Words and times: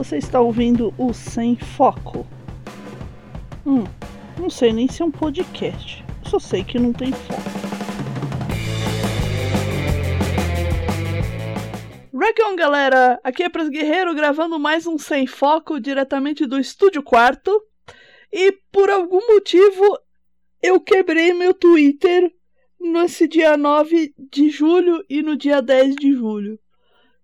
Você 0.00 0.16
está 0.16 0.40
ouvindo 0.40 0.94
o 0.96 1.12
Sem 1.12 1.56
Foco. 1.56 2.26
Hum, 3.66 3.84
não 4.38 4.48
sei 4.48 4.72
nem 4.72 4.88
se 4.88 5.02
é 5.02 5.04
um 5.04 5.10
podcast. 5.10 6.02
Só 6.24 6.38
sei 6.38 6.64
que 6.64 6.78
não 6.78 6.90
tem 6.90 7.12
foco. 7.12 7.42
Rock 12.14 12.42
on, 12.44 12.56
galera! 12.56 13.20
Aqui 13.22 13.42
é 13.42 13.50
Pras 13.50 13.68
Guerreiro 13.68 14.14
gravando 14.14 14.58
mais 14.58 14.86
um 14.86 14.96
Sem 14.96 15.26
Foco 15.26 15.78
diretamente 15.78 16.46
do 16.46 16.58
Estúdio 16.58 17.02
Quarto. 17.02 17.62
E 18.32 18.52
por 18.72 18.88
algum 18.88 19.34
motivo 19.34 19.98
eu 20.62 20.80
quebrei 20.80 21.34
meu 21.34 21.52
Twitter 21.52 22.34
nesse 22.80 23.28
dia 23.28 23.54
9 23.54 24.14
de 24.16 24.48
julho 24.48 25.04
e 25.10 25.20
no 25.20 25.36
dia 25.36 25.60
10 25.60 25.94
de 25.96 26.14
julho. 26.14 26.58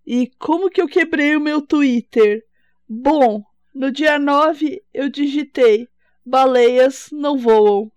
E 0.07 0.31
como 0.39 0.69
que 0.69 0.83
eu 0.83 0.87
quebrei 0.87 1.35
o 1.35 1.41
meu 1.41 1.63
Twitter? 1.63 2.45
Bom, 2.89 3.43
no 3.75 3.91
dia 3.91 4.19
9 4.19 4.83
eu 4.95 5.09
digitei 5.09 5.89
baleias 6.25 7.09
não 7.13 7.37
voam. 7.37 7.91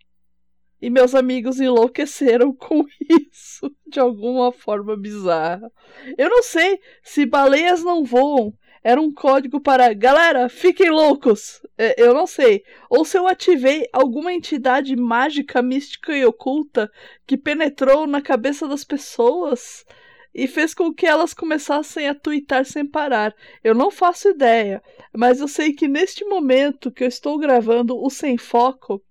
E 0.81 0.89
meus 0.89 1.13
amigos 1.13 1.59
enlouqueceram 1.59 2.53
com 2.55 2.85
isso 3.09 3.69
de 3.87 3.99
alguma 3.99 4.51
forma 4.51 4.95
bizarra. 4.95 5.71
Eu 6.17 6.29
não 6.29 6.41
sei 6.41 6.79
se 7.03 7.25
baleias 7.25 7.83
não 7.83 8.03
voam 8.03 8.53
era 8.83 8.99
um 8.99 9.13
código 9.13 9.59
para 9.59 9.93
galera, 9.93 10.47
fiquem 10.47 10.89
loucos. 10.89 11.61
É, 11.77 12.01
eu 12.01 12.13
não 12.13 12.25
sei. 12.25 12.63
Ou 12.89 13.03
se 13.03 13.17
eu 13.17 13.27
ativei 13.27 13.87
alguma 13.91 14.33
entidade 14.33 14.95
mágica, 14.95 15.61
mística 15.61 16.15
e 16.15 16.25
oculta 16.25 16.89
que 17.27 17.37
penetrou 17.37 18.07
na 18.07 18.21
cabeça 18.21 18.67
das 18.67 18.83
pessoas 18.83 19.85
e 20.33 20.47
fez 20.47 20.73
com 20.73 20.93
que 20.93 21.05
elas 21.05 21.33
começassem 21.33 22.07
a 22.07 22.15
twittar 22.15 22.65
sem 22.65 22.85
parar. 22.85 23.35
Eu 23.63 23.73
não 23.73 23.89
faço 23.89 24.29
ideia, 24.29 24.81
mas 25.13 25.39
eu 25.39 25.47
sei 25.47 25.73
que 25.73 25.87
neste 25.87 26.23
momento 26.25 26.91
que 26.91 27.03
eu 27.03 27.07
estou 27.07 27.37
gravando 27.37 27.97
o 27.97 28.09
Sem 28.09 28.37
Foco, 28.37 29.03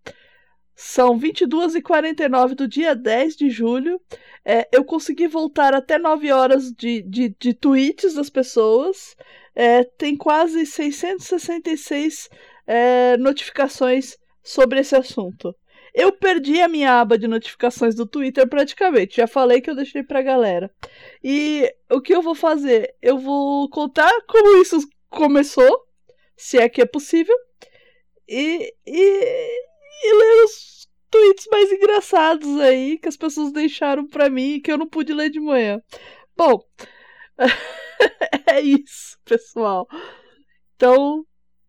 são 0.81 1.19
22h49 1.19 2.55
do 2.55 2.69
dia 2.69 2.95
10 2.95 3.37
de 3.37 3.51
julho. 3.51 4.01
É, 4.45 4.69
eu 4.70 4.84
consegui 4.84 5.27
voltar 5.27 5.75
até 5.75 5.98
9 5.98 6.31
horas 6.31 6.70
de, 6.70 7.03
de, 7.03 7.35
de 7.37 7.53
tweets 7.53 8.14
das 8.14 8.31
pessoas. 8.31 9.17
É, 9.57 9.83
tem 9.83 10.17
quase 10.17 10.64
666 10.64 12.29
é, 12.64 13.17
notificações 13.17 14.17
sobre 14.41 14.79
esse 14.79 14.95
assunto. 14.95 15.53
Eu 15.94 16.12
perdi 16.12 16.61
a 16.61 16.69
minha 16.69 17.00
aba 17.00 17.19
de 17.19 17.27
notificações 17.27 17.94
do 17.94 18.06
Twitter 18.06 18.48
praticamente. 18.48 19.17
Já 19.17 19.27
falei 19.27 19.61
que 19.61 19.70
eu 19.70 19.77
deixei 19.77 20.03
pra 20.03 20.22
galera. 20.22 20.70
E 21.22 21.72
o 21.91 22.00
que 22.00 22.14
eu 22.14 22.22
vou 22.22 22.34
fazer? 22.34 22.95
Eu 23.00 23.19
vou 23.19 23.69
contar 23.70 24.11
como 24.27 24.61
isso 24.62 24.78
começou, 25.08 25.86
se 26.36 26.58
é 26.58 26.69
que 26.69 26.83
é 26.83 26.86
possível, 26.86 27.34
e, 28.28 28.75
e, 28.86 29.50
e 30.05 30.14
ler 30.14 30.45
os 30.45 30.89
tweets 31.11 31.47
mais 31.50 31.72
engraçados 31.72 32.61
aí 32.61 32.98
que 32.98 33.08
as 33.08 33.17
pessoas 33.17 33.52
deixaram 33.52 34.06
pra 34.06 34.28
mim 34.28 34.55
e 34.55 34.61
que 34.61 34.70
eu 34.70 34.78
não 34.78 34.86
pude 34.86 35.12
ler 35.12 35.30
de 35.30 35.41
manhã. 35.41 35.80
Bom, 36.36 36.62
é 38.47 38.61
isso, 38.61 39.19
pessoal. 39.25 39.89
Então, 40.77 41.25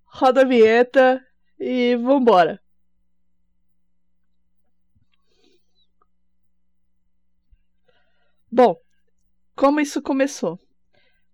roda 0.06 0.42
a 0.42 0.45
vinheta 0.45 1.23
e 1.59 1.95
vambora. 1.95 2.61
Bom, 8.52 8.75
como 9.55 9.80
isso 9.80 10.02
começou? 10.02 10.58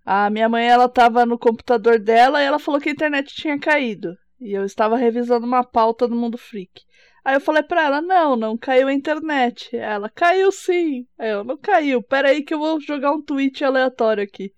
A 0.05 0.29
minha 0.29 0.49
mãe 0.49 0.67
ela 0.67 0.85
estava 0.85 1.25
no 1.25 1.39
computador 1.39 1.97
dela 1.97 2.41
e 2.41 2.45
ela 2.45 2.59
falou 2.59 2.81
que 2.81 2.89
a 2.89 2.91
internet 2.91 3.33
tinha 3.33 3.57
caído. 3.57 4.17
E 4.39 4.51
eu 4.51 4.65
estava 4.65 4.97
revisando 4.97 5.45
uma 5.45 5.63
pauta 5.63 6.07
do 6.09 6.15
Mundo 6.15 6.37
Freak. 6.37 6.83
Aí 7.23 7.35
eu 7.35 7.41
falei 7.41 7.63
pra 7.63 7.85
ela: 7.85 8.01
Não, 8.01 8.35
não 8.35 8.57
caiu 8.57 8.89
a 8.89 8.93
internet. 8.93 9.75
Ela: 9.77 10.09
Caiu 10.09 10.51
sim. 10.51 11.07
Aí 11.17 11.29
eu: 11.31 11.43
Não 11.45 11.57
caiu. 11.57 12.03
Pera 12.03 12.29
aí 12.29 12.43
que 12.43 12.53
eu 12.53 12.59
vou 12.59 12.81
jogar 12.81 13.13
um 13.13 13.21
tweet 13.21 13.63
aleatório 13.63 14.23
aqui. 14.23 14.53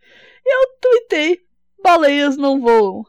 E 0.46 0.56
eu 0.56 0.80
tweetei: 0.82 1.40
Baleias 1.84 2.38
não 2.38 2.60
voam. 2.60 3.04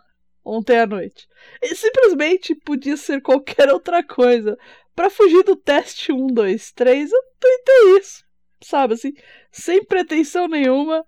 Ontem 0.45 0.79
à 0.79 0.87
noite. 0.87 1.27
E 1.63 1.75
simplesmente 1.75 2.55
podia 2.55 2.99
ser 2.99 3.23
qualquer 3.23 3.73
outra 3.73 4.03
coisa. 4.05 4.59
Para 4.95 5.09
fugir 5.09 5.43
do 5.43 5.57
teste 5.57 6.13
1, 6.13 6.27
2, 6.27 6.73
3, 6.73 7.11
eu 7.11 7.23
tweetei 7.41 7.99
isso 7.99 8.28
sabe 8.61 8.95
assim, 8.95 9.13
sem 9.51 9.85
pretensão 9.85 10.49
nenhuma, 10.49 11.05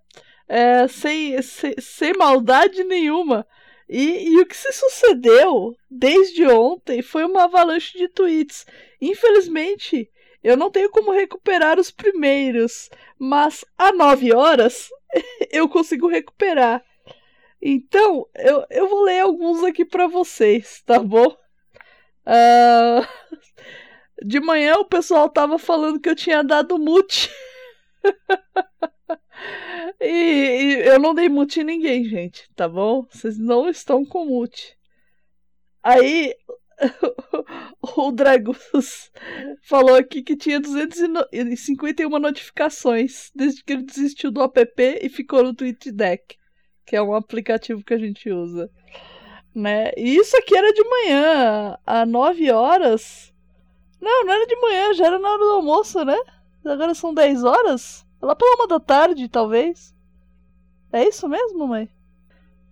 é, 0.49 0.89
sem, 0.89 1.41
sem, 1.43 1.75
sem, 1.79 2.13
maldade 2.15 2.85
nenhuma. 2.85 3.47
E, 3.89 4.31
e 4.31 4.41
o 4.41 4.47
que 4.47 4.57
se 4.57 4.73
sucedeu 4.73 5.77
desde 5.91 6.47
ontem 6.47 7.03
foi 7.03 7.25
uma 7.25 7.45
avalanche 7.45 7.99
de 7.99 8.09
tweets. 8.09 8.65
Infelizmente, 9.01 10.11
eu 10.43 10.57
não 10.57 10.71
tenho 10.71 10.91
como 10.91 11.13
recuperar 11.13 11.79
os 11.79 11.91
primeiros, 11.91 12.89
mas 13.19 13.65
a 13.77 13.93
9 13.93 14.33
horas 14.33 14.89
eu 15.51 15.69
consigo 15.69 16.09
recuperar. 16.09 16.85
Então, 17.61 18.27
eu, 18.35 18.65
eu 18.71 18.89
vou 18.89 19.03
ler 19.03 19.21
alguns 19.21 19.63
aqui 19.63 19.85
para 19.85 20.07
vocês, 20.07 20.83
tá 20.87 20.99
bom? 20.99 21.37
Uh, 22.27 23.07
de 24.25 24.41
manhã 24.41 24.77
o 24.77 24.85
pessoal 24.85 25.29
tava 25.29 25.59
falando 25.59 26.01
que 26.01 26.09
eu 26.09 26.17
tinha 26.17 26.43
dado 26.43 26.79
mute. 26.79 27.31
e, 30.01 30.07
e, 30.07 30.87
eu 30.87 30.99
não 30.99 31.15
dei 31.15 31.29
mute 31.29 31.61
em 31.61 31.65
ninguém, 31.65 32.05
gente, 32.05 32.49
tá 32.55 32.69
bom? 32.69 33.07
Vocês 33.11 33.39
não 33.39 33.69
estão 33.69 34.05
com 34.05 34.27
mute. 34.27 34.77
Aí 35.83 36.35
o 37.97 38.11
Dragus 38.13 39.11
falou 39.63 39.97
aqui 39.97 40.23
que 40.23 40.37
tinha 40.37 40.61
251 40.61 42.09
notificações 42.19 43.31
desde 43.35 43.63
que 43.63 43.73
ele 43.73 43.83
desistiu 43.83 44.31
do 44.31 44.43
app 44.43 44.99
e 45.01 45.09
ficou 45.09 45.43
no 45.43 45.55
TweetDeck, 45.55 46.37
que 46.87 46.97
é 46.97 47.03
um 47.03 47.15
aplicativo 47.15 47.85
que 47.85 47.95
a 47.95 47.99
gente 47.99 48.31
usa. 48.31 48.71
Né? 49.55 49.91
E 49.97 50.17
isso 50.17 50.37
aqui 50.37 50.57
era 50.57 50.73
de 50.73 50.85
manhã, 50.85 51.77
às 51.85 52.09
9 52.09 52.51
horas. 52.51 53.30
Não, 54.01 54.25
não 54.25 54.33
era 54.33 54.47
de 54.47 54.57
manhã, 54.57 54.95
já 54.95 55.07
era 55.07 55.19
na 55.19 55.29
hora 55.29 55.45
do 55.45 55.53
almoço, 55.53 56.05
né? 56.05 56.17
Agora 56.65 56.95
são 56.95 57.13
10 57.13 57.45
horas? 57.45 58.07
Lá 58.21 58.35
pela 58.35 58.57
uma 58.57 58.67
da 58.67 58.81
tarde, 58.81 59.29
talvez. 59.29 59.95
É 60.93 61.07
isso 61.07 61.29
mesmo, 61.29 61.67
mãe? 61.67 61.89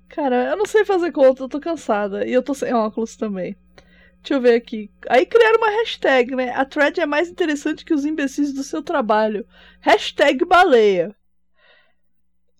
Cara, 0.09 0.51
eu 0.51 0.57
não 0.57 0.67
sei 0.67 0.85
fazer 0.85 1.13
conta, 1.13 1.43
eu 1.43 1.49
tô 1.49 1.61
cansada. 1.61 2.27
E 2.27 2.33
eu 2.33 2.43
tô 2.43 2.55
sem 2.55 2.73
óculos 2.73 3.17
também. 3.17 3.57
Deixa 4.23 4.35
eu 4.35 4.41
ver 4.41 4.55
aqui. 4.55 4.91
Aí 5.09 5.25
criaram 5.25 5.59
uma 5.59 5.71
hashtag, 5.71 6.35
né? 6.35 6.51
A 6.51 6.65
thread 6.65 7.01
é 7.01 7.07
mais 7.07 7.29
interessante 7.29 7.85
que 7.85 7.95
os 7.95 8.05
imbecis 8.05 8.53
do 8.53 8.63
seu 8.63 8.83
trabalho. 8.83 9.47
Hashtag 9.81 10.45
baleia. 10.45 11.15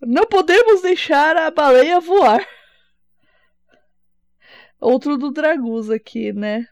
Não 0.01 0.25
podemos 0.25 0.81
deixar 0.81 1.35
a 1.35 1.51
baleia 1.51 1.99
voar. 1.99 2.47
Outro 4.79 5.17
do 5.17 5.29
Dragus 5.29 5.89
aqui, 5.89 6.31
né? 6.31 6.65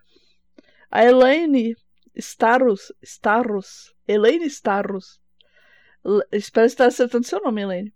A 0.89 1.03
Elaine 1.03 1.75
Starros, 2.17 2.91
Starros, 3.01 3.93
Elaine 4.07 4.45
Starros. 4.45 5.19
espero 6.31 6.65
estar 6.65 6.87
acertando 6.87 7.25
seu 7.25 7.41
nome, 7.41 7.61
Elaine. 7.61 7.93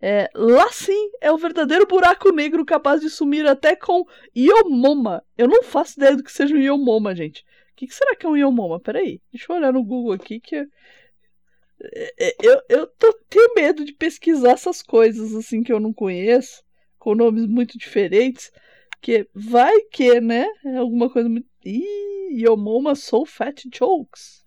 É, 0.00 0.30
lá 0.32 0.70
sim 0.70 1.10
é 1.20 1.32
o 1.32 1.38
verdadeiro 1.38 1.84
buraco 1.84 2.30
negro 2.30 2.64
capaz 2.64 3.00
de 3.00 3.10
sumir 3.10 3.46
até 3.46 3.74
com 3.74 4.04
Iomoma. 4.34 5.24
Eu 5.36 5.48
não 5.48 5.62
faço 5.62 5.98
ideia 5.98 6.16
do 6.16 6.22
que 6.22 6.30
seja 6.30 6.54
um 6.54 6.60
Iomoma, 6.60 7.14
gente. 7.14 7.40
O 7.72 7.76
que, 7.76 7.86
que, 7.86 7.94
será 7.94 8.14
que 8.14 8.24
é 8.24 8.28
um 8.28 8.36
Iomoma? 8.36 8.78
Peraí, 8.80 9.20
deixa 9.32 9.52
eu 9.52 9.56
olhar 9.56 9.72
no 9.72 9.82
Google 9.82 10.12
aqui 10.12 10.40
que. 10.40 10.56
É, 10.56 12.14
é, 12.18 12.36
eu, 12.42 12.60
eu 12.68 12.86
tô, 12.86 13.12
tenho 13.28 13.54
medo 13.54 13.84
de 13.84 13.92
pesquisar 13.92 14.52
essas 14.52 14.82
coisas 14.82 15.34
assim 15.34 15.62
que 15.62 15.72
eu 15.72 15.78
não 15.78 15.92
conheço, 15.92 16.62
com 16.98 17.14
nomes 17.14 17.46
muito 17.46 17.78
diferentes. 17.78 18.52
Que 19.00 19.28
vai 19.32 19.80
que, 19.92 20.20
né? 20.20 20.46
É 20.64 20.76
alguma 20.76 21.10
coisa 21.10 21.28
muito. 21.28 21.46
Ih, 21.70 22.30
Yomoma 22.32 22.94
Soul 22.94 23.26
Fat 23.26 23.62
Jokes. 23.70 24.42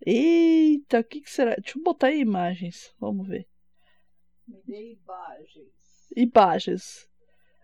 Eita, 0.00 1.00
o 1.00 1.04
que, 1.04 1.20
que, 1.20 1.30
será? 1.30 1.54
Deixa 1.56 1.78
eu 1.78 1.82
botar 1.82 2.06
aí 2.06 2.20
imagens. 2.20 2.94
Vamos 2.98 3.28
ver. 3.28 3.46
Me 4.48 4.62
dê 4.66 4.92
imagens. 4.92 6.10
Imagens. 6.16 7.08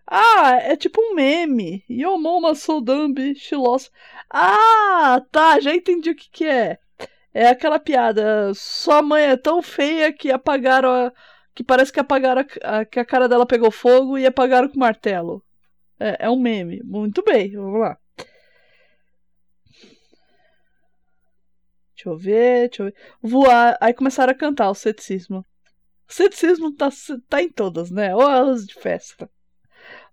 Ah, 0.05 0.53
é 0.61 0.75
tipo 0.75 1.01
um 1.01 1.15
meme. 1.15 1.83
Yomoma 1.89 2.53
Soul 2.53 2.81
Dumb 2.81 3.33
Shilos. 3.33 3.89
Ah, 4.29 5.19
tá, 5.31 5.59
já 5.59 5.73
entendi 5.73 6.11
o 6.11 6.15
que, 6.15 6.29
que 6.29 6.45
é. 6.45 6.77
É 7.33 7.47
aquela 7.47 7.79
piada. 7.79 8.53
Sua 8.53 9.01
mãe 9.01 9.23
é 9.23 9.35
tão 9.37 9.63
feia 9.63 10.13
que 10.13 10.31
apagaram 10.31 10.91
a. 10.91 11.13
Que 11.55 11.63
parece 11.63 11.91
que 11.91 11.99
apagaram 11.99 12.45
a, 12.61 12.81
a, 12.81 12.85
que 12.85 12.99
a 12.99 13.05
cara 13.05 13.27
dela 13.27 13.47
pegou 13.47 13.71
fogo 13.71 14.15
e 14.15 14.27
apagaram 14.27 14.69
com 14.69 14.79
martelo. 14.79 15.43
É, 15.99 16.25
é 16.27 16.29
um 16.29 16.39
meme. 16.39 16.83
Muito 16.83 17.23
bem, 17.23 17.51
vamos 17.51 17.79
lá. 17.79 17.97
Deixa 22.07 22.09
eu 22.09 22.17
ver, 22.17 22.69
deixa 22.69 22.83
eu 22.83 22.85
ver. 22.87 22.95
Voar. 23.21 23.77
Aí 23.81 23.93
começaram 23.93 24.31
a 24.31 24.35
cantar 24.35 24.69
o 24.69 24.75
ceticismo. 24.75 25.45
O 26.07 26.13
ceticismo 26.13 26.73
tá, 26.73 26.89
tá 27.27 27.41
em 27.41 27.49
todas, 27.49 27.91
né? 27.91 28.15
Ou 28.15 28.21
elas 28.21 28.65
de 28.65 28.73
festa. 28.75 29.29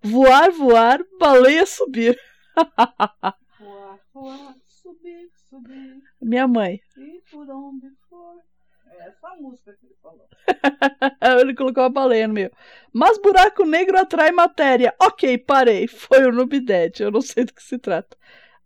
Voar, 0.01 0.51
voar, 0.51 0.99
baleia 1.19 1.65
subir. 1.65 2.19
Voar, 3.59 3.99
voar, 4.13 4.55
subir, 4.65 5.29
subir. 5.49 6.01
Minha 6.21 6.47
mãe. 6.47 6.79
E 6.97 7.21
por 7.31 7.49
onde 7.49 7.89
for. 8.09 8.41
É 8.87 9.07
essa 9.07 9.35
música 9.39 9.73
que 9.73 9.85
ele 9.85 9.95
falou. 10.01 10.27
ele 11.41 11.55
colocou 11.55 11.83
a 11.83 11.89
baleia 11.89 12.27
no 12.27 12.33
meio. 12.33 12.51
Mas 12.93 13.17
buraco 13.17 13.65
negro 13.65 13.97
atrai 13.97 14.31
matéria. 14.31 14.93
Ok, 15.01 15.37
parei. 15.39 15.87
Foi 15.87 16.25
o 16.25 16.31
Nubidete. 16.31 17.03
Eu 17.03 17.11
não 17.11 17.21
sei 17.21 17.45
do 17.45 17.53
que 17.53 17.63
se 17.63 17.77
trata. 17.77 18.15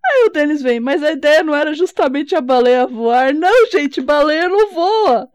Aí 0.05 0.25
o 0.25 0.29
Denis 0.29 0.61
vem, 0.61 0.79
mas 0.79 1.03
a 1.03 1.11
ideia 1.11 1.43
não 1.43 1.55
era 1.55 1.73
justamente 1.73 2.35
a 2.35 2.41
baleia 2.41 2.87
voar. 2.87 3.33
Não, 3.33 3.67
gente, 3.67 4.01
baleia 4.01 4.49
não 4.49 4.71
voa. 4.71 5.29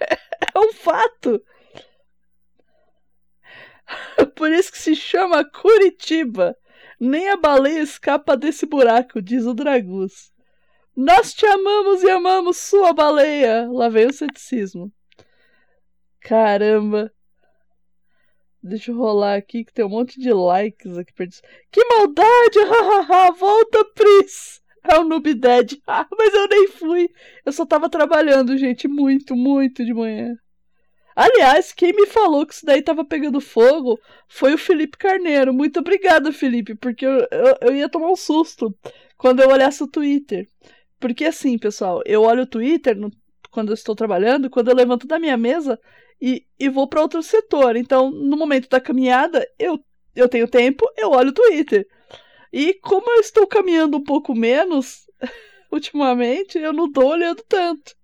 É 0.54 0.58
um 0.58 0.72
fato. 0.72 1.44
Por 4.34 4.50
isso 4.50 4.72
que 4.72 4.78
se 4.78 4.94
chama 4.96 5.44
Curitiba. 5.44 6.56
Nem 6.98 7.28
a 7.30 7.36
baleia 7.36 7.80
escapa 7.82 8.36
desse 8.36 8.66
buraco, 8.66 9.20
diz 9.22 9.44
o 9.44 9.54
Dragus. 9.54 10.32
Nós 10.96 11.32
te 11.32 11.46
amamos 11.46 12.02
e 12.02 12.10
amamos 12.10 12.56
sua 12.58 12.92
baleia. 12.92 13.68
Lá 13.70 13.88
vem 13.88 14.06
o 14.06 14.12
ceticismo. 14.12 14.92
Caramba. 16.20 17.12
Deixa 18.62 18.90
eu 18.90 18.96
rolar 18.96 19.36
aqui 19.36 19.64
que 19.64 19.72
tem 19.72 19.84
um 19.84 19.88
monte 19.88 20.20
de 20.20 20.32
likes 20.32 20.98
aqui 20.98 21.12
perto. 21.14 21.40
Que 21.70 21.82
maldade! 21.84 22.58
Volta, 23.38 23.84
Pris! 23.94 24.60
É 24.84 24.98
o 24.98 25.04
Noob 25.04 25.34
Dead. 25.34 25.78
Ah, 25.86 26.06
mas 26.16 26.34
eu 26.34 26.48
nem 26.48 26.68
fui. 26.68 27.08
Eu 27.44 27.52
só 27.52 27.64
tava 27.64 27.88
trabalhando, 27.88 28.56
gente, 28.56 28.86
muito, 28.86 29.34
muito 29.34 29.84
de 29.84 29.94
manhã. 29.94 30.34
Aliás, 31.16 31.72
quem 31.72 31.92
me 31.92 32.06
falou 32.06 32.46
que 32.46 32.54
isso 32.54 32.64
daí 32.64 32.82
tava 32.82 33.04
pegando 33.04 33.40
fogo 33.40 33.98
foi 34.28 34.54
o 34.54 34.58
Felipe 34.58 34.96
Carneiro. 34.96 35.52
Muito 35.52 35.80
obrigada, 35.80 36.32
Felipe, 36.32 36.74
porque 36.74 37.04
eu, 37.04 37.26
eu, 37.30 37.56
eu 37.62 37.76
ia 37.76 37.88
tomar 37.88 38.10
um 38.10 38.16
susto 38.16 38.74
quando 39.16 39.40
eu 39.40 39.50
olhasse 39.50 39.82
o 39.82 39.88
Twitter. 39.88 40.48
Porque 40.98 41.24
assim, 41.24 41.58
pessoal, 41.58 42.02
eu 42.06 42.22
olho 42.22 42.42
o 42.42 42.46
Twitter 42.46 42.96
no, 42.96 43.10
quando 43.50 43.70
eu 43.70 43.74
estou 43.74 43.94
trabalhando, 43.94 44.50
quando 44.50 44.68
eu 44.68 44.74
levanto 44.76 45.06
da 45.06 45.18
minha 45.18 45.36
mesa 45.36 45.78
e, 46.20 46.46
e 46.58 46.68
vou 46.68 46.88
para 46.88 47.00
outro 47.00 47.22
setor. 47.22 47.76
Então, 47.76 48.10
no 48.10 48.36
momento 48.36 48.68
da 48.68 48.80
caminhada, 48.80 49.46
eu, 49.58 49.82
eu 50.14 50.28
tenho 50.28 50.48
tempo, 50.48 50.84
eu 50.96 51.10
olho 51.10 51.30
o 51.30 51.34
Twitter. 51.34 51.86
E 52.52 52.74
como 52.74 53.10
eu 53.10 53.20
estou 53.20 53.46
caminhando 53.46 53.96
um 53.96 54.04
pouco 54.04 54.34
menos 54.34 55.06
ultimamente, 55.70 56.58
eu 56.58 56.72
não 56.72 56.86
estou 56.86 57.06
olhando 57.06 57.42
tanto. 57.48 57.94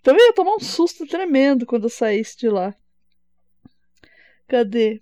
Então 0.00 0.16
eu 0.16 0.26
ia 0.26 0.32
tomar 0.32 0.56
um 0.56 0.60
susto 0.60 1.06
tremendo 1.06 1.66
quando 1.66 1.84
eu 1.84 1.90
saísse 1.90 2.36
de 2.36 2.48
lá. 2.48 2.74
Cadê? 4.48 5.00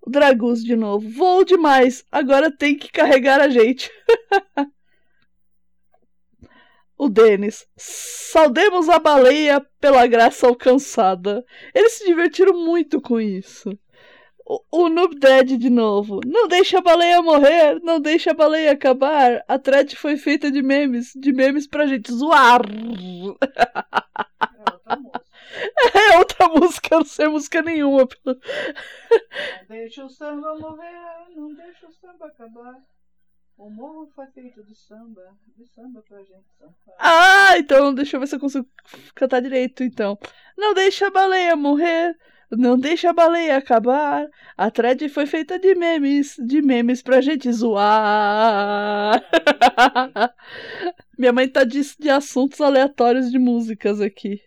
O 0.00 0.10
de 0.54 0.76
novo. 0.76 1.08
Voo 1.08 1.44
demais. 1.44 2.04
Agora 2.12 2.56
tem 2.56 2.76
que 2.76 2.90
carregar 2.90 3.40
a 3.40 3.48
gente. 3.48 3.90
o 6.98 7.08
Denis. 7.08 7.66
Saudemos 7.76 8.88
a 8.88 8.98
baleia 8.98 9.64
pela 9.80 10.06
graça 10.06 10.46
alcançada. 10.46 11.44
Eles 11.74 11.92
se 11.92 12.06
divertiram 12.06 12.52
muito 12.52 13.00
com 13.00 13.20
isso. 13.20 13.70
O, 14.44 14.84
o 14.84 14.88
Noob 14.88 15.18
Dead 15.18 15.58
de 15.58 15.70
novo. 15.70 16.20
Não 16.24 16.46
deixa 16.46 16.78
a 16.78 16.82
baleia 16.82 17.20
morrer, 17.20 17.80
não 17.82 18.00
deixa 18.00 18.30
a 18.30 18.34
baleia 18.34 18.72
acabar. 18.72 19.42
A 19.48 19.58
thread 19.58 19.96
foi 19.96 20.16
feita 20.16 20.50
de 20.50 20.62
memes, 20.62 21.12
de 21.16 21.32
memes 21.32 21.66
pra 21.66 21.86
gente 21.86 22.12
zoar. 22.12 22.62
É 22.64 24.70
outra 24.70 24.96
música. 24.96 25.26
É 25.94 26.18
outra 26.18 26.48
música, 26.48 26.94
eu 26.94 26.98
não 26.98 27.06
sei 27.06 27.28
música 27.28 27.62
nenhuma. 27.62 28.06
Não 28.24 28.36
deixa 29.68 30.04
o 30.04 30.10
samba 30.10 30.58
morrer, 30.58 31.34
não 31.34 31.54
deixa 31.54 31.86
o 31.86 31.92
samba 31.92 32.26
acabar. 32.26 32.74
O 33.58 33.70
morro 33.70 34.06
foi 34.14 34.26
feito 34.26 34.62
de 34.62 34.74
samba, 34.74 35.34
de 35.56 35.66
samba 35.66 36.02
pra 36.06 36.18
gente. 36.18 36.44
Ah, 36.98 37.54
então 37.56 37.94
deixa 37.94 38.16
eu 38.16 38.20
ver 38.20 38.26
se 38.26 38.36
eu 38.36 38.40
consigo 38.40 38.68
cantar 39.14 39.40
direito, 39.40 39.82
então. 39.82 40.18
Não 40.58 40.74
deixa 40.74 41.06
a 41.06 41.10
baleia 41.10 41.56
morrer, 41.56 42.14
não 42.50 42.78
deixa 42.78 43.10
a 43.10 43.12
baleia 43.14 43.56
acabar. 43.56 44.28
A 44.56 44.70
thread 44.70 45.08
foi 45.08 45.26
feita 45.26 45.58
de 45.58 45.74
memes, 45.74 46.36
de 46.38 46.60
memes 46.60 47.00
pra 47.02 47.22
gente 47.22 47.50
zoar. 47.50 49.22
Minha 51.18 51.32
mãe 51.32 51.48
tá 51.48 51.64
de, 51.64 51.80
de 51.98 52.10
assuntos 52.10 52.60
aleatórios 52.60 53.30
de 53.30 53.38
músicas 53.38 54.02
aqui. 54.02 54.40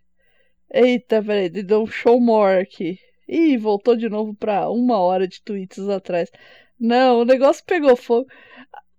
Eita, 0.71 1.21
peraí, 1.23 1.49
deu 1.49 1.81
um 1.81 1.87
show 1.87 2.21
more 2.21 2.61
aqui. 2.61 2.99
Ih, 3.27 3.57
voltou 3.57 3.95
de 3.95 4.07
novo 4.07 4.35
pra 4.35 4.69
uma 4.69 4.99
hora 4.99 5.27
de 5.27 5.41
tweets 5.41 5.89
atrás. 5.89 6.31
Não, 6.79 7.19
o 7.19 7.25
negócio 7.25 7.63
pegou 7.65 7.95
fogo. 7.95 8.27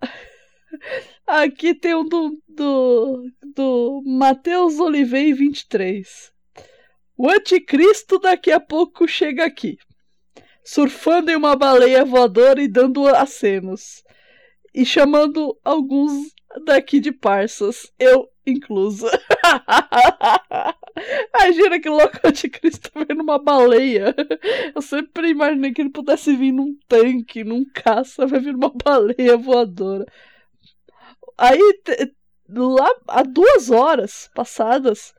Aqui 1.26 1.74
tem 1.74 1.94
um 1.94 2.04
do, 2.04 2.42
do, 2.48 3.30
do 3.54 4.02
Matheus 4.04 4.78
Olivei 4.78 5.32
23. 5.32 6.32
O 7.16 7.28
anticristo 7.28 8.18
daqui 8.18 8.50
a 8.50 8.58
pouco 8.58 9.06
chega 9.06 9.44
aqui. 9.44 9.78
Surfando 10.64 11.30
em 11.30 11.36
uma 11.36 11.54
baleia 11.54 12.04
voadora 12.04 12.62
e 12.62 12.68
dando 12.68 13.06
acenos. 13.06 14.02
E 14.74 14.84
chamando 14.84 15.58
alguns 15.62 16.32
daqui 16.64 16.98
de 16.98 17.12
parças. 17.12 17.92
Eu 17.98 18.28
inclusa. 18.46 19.10
Imagina 21.34 21.80
que 21.80 21.88
louco 21.88 22.18
o 22.24 22.28
anticristo 22.28 22.90
vendo 22.94 23.22
uma 23.22 23.38
baleia. 23.38 24.14
Eu 24.74 24.82
sempre 24.82 25.30
imaginei 25.30 25.72
que 25.72 25.80
ele 25.80 25.90
pudesse 25.90 26.34
vir 26.36 26.52
num 26.52 26.76
tanque, 26.88 27.44
num 27.44 27.64
caça, 27.72 28.26
vai 28.26 28.40
vir 28.40 28.54
uma 28.54 28.72
baleia 28.84 29.36
voadora. 29.36 30.04
Aí, 31.38 31.58
lá, 32.48 32.90
há 33.08 33.22
duas 33.22 33.70
horas 33.70 34.30
passadas, 34.34 35.14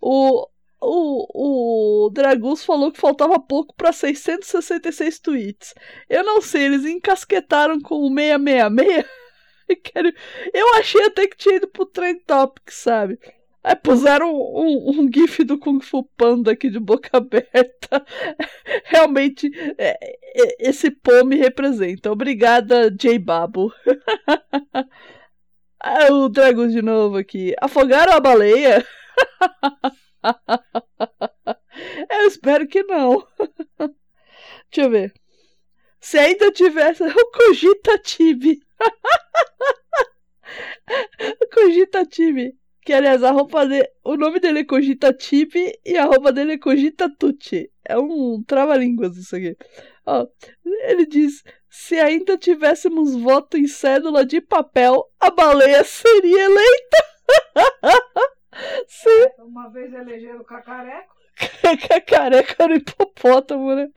o, 0.00 0.48
o, 0.80 2.06
o 2.06 2.10
Dragus 2.10 2.64
falou 2.64 2.90
que 2.90 3.00
faltava 3.00 3.38
pouco 3.38 3.74
para 3.76 3.92
666 3.92 5.18
tweets. 5.20 5.74
Eu 6.08 6.24
não 6.24 6.40
sei, 6.40 6.64
eles 6.64 6.84
encasquetaram 6.84 7.80
com 7.80 7.96
o 7.96 8.08
666. 8.08 9.04
Eu 10.52 10.74
achei 10.74 11.04
até 11.04 11.28
que 11.28 11.36
tinha 11.36 11.56
ido 11.56 11.68
pro 11.68 11.86
Trend 11.86 12.20
Topic, 12.26 12.70
sabe? 12.70 13.18
Aí 13.62 13.76
puseram 13.76 14.34
um, 14.34 14.90
um, 14.90 15.00
um, 15.00 15.10
gif 15.12 15.44
do 15.44 15.58
Kung 15.58 15.80
Fu 15.80 16.02
Panda 16.16 16.52
aqui 16.52 16.70
de 16.70 16.80
boca 16.80 17.10
aberta. 17.18 18.04
Realmente, 18.84 19.50
é, 19.76 19.98
é, 20.02 20.68
esse 20.68 20.90
pô 20.90 21.24
me 21.24 21.36
representa. 21.36 22.10
Obrigada, 22.10 22.90
J 22.90 23.18
Babo. 23.18 23.72
ah, 25.78 26.12
o 26.12 26.28
Dragus 26.30 26.72
de 26.72 26.80
novo 26.80 27.18
aqui. 27.18 27.54
Afogaram 27.60 28.14
a 28.14 28.20
baleia? 28.20 28.86
Eu 32.10 32.26
espero 32.26 32.66
que 32.66 32.82
não. 32.82 33.26
Deixa 34.70 34.86
eu 34.86 34.90
ver. 34.90 35.12
Se 36.00 36.18
ainda 36.18 36.50
tivesse 36.50 37.02
o 37.02 37.30
Cogitative. 37.30 38.60
Cogitative. 41.52 42.59
Que 42.82 42.92
aliás, 42.92 43.22
a 43.22 43.30
roupa 43.30 43.66
dele. 43.66 43.88
O 44.02 44.16
nome 44.16 44.40
dele 44.40 44.60
é 44.60 44.64
Cogitative 44.64 45.78
e 45.84 45.96
a 45.96 46.04
roupa 46.04 46.32
dele 46.32 46.54
é 46.54 46.58
Cogitatucci. 46.58 47.70
É 47.84 47.98
um 47.98 48.42
trava-línguas 48.46 49.16
isso 49.16 49.36
aqui. 49.36 49.56
Ó, 50.06 50.26
ele 50.64 51.06
diz: 51.06 51.42
se 51.68 51.98
ainda 51.98 52.38
tivéssemos 52.38 53.14
voto 53.14 53.56
em 53.56 53.66
cédula 53.66 54.24
de 54.24 54.40
papel, 54.40 55.04
a 55.20 55.30
baleia 55.30 55.84
seria 55.84 56.44
eleita. 56.44 56.96
Sim. 58.88 59.26
Uma 59.38 59.68
vez 59.68 59.92
elegeram 59.92 60.40
o 60.40 60.44
cacareco. 60.44 61.14
cacareco 61.88 62.54
era 62.58 62.74
hipopótamo, 62.74 63.74
né? 63.74 63.88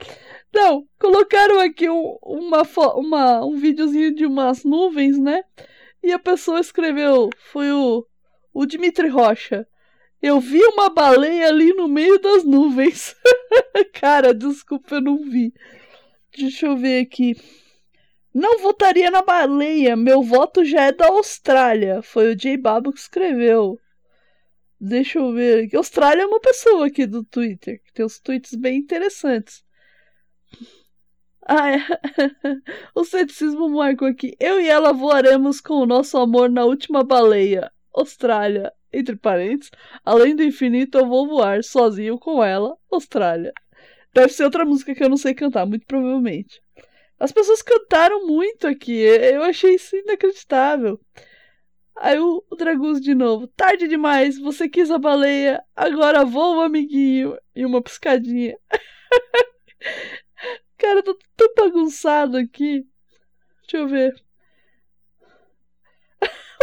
Não, 0.53 0.87
colocaram 0.99 1.59
aqui 1.59 1.89
um, 1.89 2.17
uma, 2.21 2.61
uma, 2.95 3.45
um 3.45 3.55
videozinho 3.55 4.13
de 4.13 4.25
umas 4.25 4.63
nuvens, 4.63 5.17
né? 5.17 5.43
E 6.03 6.11
a 6.11 6.19
pessoa 6.19 6.59
escreveu, 6.59 7.29
foi 7.51 7.71
o, 7.71 8.05
o 8.53 8.65
Dimitri 8.65 9.07
Rocha. 9.07 9.67
Eu 10.21 10.39
vi 10.39 10.63
uma 10.63 10.89
baleia 10.89 11.47
ali 11.47 11.73
no 11.73 11.87
meio 11.87 12.19
das 12.19 12.43
nuvens. 12.43 13.15
Cara, 13.93 14.33
desculpa, 14.33 14.95
eu 14.95 15.01
não 15.01 15.17
vi. 15.17 15.53
Deixa 16.37 16.67
eu 16.67 16.77
ver 16.77 17.01
aqui. 17.01 17.35
Não 18.33 18.59
votaria 18.59 19.11
na 19.11 19.21
baleia, 19.21 19.95
meu 19.95 20.23
voto 20.23 20.65
já 20.65 20.85
é 20.85 20.91
da 20.91 21.07
Austrália. 21.07 22.01
Foi 22.01 22.31
o 22.31 22.35
J 22.35 22.57
Babo 22.57 22.91
que 22.91 22.99
escreveu. 22.99 23.79
Deixa 24.79 25.19
eu 25.19 25.31
ver. 25.33 25.69
Austrália 25.75 26.23
é 26.23 26.25
uma 26.25 26.39
pessoa 26.39 26.87
aqui 26.87 27.05
do 27.05 27.23
Twitter, 27.23 27.81
que 27.83 27.93
tem 27.93 28.05
uns 28.05 28.19
tweets 28.19 28.55
bem 28.55 28.79
interessantes. 28.79 29.63
Ah, 31.45 31.71
é. 31.77 31.79
o 32.95 33.03
ceticismo 33.03 33.69
marcou 33.69 34.07
aqui. 34.07 34.35
Eu 34.39 34.59
e 34.59 34.67
ela 34.67 34.93
voaremos 34.93 35.61
com 35.61 35.75
o 35.75 35.85
nosso 35.85 36.17
amor 36.17 36.49
na 36.49 36.65
última 36.65 37.03
baleia. 37.03 37.71
Austrália. 37.93 38.71
Entre 38.91 39.15
parênteses. 39.15 39.71
Além 40.05 40.35
do 40.35 40.43
infinito, 40.43 40.97
eu 40.97 41.07
vou 41.07 41.27
voar 41.27 41.63
sozinho 41.63 42.19
com 42.19 42.43
ela. 42.43 42.75
Austrália. 42.91 43.53
Deve 44.13 44.31
ser 44.31 44.43
outra 44.43 44.65
música 44.65 44.93
que 44.93 45.03
eu 45.03 45.09
não 45.09 45.17
sei 45.17 45.33
cantar, 45.33 45.65
muito 45.65 45.85
provavelmente. 45.87 46.61
As 47.19 47.31
pessoas 47.31 47.61
cantaram 47.61 48.27
muito 48.27 48.67
aqui. 48.67 48.93
Eu 48.93 49.43
achei 49.43 49.75
isso 49.75 49.95
inacreditável. 49.95 50.99
Aí 51.95 52.19
o, 52.19 52.43
o 52.49 52.99
de 52.99 53.15
novo. 53.15 53.47
Tarde 53.47 53.87
demais, 53.87 54.37
você 54.37 54.67
quis 54.67 54.91
a 54.91 54.97
baleia, 54.97 55.63
agora 55.75 56.25
voa, 56.25 56.65
amiguinho. 56.65 57.37
E 57.55 57.65
uma 57.65 57.81
piscadinha. 57.81 58.57
Cara, 60.77 60.99
eu 60.99 61.03
tô 61.03 61.17
tão 61.35 61.53
bagunçado 61.55 62.37
aqui. 62.37 62.85
Deixa 63.61 63.77
eu 63.77 63.87
ver. 63.87 64.13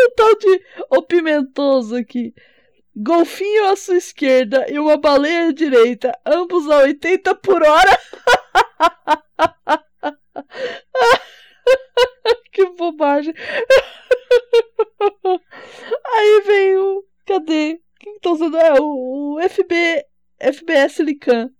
O 0.06 0.10
tal 0.10 0.36
de 0.36 0.62
o 0.90 1.02
pimentoso 1.02 1.96
aqui. 1.96 2.34
Golfinho 2.96 3.66
à 3.66 3.76
sua 3.76 3.96
esquerda 3.96 4.66
e 4.68 4.78
uma 4.78 4.96
baleia 4.96 5.48
à 5.48 5.52
direita, 5.52 6.12
ambos 6.26 6.68
a 6.68 6.78
80 6.78 7.34
por 7.36 7.62
hora. 7.62 7.98
que 12.52 12.64
bobagem. 12.70 13.34
Aí 16.14 16.42
vem 16.44 16.76
o. 16.76 17.04
Cadê? 17.26 17.80
Quem 17.98 18.14
que 18.14 18.20
tá 18.20 18.30
usando? 18.30 18.56
É 18.56 18.80
o, 18.80 19.36
o 19.36 19.48
FB, 19.48 20.04
FBS 20.40 21.00
Lican. 21.00 21.50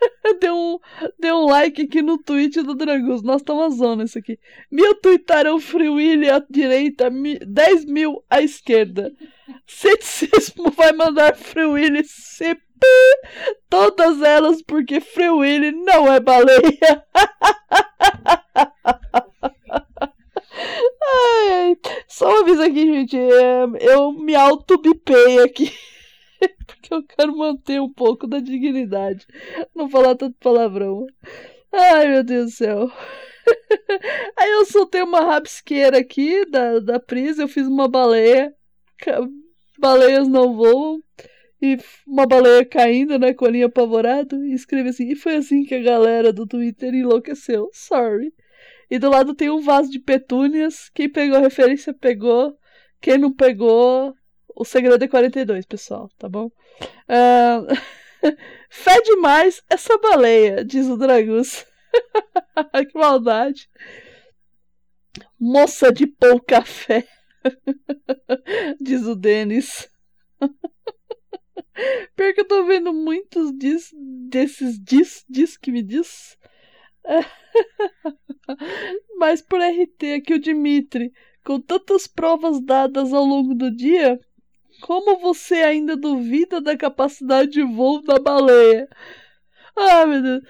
deu, 0.40 0.54
um, 0.54 0.78
deu 1.18 1.36
um 1.36 1.46
like 1.46 1.82
aqui 1.82 2.02
no 2.02 2.18
tweet 2.18 2.62
do 2.62 2.74
Dragus. 2.74 3.22
Nossa, 3.22 3.44
tá 3.44 3.52
uma 3.52 3.70
zona 3.70 4.04
isso 4.04 4.18
aqui. 4.18 4.38
Mil 4.70 4.94
tweetaram 4.96 5.58
Free 5.60 5.88
Willy 5.88 6.30
à 6.30 6.42
direita, 6.48 7.10
10 7.10 7.84
mil 7.86 8.22
à 8.28 8.40
esquerda. 8.42 9.12
Ceticismo 9.66 10.70
vai 10.70 10.92
mandar 10.92 11.36
Free 11.36 11.64
Willy 11.66 12.04
CP. 12.04 12.60
Todas 13.68 14.22
elas 14.22 14.62
porque 14.62 15.00
Free 15.00 15.30
Willy 15.30 15.72
não 15.72 16.12
é 16.12 16.20
baleia. 16.20 17.04
ai. 21.08 21.76
Só 22.06 22.30
um 22.30 22.42
aviso 22.42 22.62
aqui, 22.62 22.86
gente. 22.86 23.16
É, 23.16 23.64
eu 23.80 24.12
me 24.12 24.34
auto-bipei 24.34 25.40
aqui. 25.40 25.72
Porque 26.66 26.94
eu 26.94 27.02
quero 27.02 27.36
manter 27.36 27.80
um 27.80 27.92
pouco 27.92 28.26
da 28.26 28.40
dignidade. 28.40 29.26
Não 29.74 29.88
falar 29.88 30.14
tanto 30.14 30.36
palavrão. 30.38 31.06
Ai, 31.72 32.08
meu 32.08 32.24
Deus 32.24 32.46
do 32.46 32.56
céu. 32.56 32.90
Aí 34.38 34.50
eu 34.50 34.64
soltei 34.66 35.02
uma 35.02 35.20
rabisqueira 35.20 35.98
aqui 35.98 36.44
da, 36.46 36.78
da 36.78 37.00
Pris, 37.00 37.38
eu 37.38 37.48
fiz 37.48 37.66
uma 37.66 37.88
baleia. 37.88 38.54
Baleias 39.78 40.28
não 40.28 40.54
voam. 40.54 41.02
E 41.60 41.76
uma 42.06 42.24
baleia 42.24 42.64
caindo, 42.64 43.18
né, 43.18 43.34
com 43.34 43.44
a 43.44 43.50
linha 43.50 43.66
apavorado. 43.66 44.44
E 44.44 44.52
escreve 44.52 44.90
assim, 44.90 45.10
e 45.10 45.16
foi 45.16 45.36
assim 45.36 45.64
que 45.64 45.74
a 45.74 45.82
galera 45.82 46.32
do 46.32 46.46
Twitter 46.46 46.94
enlouqueceu. 46.94 47.68
Sorry. 47.72 48.32
E 48.90 48.98
do 48.98 49.10
lado 49.10 49.34
tem 49.34 49.50
um 49.50 49.60
vaso 49.60 49.90
de 49.90 49.98
petúnias. 49.98 50.88
Quem 50.94 51.08
pegou 51.08 51.36
a 51.36 51.40
referência 51.40 51.92
pegou. 51.92 52.56
Quem 53.00 53.18
não 53.18 53.32
pegou, 53.32 54.14
o 54.58 54.64
segredo 54.64 55.04
é 55.04 55.08
42, 55.08 55.66
pessoal, 55.66 56.10
tá 56.18 56.28
bom? 56.28 56.46
Uh... 57.08 57.98
Fé 58.68 59.00
demais 59.02 59.62
essa 59.70 59.96
baleia, 59.98 60.64
diz 60.64 60.86
o 60.88 60.96
Dragus. 60.96 61.64
que 62.90 62.98
maldade. 62.98 63.68
Moça 65.38 65.92
de 65.92 66.06
pouca 66.06 66.62
fé, 66.62 67.06
diz 68.80 69.04
o 69.06 69.14
Denis. 69.14 69.88
Pior 72.16 72.34
que 72.34 72.40
eu 72.40 72.48
tô 72.48 72.64
vendo 72.66 72.92
muitos 72.92 73.56
diz, 73.56 73.90
desses 74.28 74.78
diz, 74.82 75.24
diz 75.28 75.56
que 75.56 75.70
me 75.70 75.82
diz. 75.82 76.36
Mas 79.16 79.40
por 79.40 79.60
RT 79.60 80.14
aqui 80.16 80.34
o 80.34 80.40
Dimitri, 80.40 81.12
com 81.44 81.60
tantas 81.60 82.06
provas 82.06 82.60
dadas 82.60 83.12
ao 83.12 83.24
longo 83.24 83.54
do 83.54 83.74
dia, 83.74 84.20
como 84.80 85.18
você 85.18 85.56
ainda 85.56 85.96
duvida 85.96 86.60
da 86.60 86.76
capacidade 86.76 87.50
de 87.50 87.62
voo 87.62 88.02
da 88.02 88.18
baleia? 88.18 88.88
Ah, 89.76 90.06
meu 90.06 90.22
Deus. 90.22 90.42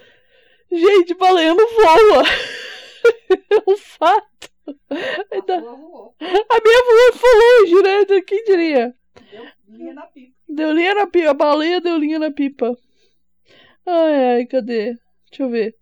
Gente, 0.71 1.15
baleia 1.15 1.55
não 1.55 1.69
voa. 1.69 2.23
é 3.51 3.71
um 3.71 3.77
fato. 3.77 4.51
A, 4.91 5.61
voou. 5.61 6.15
a 6.21 6.25
minha 6.25 6.85
voou 6.85 7.13
foi 7.15 7.31
longe, 7.35 7.83
né? 7.83 8.23
Quem 8.23 8.45
diria? 8.45 8.95
Deu 9.31 9.47
linha 9.69 9.95
na 9.95 10.07
pipa. 10.07 10.35
Deu 10.49 10.73
linha 10.73 10.95
na 10.95 11.07
pipa. 11.07 11.31
A 11.31 11.35
baleia 11.35 11.81
deu 11.81 11.97
linha 11.97 12.19
na 12.19 12.31
pipa. 12.31 12.77
Ai, 13.87 14.35
ai, 14.35 14.47
cadê? 14.47 14.97
Deixa 15.31 15.43
eu 15.43 15.51
ver. 15.51 15.75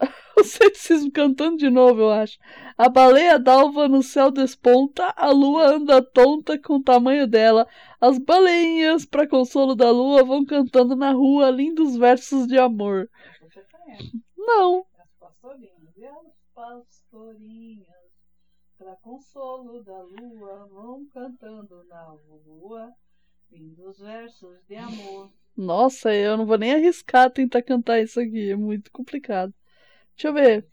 O 0.40 0.44
ceticismo 0.44 1.12
cantando 1.12 1.58
de 1.58 1.68
novo, 1.68 2.00
eu 2.00 2.10
acho. 2.10 2.38
A 2.78 2.88
baleia 2.88 3.38
d'alva 3.38 3.86
no 3.86 4.02
céu 4.02 4.30
desponta, 4.30 5.12
a 5.14 5.30
lua 5.30 5.74
anda 5.74 6.02
tonta 6.02 6.58
com 6.58 6.76
o 6.76 6.82
tamanho 6.82 7.26
dela. 7.26 7.68
As 8.00 8.18
baleinhas, 8.18 9.04
para 9.04 9.28
consolo 9.28 9.74
da 9.74 9.90
lua, 9.90 10.24
vão 10.24 10.44
cantando 10.44 10.96
na 10.96 11.12
rua 11.12 11.50
lindos 11.50 11.94
versos 11.96 12.46
de 12.46 12.58
amor. 12.58 13.10
Você 13.42 13.60
conhece. 13.70 14.12
Não. 14.34 14.86
As 14.98 15.10
pastorinhas 15.18 15.96
e 15.96 16.06
as 16.06 16.34
pastorinhas, 16.54 17.86
para 18.78 18.96
consolo 18.96 19.82
da 19.82 20.00
lua, 20.00 20.66
vão 20.72 21.06
cantando 21.12 21.84
na 21.84 22.04
rua 22.46 22.90
lindos 23.52 23.98
versos 23.98 24.58
de 24.66 24.76
amor. 24.76 25.30
Nossa, 25.54 26.14
eu 26.14 26.38
não 26.38 26.46
vou 26.46 26.56
nem 26.56 26.72
arriscar 26.72 27.30
tentar 27.30 27.60
cantar 27.60 28.00
isso 28.00 28.18
aqui, 28.18 28.52
é 28.52 28.56
muito 28.56 28.90
complicado. 28.90 29.52
Deixa 30.20 30.28
eu 30.28 30.34
ver. 30.34 30.66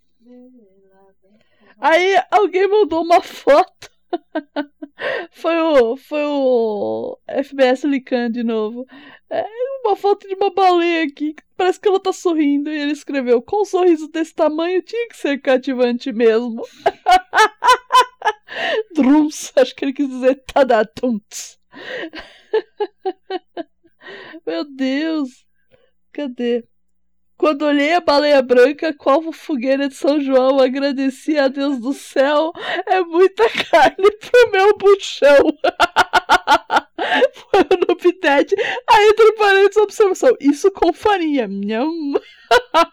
Aí 1.79 2.21
alguém 2.29 2.67
mandou 2.67 3.01
uma 3.01 3.21
foto. 3.23 3.89
foi 5.31 5.57
o 5.57 5.95
foi 5.95 6.25
o 6.25 7.17
FBS 7.25 7.85
Lican 7.85 8.29
de 8.29 8.43
novo. 8.43 8.85
É 9.29 9.47
uma 9.85 9.95
foto 9.95 10.27
de 10.27 10.35
uma 10.35 10.53
baleia 10.53 11.05
aqui. 11.05 11.33
Parece 11.55 11.79
que 11.79 11.87
ela 11.87 11.97
tá 11.97 12.11
sorrindo. 12.11 12.69
E 12.69 12.77
ele 12.77 12.91
escreveu: 12.91 13.41
Com 13.41 13.61
um 13.61 13.65
sorriso 13.65 14.09
desse 14.09 14.35
tamanho 14.35 14.81
tinha 14.81 15.07
que 15.07 15.15
ser 15.15 15.37
cativante 15.37 16.11
mesmo. 16.11 16.61
Drums, 18.93 19.53
acho 19.55 19.73
que 19.73 19.85
ele 19.85 19.93
quis 19.93 20.09
dizer 20.09 20.43
Tadatunts. 20.43 21.57
Meu 24.45 24.65
Deus. 24.65 25.45
Cadê? 26.11 26.67
Quando 27.37 27.65
olhei 27.65 27.93
a 27.93 28.01
baleia 28.01 28.41
branca, 28.41 28.93
qual 28.93 29.31
fogueira 29.31 29.87
de 29.87 29.93
São 29.93 30.19
João, 30.19 30.59
agradeci 30.59 31.37
a 31.37 31.47
Deus 31.47 31.79
do 31.79 31.93
céu. 31.93 32.51
É 32.87 32.99
muita 33.01 33.43
carne 33.69 34.11
pro 34.11 34.51
meu 34.51 34.75
buchão. 34.77 35.57
Foi 37.51 37.61
o 37.61 37.87
novidade. 37.87 38.55
Aí, 38.89 39.07
entre 39.07 39.31
parênteses, 39.33 39.77
observação. 39.77 40.35
Isso 40.39 40.71
com 40.71 40.91
farinha. 40.91 41.47
Nham. 41.47 41.91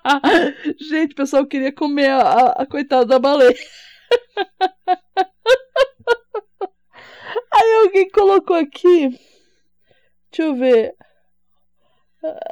Gente, 0.79 1.13
o 1.13 1.17
pessoal 1.17 1.47
queria 1.47 1.73
comer 1.73 2.11
a, 2.11 2.21
a, 2.21 2.63
a 2.63 2.67
coitada 2.67 3.07
da 3.07 3.19
baleia. 3.19 3.57
Aí 7.51 7.75
alguém 7.85 8.11
colocou 8.11 8.57
aqui. 8.57 9.09
Deixa 10.31 10.43
eu 10.43 10.55
ver. 10.55 10.95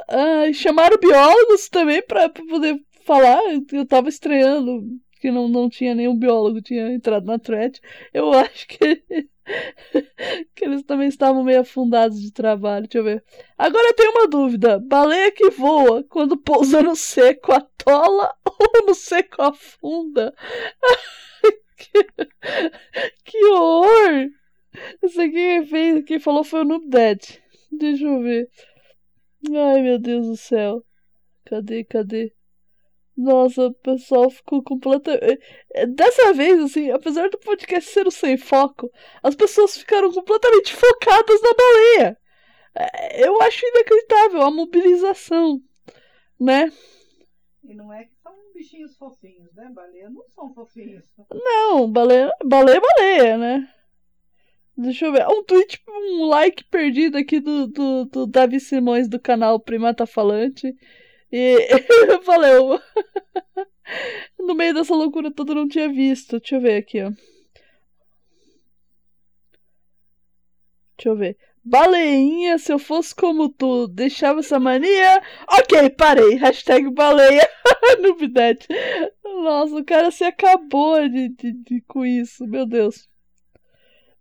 Ah, 0.09 0.52
chamaram 0.52 0.99
biólogos 0.99 1.69
também 1.69 2.02
para 2.02 2.29
poder 2.29 2.81
falar. 3.05 3.41
Eu 3.73 3.87
tava 3.87 4.09
estranhando 4.09 4.83
que 5.23 5.31
não, 5.31 5.47
não 5.47 5.71
tinha 5.71 5.95
nenhum 5.95 6.17
biólogo 6.17 6.61
tinha 6.61 6.93
entrado 6.93 7.25
na 7.25 7.38
thread. 7.38 7.81
Eu 8.12 8.33
acho 8.35 8.67
que, 8.67 8.97
que 10.55 10.64
eles 10.64 10.83
também 10.83 11.09
estavam 11.09 11.45
meio 11.45 11.61
afundados 11.61 12.21
de 12.21 12.33
trabalho. 12.33 12.88
Deixa 12.88 12.99
eu 12.99 13.05
ver. 13.05 13.25
Agora 13.57 13.88
eu 13.88 13.95
tenho 13.95 14.11
uma 14.11 14.26
dúvida: 14.26 14.81
baleia 14.81 15.31
que 15.31 15.50
voa 15.50 16.02
quando 16.05 16.37
pousa 16.37 16.83
no 16.83 16.97
seco 16.97 17.52
atola 17.52 18.35
ou 18.45 18.87
no 18.87 18.95
seco 18.95 19.43
afunda? 19.43 20.35
que, 21.79 22.05
que 23.25 23.45
horror! 23.47 24.29
Isso 25.02 25.21
aqui 25.21 25.33
quem, 25.33 25.67
fez, 25.67 26.05
quem 26.05 26.19
falou 26.19 26.43
foi 26.43 26.62
o 26.62 26.64
Noob 26.64 26.88
Dead. 26.88 27.21
Deixa 27.71 28.05
eu 28.05 28.23
ver. 28.23 28.49
Ai, 29.50 29.82
meu 29.82 29.99
Deus 29.99 30.26
do 30.26 30.37
céu. 30.37 30.84
Cadê, 31.44 31.84
cadê? 31.84 32.32
Nossa, 33.16 33.66
o 33.66 33.75
pessoal 33.75 34.30
ficou 34.30 34.62
completamente. 34.62 35.38
Eh, 35.75 35.87
dessa 35.87 36.32
vez, 36.32 36.61
assim, 36.62 36.90
apesar 36.90 37.28
do 37.28 37.38
podcast 37.38 37.90
ser 37.90 38.06
o 38.06 38.11
sem 38.11 38.37
foco, 38.37 38.90
as 39.22 39.34
pessoas 39.34 39.76
ficaram 39.76 40.11
completamente 40.12 40.75
focadas 40.75 41.40
na 41.42 41.50
baleia. 41.54 42.18
Eh, 42.75 43.26
eu 43.26 43.40
acho 43.42 43.66
inacreditável 43.66 44.42
a 44.42 44.50
mobilização, 44.50 45.61
né? 46.40 46.72
E 47.62 47.75
não 47.75 47.92
é 47.92 48.04
que 48.04 48.14
são 48.22 48.32
bichinhos 48.54 48.96
fofinhos, 48.96 49.52
né? 49.54 49.70
Baleia 49.75 50.08
não 50.08 50.26
são 50.30 50.52
fofinhos. 50.54 51.04
Não, 51.30 51.90
baleia, 51.90 52.32
baleia 52.44 52.76
é 52.76 52.80
baleia, 52.80 53.38
né? 53.38 53.75
Deixa 54.76 55.07
eu 55.07 55.12
ver. 55.12 55.26
Um 55.29 55.45
tweet, 55.45 55.83
um 55.88 56.25
like 56.26 56.64
perdido 56.64 57.19
aqui 57.19 57.41
do, 57.41 57.67
do, 57.67 58.05
do 58.07 58.26
Davi 58.26 58.59
Simões 58.59 59.09
do 59.09 59.21
canal 59.21 59.61
Primata 59.61 60.07
Falante. 60.07 60.75
E 61.31 61.57
valeu. 62.25 62.81
no 64.38 64.55
meio 64.55 64.75
dessa 64.75 64.95
loucura 64.95 65.31
toda 65.31 65.52
eu 65.52 65.57
não 65.57 65.69
tinha 65.69 65.88
visto. 65.88 66.38
Deixa 66.38 66.57
eu 66.57 66.61
ver 66.61 66.76
aqui, 66.76 67.02
ó. 67.02 67.11
Deixa 70.97 71.09
eu 71.09 71.17
ver. 71.17 71.37
Baleinha, 71.64 72.59
se 72.59 72.73
eu 72.73 72.79
fosse 72.79 73.14
como 73.14 73.49
tu, 73.49 73.87
deixava 73.87 74.41
essa 74.41 74.59
mania. 74.59 75.23
Ok, 75.49 75.91
parei. 75.91 76.35
Hashtag 76.37 76.91
baleia. 76.91 77.49
Novidade. 78.00 78.67
Nossa, 79.25 79.76
o 79.76 79.85
cara 79.85 80.11
se 80.11 80.25
acabou 80.25 81.09
de, 81.09 81.29
de, 81.29 81.52
de 81.52 81.81
com 81.83 82.05
isso. 82.05 82.47
Meu 82.47 82.67
Deus. 82.67 83.09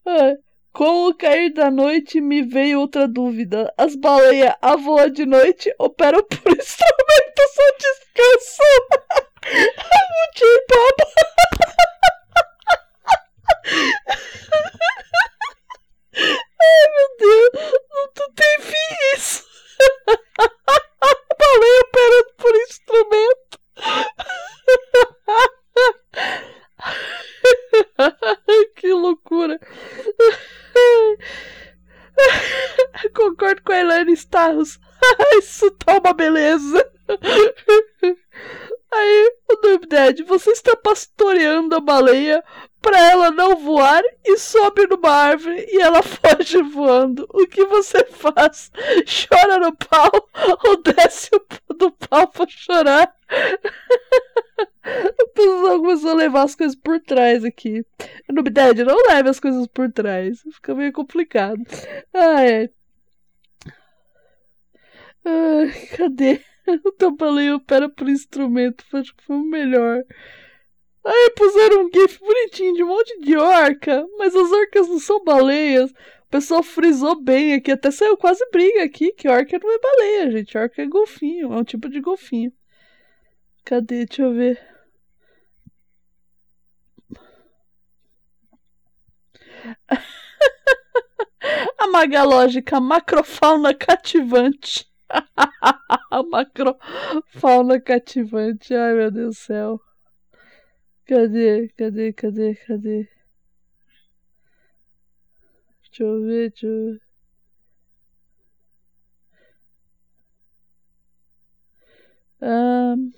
Ah, 0.05 0.35
com 0.73 1.07
o 1.07 1.13
cair 1.13 1.53
da 1.53 1.69
noite 1.69 2.19
me 2.21 2.41
veio 2.41 2.79
outra 2.79 3.07
dúvida. 3.07 3.73
As 3.77 3.95
baleias 3.95 4.55
a 4.61 4.75
voa 4.75 5.09
de 5.09 5.25
noite 5.25 5.73
operam 5.77 6.23
por 6.23 6.51
instrumento 6.57 7.41
só 7.53 7.63
descanso. 7.77 8.63
o 9.45 10.27
J-Pop. 10.37 11.03
Ai, 16.13 16.87
meu 16.95 17.09
Deus. 17.19 17.49
Não 18.17 18.33
tem 18.33 18.59
fim 18.61 18.95
isso. 19.15 19.45
Baleia 21.39 21.81
operando 21.81 22.33
por 22.37 22.55
instrumento. 22.55 23.51
que 28.75 28.93
loucura. 28.93 29.59
Concordo 33.15 33.61
com 33.63 33.73
a 33.73 33.79
Elaine 34.41 34.61
Starros. 34.61 34.79
Isso 35.37 35.69
tá 35.71 35.97
uma 35.97 36.13
beleza. 36.13 36.91
Aí, 38.93 39.31
o 39.49 39.67
Noob 39.67 39.87
Dad, 39.87 40.19
você 40.23 40.51
está 40.51 40.75
pastoreando 40.75 41.73
a 41.75 41.79
baleia 41.79 42.43
para 42.81 42.99
ela 42.99 43.31
não 43.31 43.55
voar 43.55 44.03
e 44.25 44.37
sobe 44.37 44.85
numa 44.85 45.09
árvore 45.09 45.65
e 45.69 45.79
ela 45.81 46.01
foge 46.03 46.61
voando. 46.61 47.25
O 47.29 47.47
que 47.47 47.63
você 47.65 48.03
faz? 48.03 48.69
Chora 49.29 49.59
no 49.59 49.73
pau 49.75 50.11
ou 50.65 50.81
desce 50.81 51.29
do 51.77 51.91
pau 51.91 52.27
para 52.27 52.49
chorar? 52.49 53.15
O 55.21 55.27
pessoal 55.29 55.79
começou 55.79 56.11
a 56.11 56.15
levar 56.15 56.43
as 56.43 56.55
coisas 56.55 56.75
por 56.75 56.99
trás 56.99 57.45
aqui. 57.45 57.85
Noob 58.29 58.49
Dad, 58.49 58.79
não 58.79 58.97
leve 59.07 59.29
as 59.29 59.39
coisas 59.39 59.67
por 59.67 59.89
trás. 59.89 60.41
Fica 60.53 60.75
meio 60.75 60.91
complicado. 60.91 61.61
Ah, 62.13 62.43
é. 62.43 62.69
Cadê? 65.97 66.41
O 66.85 66.91
tampaleio 66.91 67.55
opera 67.55 67.89
por 67.89 68.07
instrumento. 68.07 68.85
Acho 68.93 69.15
que 69.15 69.23
foi 69.23 69.35
o 69.35 69.43
melhor. 69.43 70.03
Aí 71.03 71.31
puseram 71.35 71.85
um 71.85 71.89
gif 71.91 72.19
bonitinho 72.19 72.75
de 72.75 72.83
um 72.83 72.87
monte 72.87 73.19
de 73.19 73.35
orca. 73.35 74.05
Mas 74.17 74.35
as 74.35 74.51
orcas 74.51 74.87
não 74.87 74.99
são 74.99 75.23
baleias. 75.23 75.91
O 75.91 76.27
pessoal 76.29 76.63
frisou 76.63 77.19
bem 77.21 77.53
aqui. 77.53 77.71
Até 77.71 77.91
saiu 77.91 78.15
quase 78.15 78.45
briga 78.51 78.83
aqui. 78.83 79.11
Que 79.13 79.27
orca 79.27 79.59
não 79.59 79.71
é 79.71 79.79
baleia, 79.79 80.31
gente. 80.31 80.57
Orca 80.57 80.81
é 80.81 80.85
golfinho. 80.85 81.51
É 81.53 81.57
um 81.57 81.63
tipo 81.63 81.89
de 81.89 81.99
golfinho. 81.99 82.53
Cadê? 83.65 84.05
Deixa 84.05 84.21
eu 84.23 84.33
ver. 84.33 84.59
A 91.77 91.87
magalógica 91.87 92.79
macrofauna 92.79 93.73
cativante. 93.73 94.90
Macrofauna 96.29 97.79
cativante. 97.79 98.73
Ai, 98.73 98.93
meu 98.93 99.11
Deus 99.11 99.35
do 99.35 99.39
céu. 99.39 99.81
Cadê? 101.05 101.69
Cadê? 101.77 102.13
Cadê? 102.13 102.55
Cadê? 102.55 103.09
Deixa 105.83 106.03
eu 106.03 106.21
ver, 106.23 106.49
deixa 106.51 106.67
eu 106.67 106.93
ver. 106.93 107.01
Um... 112.41 113.11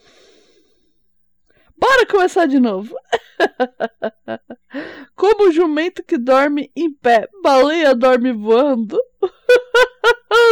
Bora 1.77 2.05
começar 2.07 2.45
de 2.45 2.59
novo. 2.59 2.95
Como 5.15 5.49
o 5.49 5.51
jumento 5.51 6.03
que 6.03 6.17
dorme 6.17 6.71
em 6.75 6.91
pé, 6.93 7.27
baleia 7.41 7.93
dorme 7.93 8.31
voando. 8.31 8.97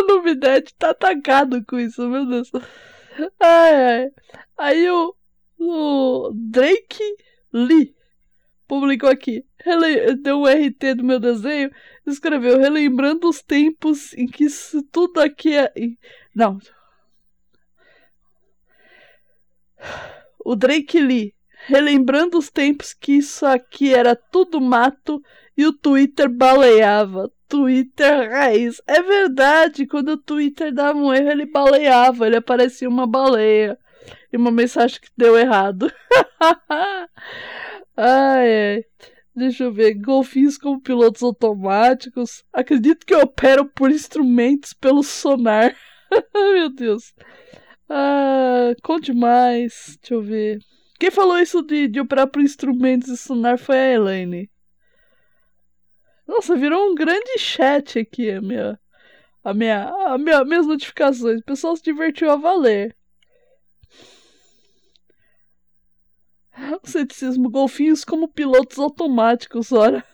O 0.01 0.07
Novidade 0.07 0.73
tá 0.77 0.91
atacado 0.91 1.63
com 1.65 1.79
isso, 1.79 2.07
meu 2.07 2.25
Deus. 2.25 2.51
Ai, 3.39 3.75
ai. 3.75 4.11
Aí 4.57 4.89
o, 4.89 5.15
o 5.59 6.31
Drake 6.33 7.03
Lee 7.53 7.95
publicou 8.67 9.09
aqui. 9.09 9.45
Rele... 9.57 10.15
Deu 10.15 10.39
um 10.39 10.45
RT 10.45 10.95
do 10.95 11.03
meu 11.03 11.19
desenho. 11.19 11.71
Escreveu, 12.05 12.59
relembrando 12.59 13.27
os 13.27 13.41
tempos 13.41 14.13
em 14.13 14.25
que 14.25 14.45
isso 14.45 14.81
tudo 14.91 15.19
aqui 15.19 15.57
é. 15.57 15.71
Não. 16.33 16.59
O 20.43 20.55
Drake 20.55 20.99
Lee 20.99 21.33
relembrando 21.65 22.37
os 22.37 22.49
tempos 22.49 22.93
que 22.93 23.13
isso 23.13 23.45
aqui 23.45 23.93
era 23.93 24.15
tudo 24.15 24.59
mato 24.59 25.21
e 25.55 25.65
o 25.65 25.73
Twitter 25.73 26.29
baleava. 26.29 27.31
Twitter 27.51 28.31
raiz. 28.31 28.81
É 28.87 29.01
verdade, 29.03 29.85
quando 29.85 30.13
o 30.13 30.17
Twitter 30.17 30.73
dava 30.73 30.97
um 30.97 31.13
erro, 31.13 31.29
ele 31.29 31.45
baleava, 31.45 32.25
ele 32.25 32.37
aparecia 32.37 32.87
uma 32.87 33.05
baleia. 33.05 33.77
E 34.31 34.37
uma 34.37 34.51
mensagem 34.51 35.01
que 35.01 35.09
deu 35.17 35.37
errado. 35.37 35.91
ai, 37.97 38.75
ai. 38.77 38.85
Deixa 39.35 39.65
eu 39.65 39.73
ver. 39.73 39.95
Golfinhos 39.95 40.57
como 40.57 40.81
pilotos 40.81 41.21
automáticos. 41.21 42.41
Acredito 42.53 43.05
que 43.05 43.13
operam 43.13 43.67
por 43.67 43.91
instrumentos 43.91 44.71
pelo 44.73 45.03
sonar. 45.03 45.75
Meu 46.33 46.69
Deus. 46.69 47.13
Ah, 47.89 48.73
conte 48.81 49.11
mais. 49.13 49.97
Deixa 50.01 50.13
eu 50.13 50.21
ver. 50.21 50.59
Quem 50.97 51.11
falou 51.11 51.37
isso 51.37 51.61
de, 51.61 51.89
de 51.89 51.99
operar 51.99 52.27
por 52.27 52.41
instrumentos 52.41 53.09
e 53.09 53.17
sonar 53.17 53.59
foi 53.59 53.77
a 53.77 53.93
Elaine. 53.93 54.49
Nossa, 56.31 56.55
virou 56.55 56.89
um 56.89 56.95
grande 56.95 57.37
chat 57.37 57.99
aqui 57.99 58.31
a 58.31 58.41
minha, 58.41 58.79
a 59.43 59.53
minha, 59.53 59.89
a 59.89 60.17
minha, 60.17 60.45
minhas 60.45 60.65
notificações. 60.65 61.41
O 61.41 61.43
pessoal 61.43 61.75
se 61.75 61.83
divertiu 61.83 62.31
a 62.31 62.37
valer. 62.37 62.95
O 66.81 66.87
ceticismo, 66.87 67.49
golfinhos 67.49 68.05
como 68.05 68.29
pilotos 68.29 68.79
automáticos, 68.79 69.73
ora. 69.73 70.05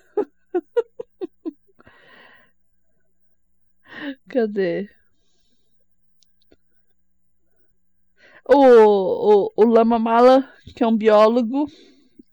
Cadê? 4.27 4.89
O, 8.43 8.55
o, 8.55 9.53
o 9.55 9.65
Lama 9.65 9.99
Mala, 9.99 10.51
que 10.75 10.83
é 10.83 10.87
um 10.87 10.97
biólogo, 10.97 11.67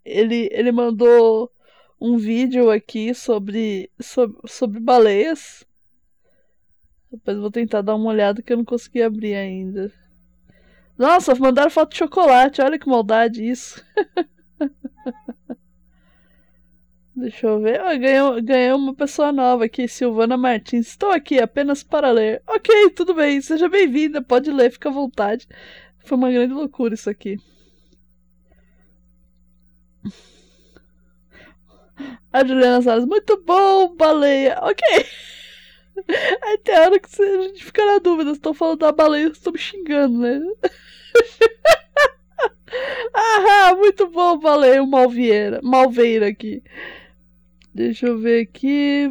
ele, 0.03 0.49
ele 0.53 0.73
mandou 0.73 1.54
um 2.01 2.17
vídeo 2.17 2.71
aqui 2.71 3.15
sobre, 3.15 3.91
sobre, 4.01 4.39
sobre 4.47 4.81
baleias. 4.81 5.65
Depois 7.11 7.39
vou 7.39 7.51
tentar 7.51 7.83
dar 7.83 7.95
uma 7.95 8.11
olhada 8.11 8.43
que 8.43 8.53
eu 8.53 8.57
não 8.57 8.65
consegui 8.65 9.03
abrir 9.03 9.35
ainda. 9.35 9.93
Nossa, 10.99 11.35
mandaram 11.35 11.71
foto 11.71 11.91
de 11.93 11.99
chocolate. 11.99 12.61
Olha 12.61 12.79
que 12.79 12.89
maldade 12.89 13.45
isso. 13.49 13.85
Deixa 17.15 17.47
eu 17.47 17.61
ver. 17.61 17.79
Ganhei, 17.99 18.43
ganhei 18.43 18.73
uma 18.73 18.95
pessoa 18.95 19.31
nova 19.33 19.65
aqui, 19.65 19.87
Silvana 19.87 20.37
Martins. 20.37 20.89
Estou 20.89 21.11
aqui 21.11 21.39
apenas 21.41 21.83
para 21.83 22.11
ler. 22.11 22.43
Ok, 22.47 22.91
tudo 22.91 23.15
bem. 23.15 23.41
Seja 23.41 23.69
bem-vinda. 23.69 24.21
Pode 24.21 24.51
ler, 24.51 24.71
fica 24.73 24.89
à 24.89 24.93
vontade. 24.93 25.47
Foi 26.01 26.19
uma 26.19 26.31
grande 26.31 26.53
loucura 26.53 26.95
isso 26.95 27.09
aqui. 27.09 27.39
A 32.33 32.45
Juliana 32.45 32.83
Salles, 32.83 33.07
muito 33.07 33.41
bom, 33.45 33.95
baleia. 33.95 34.59
Ok. 34.63 34.85
Aí 36.43 36.59
tem 36.59 36.79
hora 36.79 36.99
que 36.99 37.23
a 37.23 37.43
gente 37.43 37.65
fica 37.65 37.85
na 37.87 37.99
dúvida 37.99 38.31
se 38.31 38.37
estão 38.37 38.53
falando 38.53 38.81
da 38.81 38.93
baleia 38.93 39.27
ou 39.27 39.33
estão 39.33 39.53
me 39.53 39.59
xingando, 39.59 40.19
né? 40.19 40.41
ah, 43.15 43.75
muito 43.77 44.09
bom, 44.09 44.39
baleia, 44.39 44.85
o. 44.85 45.61
Malveira 45.63 46.29
aqui. 46.29 46.63
Deixa 47.75 48.07
eu 48.07 48.19
ver 48.19 48.43
aqui. 48.43 49.09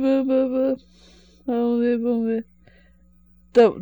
Vamos 1.46 1.82
ver, 1.82 1.98
vamos 1.98 2.28
ver. 2.28 2.46
Então, 3.52 3.76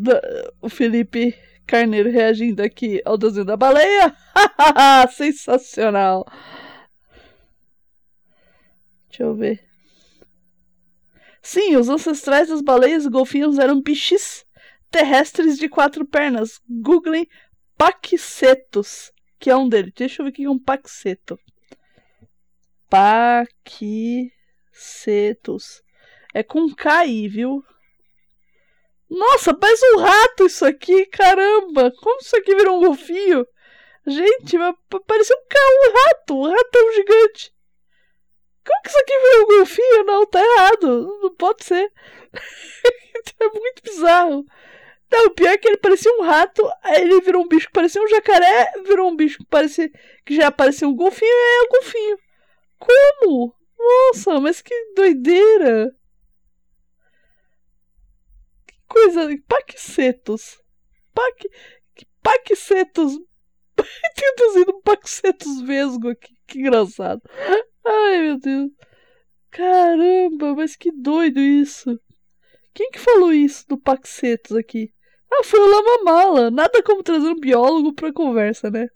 o 0.62 0.70
Felipe 0.70 1.36
Carneiro 1.66 2.12
reagindo 2.12 2.62
aqui 2.62 3.02
ao 3.06 3.18
desenho 3.18 3.46
da 3.46 3.56
baleia. 3.56 4.14
Sensacional. 5.12 6.26
Deixa 9.12 9.24
eu 9.24 9.36
ver. 9.36 9.62
Sim, 11.42 11.76
os 11.76 11.90
ancestrais 11.90 12.48
das 12.48 12.62
baleias 12.62 13.04
e 13.04 13.10
golfinhos 13.10 13.60
eram 13.60 13.82
bichos 13.82 14.46
terrestres 14.90 15.58
de 15.58 15.68
quatro 15.68 16.06
pernas. 16.06 16.62
Googlem 16.70 17.28
Paquicetos, 17.78 19.12
que 19.38 19.50
é 19.50 19.56
um 19.56 19.68
deles. 19.68 19.92
Deixa 19.94 20.22
eu 20.22 20.26
ver 20.26 20.30
o 20.30 20.34
que 20.34 20.46
é 20.46 20.50
um 20.50 20.58
Paquiceto. 20.58 21.38
Paquicetos. 22.90 23.84
É 26.34 26.42
com 26.42 26.74
K 26.74 27.00
aí, 27.00 27.28
viu? 27.28 27.62
Nossa, 29.10 29.54
parece 29.54 29.86
um 29.94 29.98
rato 29.98 30.46
isso 30.46 30.64
aqui, 30.64 31.06
caramba! 31.08 31.92
Como 32.02 32.22
isso 32.22 32.38
aqui 32.38 32.56
virou 32.56 32.78
um 32.78 32.86
golfinho? 32.86 33.46
Gente, 34.08 34.58
parecia 35.06 35.36
um, 35.36 35.40
um 35.90 35.94
rato, 35.94 36.34
um 36.34 36.50
ratão 36.50 36.94
gigante. 36.94 37.52
Como 38.66 38.82
que 38.84 38.90
isso 38.90 39.00
aqui 39.00 39.14
um 39.14 39.46
golfinho? 39.48 40.04
Não, 40.06 40.26
tá 40.26 40.40
errado. 40.40 41.20
Não 41.22 41.36
pode 41.36 41.66
ser. 41.66 41.92
é 43.40 43.48
muito 43.48 43.84
bizarro. 43.84 44.46
Não, 45.12 45.26
o 45.26 45.32
pior 45.32 45.50
é 45.50 45.58
que 45.58 45.68
ele 45.68 45.78
parecia 45.78 46.12
um 46.18 46.22
rato, 46.22 46.64
aí 46.82 47.02
ele 47.02 47.20
virou 47.20 47.44
um 47.44 47.48
bicho 47.48 47.68
que 47.68 47.74
parecia 47.74 48.02
um 48.02 48.08
jacaré, 48.08 48.72
virou 48.88 49.10
um 49.10 49.16
bicho 49.16 49.40
que 49.40 49.46
parecia 49.46 49.92
que 50.26 50.36
já 50.36 50.50
parecia 50.50 50.88
um 50.88 50.96
golfinho, 50.96 51.30
é 51.30 51.64
um 51.64 51.68
golfinho. 51.68 52.20
Como? 52.80 53.56
Nossa, 53.78 54.40
mas 54.40 54.62
que 54.62 54.74
doideira! 54.96 55.94
Que 58.66 58.76
coisa. 58.88 59.28
Paquicetos. 59.48 60.62
Pac... 61.14 61.50
Paquicetos. 62.24 63.20
Traduzindo 64.16 64.82
Paquicetos 64.82 65.62
vesgo 65.62 66.10
aqui. 66.10 66.36
Que 66.48 66.60
engraçado. 66.60 67.22
Ai, 67.86 68.22
meu 68.22 68.40
Deus. 68.40 68.72
Caramba, 69.50 70.56
mas 70.56 70.76
que 70.76 70.92
doido 70.92 71.40
isso. 71.40 72.00
Quem 72.74 72.90
que 72.92 73.00
falou 73.00 73.34
isso 73.34 73.68
do 73.68 73.78
Paxetos 73.78 74.56
aqui? 74.56 74.94
Ah, 75.32 75.44
foi 75.44 75.60
o 75.60 75.70
Lama 75.70 76.04
Mala. 76.04 76.52
Nada 76.52 76.82
como 76.84 77.04
trazer 77.04 77.28
um 77.28 77.40
biólogo 77.40 77.94
pra 77.94 78.14
conversa, 78.14 78.70
né? 78.70 78.88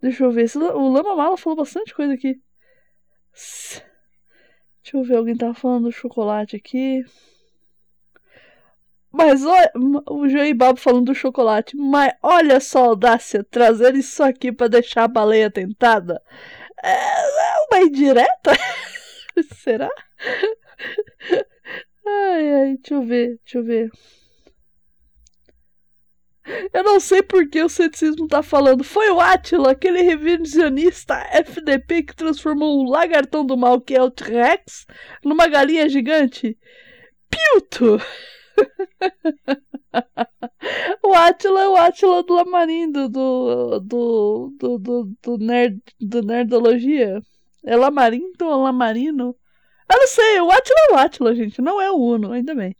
Deixa 0.00 0.24
eu 0.24 0.30
ver. 0.30 0.48
O 0.56 0.92
Lama 0.92 1.16
Mala 1.16 1.36
falou 1.36 1.56
bastante 1.56 1.94
coisa 1.94 2.14
aqui. 2.14 2.40
Deixa 4.82 4.96
eu 4.96 5.02
ver, 5.02 5.16
alguém 5.16 5.36
tava 5.36 5.54
falando 5.54 5.84
do 5.84 5.92
chocolate 5.92 6.56
aqui. 6.56 7.04
Mas 9.12 9.44
olha, 9.44 9.72
o 10.08 10.28
Joey 10.28 10.54
Babo 10.54 10.78
falando 10.78 11.06
do 11.06 11.14
chocolate. 11.14 11.76
Mas 11.76 12.12
olha 12.22 12.60
só 12.60 12.84
a 12.84 12.86
audácia, 12.88 13.44
trazer 13.44 13.94
isso 13.96 14.22
aqui 14.22 14.52
para 14.52 14.68
deixar 14.68 15.04
a 15.04 15.08
baleia 15.08 15.50
tentada. 15.50 16.22
É 16.82 17.49
uma 17.70 17.82
indireta? 17.82 18.52
Será? 19.54 19.90
Ai, 22.06 22.54
ai, 22.54 22.76
deixa 22.76 22.94
eu 22.94 23.02
ver, 23.02 23.38
deixa 23.44 23.58
eu 23.58 23.64
ver. 23.64 23.90
Eu 26.72 26.82
não 26.82 26.98
sei 26.98 27.22
por 27.22 27.48
que 27.48 27.62
o 27.62 27.68
ceticismo 27.68 28.26
tá 28.26 28.42
falando. 28.42 28.82
Foi 28.82 29.10
o 29.10 29.20
Atila, 29.20 29.72
aquele 29.72 30.02
revisionista 30.02 31.14
FDP 31.32 32.02
que 32.02 32.16
transformou 32.16 32.78
o 32.78 32.90
lagartão 32.90 33.44
do 33.44 33.56
mal, 33.56 33.80
que 33.80 33.94
é 33.94 34.02
o 34.02 34.10
T-Rex, 34.10 34.86
numa 35.24 35.46
galinha 35.46 35.88
gigante. 35.88 36.58
Pilto! 37.30 37.98
o 41.04 41.14
Atila 41.14 41.62
é 41.62 41.68
o 41.68 41.76
Atila 41.76 42.22
do 42.22 42.34
Lamarindo, 42.34 43.08
do, 43.08 43.80
do, 43.80 44.54
do, 44.58 44.78
do, 44.78 45.12
do, 45.22 45.38
nerd, 45.38 45.80
do 46.00 46.22
Nerdologia. 46.22 47.20
É 47.64 47.76
Lamarindo 47.76 48.46
ou 48.46 48.62
Lamarino? 48.62 49.36
Eu 49.90 49.98
não 49.98 50.06
sei, 50.06 50.40
o 50.40 50.50
Atila 50.50 50.78
é 50.88 50.92
o 50.92 50.96
Atila, 50.96 51.34
gente, 51.34 51.60
não 51.60 51.80
é 51.80 51.90
o 51.90 51.96
Uno, 51.96 52.32
ainda 52.32 52.54
bem. 52.54 52.76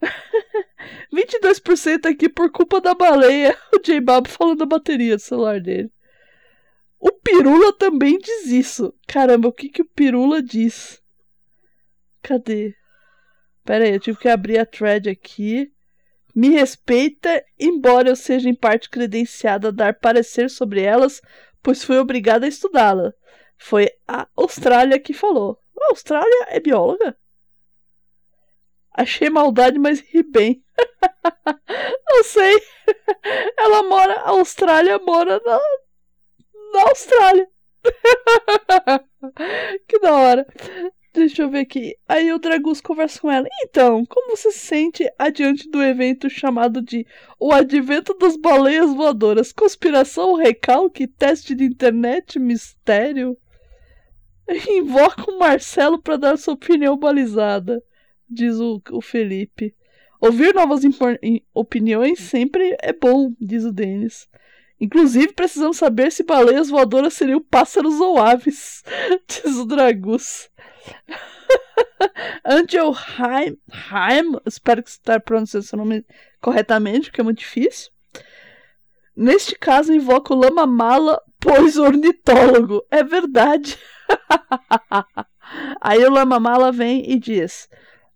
22% 1.12 2.06
aqui 2.06 2.28
por 2.28 2.50
culpa 2.50 2.80
da 2.80 2.94
baleia. 2.94 3.56
O 3.74 3.78
J 3.82 4.00
Bob 4.00 4.28
falando 4.28 4.58
da 4.58 4.66
bateria 4.66 5.16
do 5.16 5.22
celular 5.22 5.60
dele. 5.60 5.90
O 6.98 7.10
Pirula 7.12 7.72
também 7.72 8.18
diz 8.18 8.46
isso. 8.48 8.92
Caramba, 9.06 9.48
o 9.48 9.52
que, 9.52 9.70
que 9.70 9.80
o 9.80 9.88
Pirula 9.88 10.42
diz? 10.42 11.00
Cadê? 12.20 12.74
Pera 13.64 13.84
aí, 13.84 13.92
eu 13.92 14.00
tive 14.00 14.18
que 14.18 14.28
abrir 14.28 14.58
a 14.58 14.66
thread 14.66 15.08
aqui. 15.08 15.72
Me 16.34 16.50
respeita, 16.50 17.42
embora 17.58 18.10
eu 18.10 18.16
seja 18.16 18.48
em 18.48 18.54
parte 18.54 18.90
credenciada 18.90 19.68
a 19.68 19.72
dar 19.72 19.94
parecer 19.94 20.50
sobre 20.50 20.82
elas, 20.82 21.22
pois 21.62 21.82
fui 21.82 21.96
obrigada 21.96 22.44
a 22.44 22.48
estudá-la. 22.48 23.14
Foi 23.62 23.90
a 24.08 24.26
Austrália 24.34 24.98
que 24.98 25.12
falou. 25.12 25.60
A 25.78 25.90
Austrália 25.90 26.46
é 26.48 26.58
bióloga? 26.58 27.14
Achei 28.92 29.28
maldade, 29.28 29.78
mas 29.78 30.00
ri 30.00 30.22
bem. 30.22 30.64
Não 32.08 32.24
sei. 32.24 32.58
Ela 33.56 33.82
mora. 33.82 34.14
A 34.20 34.30
Austrália 34.30 34.98
mora 34.98 35.40
na, 35.44 35.60
na 36.72 36.82
Austrália. 36.88 37.48
que 39.86 39.98
da 40.00 40.14
hora. 40.14 40.46
Deixa 41.12 41.42
eu 41.42 41.50
ver 41.50 41.60
aqui. 41.60 41.94
Aí 42.08 42.32
o 42.32 42.38
Dragus 42.38 42.80
conversa 42.80 43.20
com 43.20 43.30
ela. 43.30 43.46
Então, 43.62 44.06
como 44.06 44.34
você 44.34 44.50
se 44.50 44.60
sente 44.60 45.08
adiante 45.18 45.68
do 45.68 45.82
evento 45.82 46.30
chamado 46.30 46.80
de 46.80 47.06
O 47.38 47.52
Advento 47.52 48.14
das 48.14 48.36
Baleias 48.36 48.92
Voadoras? 48.94 49.52
Conspiração, 49.52 50.34
recalque, 50.34 51.06
teste 51.06 51.54
de 51.54 51.64
internet, 51.64 52.38
mistério? 52.38 53.36
Invoca 54.68 55.30
o 55.30 55.38
Marcelo 55.38 56.00
para 56.00 56.16
dar 56.16 56.38
sua 56.38 56.54
opinião 56.54 56.96
balizada, 56.96 57.82
diz 58.28 58.58
o, 58.58 58.82
o 58.90 59.00
Felipe. 59.00 59.74
Ouvir 60.20 60.54
novas 60.54 60.82
opiniões 61.54 62.20
sempre 62.20 62.76
é 62.82 62.92
bom, 62.92 63.32
diz 63.40 63.64
o 63.64 63.72
Denis. 63.72 64.28
Inclusive, 64.78 65.32
precisamos 65.32 65.76
saber 65.76 66.10
se 66.10 66.22
baleias 66.22 66.68
voadoras 66.68 67.14
seriam 67.14 67.40
pássaros 67.40 68.00
ou 68.00 68.18
aves, 68.18 68.82
diz 69.28 69.56
o 69.56 69.64
Dragus. 69.64 70.50
Angel 72.44 72.92
Heim, 72.92 73.58
Heim, 73.68 74.40
espero 74.46 74.82
que 74.82 74.90
esteja 74.90 75.20
pronunciando 75.20 75.66
seu 75.66 75.78
nome 75.78 76.04
corretamente, 76.40 77.08
porque 77.08 77.20
é 77.20 77.24
muito 77.24 77.38
difícil. 77.38 77.90
Neste 79.14 79.54
caso, 79.54 79.92
invoca 79.92 80.32
o 80.32 80.36
Lama 80.36 80.66
Mala, 80.66 81.20
pois 81.38 81.76
ornitólogo. 81.76 82.82
É 82.90 83.04
verdade. 83.04 83.78
Aí 85.80 86.04
o 86.04 86.10
Lama 86.10 86.38
Mala 86.38 86.70
vem 86.70 87.10
e 87.10 87.18
diz: 87.18 87.66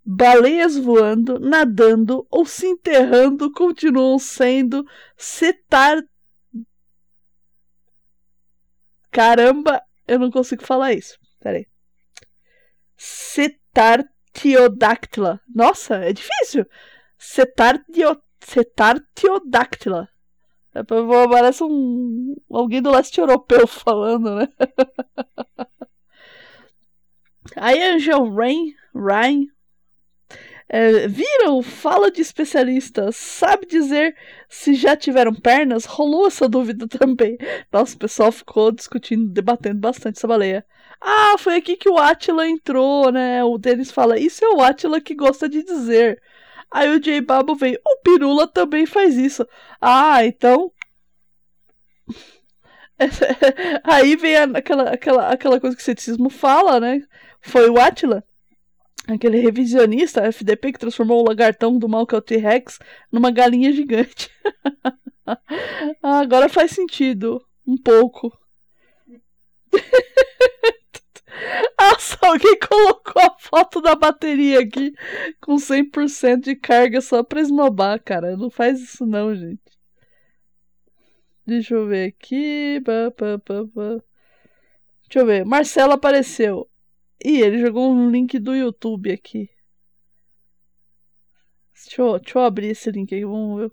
baleias 0.04 0.76
voando, 0.76 1.40
nadando 1.40 2.26
ou 2.30 2.44
se 2.44 2.66
enterrando 2.66 3.50
continuam 3.52 4.18
sendo 4.18 4.84
cetar. 5.16 5.96
Caramba, 9.10 9.82
eu 10.06 10.18
não 10.18 10.30
consigo 10.30 10.62
falar 10.64 10.92
isso. 10.92 11.18
Peraí. 11.40 11.66
Cetartiodactyla. 12.96 15.40
Nossa, 15.54 15.96
é 15.96 16.12
difícil. 16.12 16.66
Cetartio... 17.18 18.20
Cetartiodactyla. 18.40 20.08
É, 20.74 20.82
parece 20.82 21.62
um 21.62 22.34
alguém 22.50 22.82
do 22.82 22.90
leste 22.90 23.20
europeu 23.20 23.66
falando, 23.66 24.34
né? 24.34 24.48
Aí 27.56 27.82
Angel 27.82 28.28
Rain, 28.34 28.74
Rain 28.94 29.48
é, 30.68 31.06
viram? 31.08 31.62
Fala 31.62 32.10
de 32.10 32.20
especialista. 32.20 33.12
Sabe 33.12 33.66
dizer 33.66 34.16
se 34.48 34.74
já 34.74 34.96
tiveram 34.96 35.34
pernas? 35.34 35.84
Rolou 35.84 36.26
essa 36.26 36.48
dúvida 36.48 36.88
também. 36.98 37.36
Nossa, 37.72 37.94
o 37.96 37.98
pessoal 37.98 38.32
ficou 38.32 38.72
discutindo, 38.72 39.28
debatendo 39.30 39.80
bastante 39.80 40.16
essa 40.18 40.26
baleia. 40.26 40.64
Ah, 41.00 41.36
foi 41.38 41.56
aqui 41.56 41.76
que 41.76 41.88
o 41.88 41.98
Atila 41.98 42.48
entrou, 42.48 43.12
né? 43.12 43.44
O 43.44 43.58
Denis 43.58 43.90
fala, 43.90 44.18
isso 44.18 44.44
é 44.44 44.48
o 44.48 44.62
Atila 44.62 45.00
que 45.00 45.14
gosta 45.14 45.48
de 45.48 45.62
dizer. 45.62 46.20
Aí 46.70 46.88
o 46.90 47.00
J 47.00 47.20
Babo 47.20 47.54
vem, 47.54 47.76
o 47.86 47.96
Pirula 48.02 48.48
também 48.48 48.86
faz 48.86 49.16
isso. 49.16 49.46
Ah, 49.80 50.24
então. 50.24 50.72
Aí 53.84 54.16
vem 54.16 54.36
aquela, 54.36 54.90
aquela, 54.90 55.28
aquela 55.30 55.60
coisa 55.60 55.76
que 55.76 55.82
o 55.82 55.84
ceticismo 55.84 56.30
fala, 56.30 56.80
né? 56.80 57.02
Foi 57.44 57.68
o 57.68 57.78
Atila, 57.78 58.24
aquele 59.06 59.38
revisionista 59.38 60.24
FDP 60.24 60.72
que 60.72 60.78
transformou 60.78 61.20
o 61.20 61.28
lagartão 61.28 61.78
do 61.78 61.88
mal 61.88 62.06
que 62.06 62.14
é 62.14 62.18
o 62.18 62.22
T-Rex 62.22 62.78
numa 63.12 63.30
galinha 63.30 63.70
gigante. 63.70 64.30
ah, 66.02 66.20
agora 66.20 66.48
faz 66.48 66.72
sentido, 66.72 67.46
um 67.66 67.76
pouco. 67.76 68.32
Nossa, 71.78 72.16
alguém 72.22 72.58
colocou 72.58 73.22
a 73.22 73.36
foto 73.38 73.82
da 73.82 73.94
bateria 73.94 74.60
aqui 74.60 74.94
com 75.38 75.56
100% 75.56 76.40
de 76.40 76.56
carga 76.56 77.02
só 77.02 77.22
pra 77.22 77.42
esnobar, 77.42 78.02
cara. 78.02 78.38
Não 78.38 78.48
faz 78.48 78.80
isso 78.80 79.04
não, 79.04 79.34
gente. 79.34 79.60
Deixa 81.46 81.74
eu 81.74 81.86
ver 81.86 82.08
aqui. 82.08 82.80
Deixa 85.02 85.18
eu 85.18 85.26
ver. 85.26 85.44
Marcelo 85.44 85.92
apareceu. 85.92 86.70
Ih, 87.22 87.40
ele 87.42 87.58
jogou 87.58 87.90
um 87.90 88.10
link 88.10 88.38
do 88.38 88.54
YouTube 88.54 89.12
aqui. 89.12 89.50
Deixa 91.72 92.00
eu, 92.00 92.18
deixa 92.18 92.38
eu 92.38 92.42
abrir 92.42 92.68
esse 92.68 92.90
link 92.90 93.14
aí. 93.14 93.24
Vamos 93.24 93.60
ver. 93.62 93.72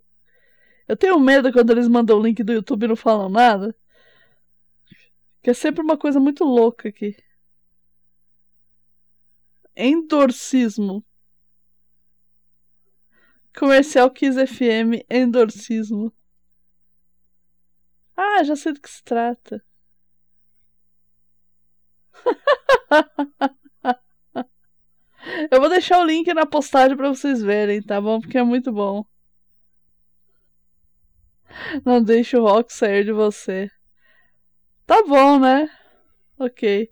Eu 0.88 0.98
tenho 0.98 1.20
medo 1.20 1.52
quando 1.54 1.72
eles 1.72 1.88
mandam 1.88 2.20
o 2.20 2.22
link 2.22 2.44
do 2.44 2.54
YouTube 2.54 2.84
e 2.84 2.88
não 2.88 2.96
falam 2.96 3.30
nada. 3.30 3.76
Que 5.42 5.52
é 5.52 5.54
sempre 5.54 5.82
uma 5.82 5.98
coisa 5.98 6.20
muito 6.20 6.44
louca 6.44 6.90
aqui. 6.90 7.16
Endorcismo. 9.76 11.06
Comercial 13.58 14.10
Kiss 14.12 14.38
FM, 14.48 15.04
endorcismo. 15.10 16.14
Ah, 18.16 18.44
já 18.44 18.56
sei 18.56 18.74
do 18.74 18.82
que 18.82 18.90
se 18.90 19.04
trata. 19.04 19.64
Eu 25.52 25.60
vou 25.60 25.70
deixar 25.70 26.00
o 26.00 26.06
link 26.06 26.34
na 26.34 26.46
postagem 26.46 26.98
para 26.98 27.10
vocês 27.10 27.42
verem, 27.42 27.82
tá 27.82 28.00
bom? 28.02 28.20
Porque 28.20 28.38
é 28.38 28.44
muito 28.44 28.72
bom. 28.72 29.06
Não 31.86 32.04
deixe 32.04 32.38
o 32.38 32.44
rock 32.44 32.74
sair 32.74 33.04
de 33.04 33.12
você. 33.12 33.70
Tá 34.86 35.04
bom, 35.04 35.40
né? 35.40 35.70
Ok. 36.38 36.90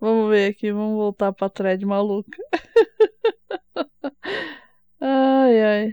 Vamos 0.00 0.30
ver 0.30 0.50
aqui, 0.50 0.72
vamos 0.72 0.96
voltar 0.96 1.32
pra 1.32 1.50
thread 1.50 1.84
maluca. 1.84 2.38
ai, 5.00 5.62
ai. 5.62 5.92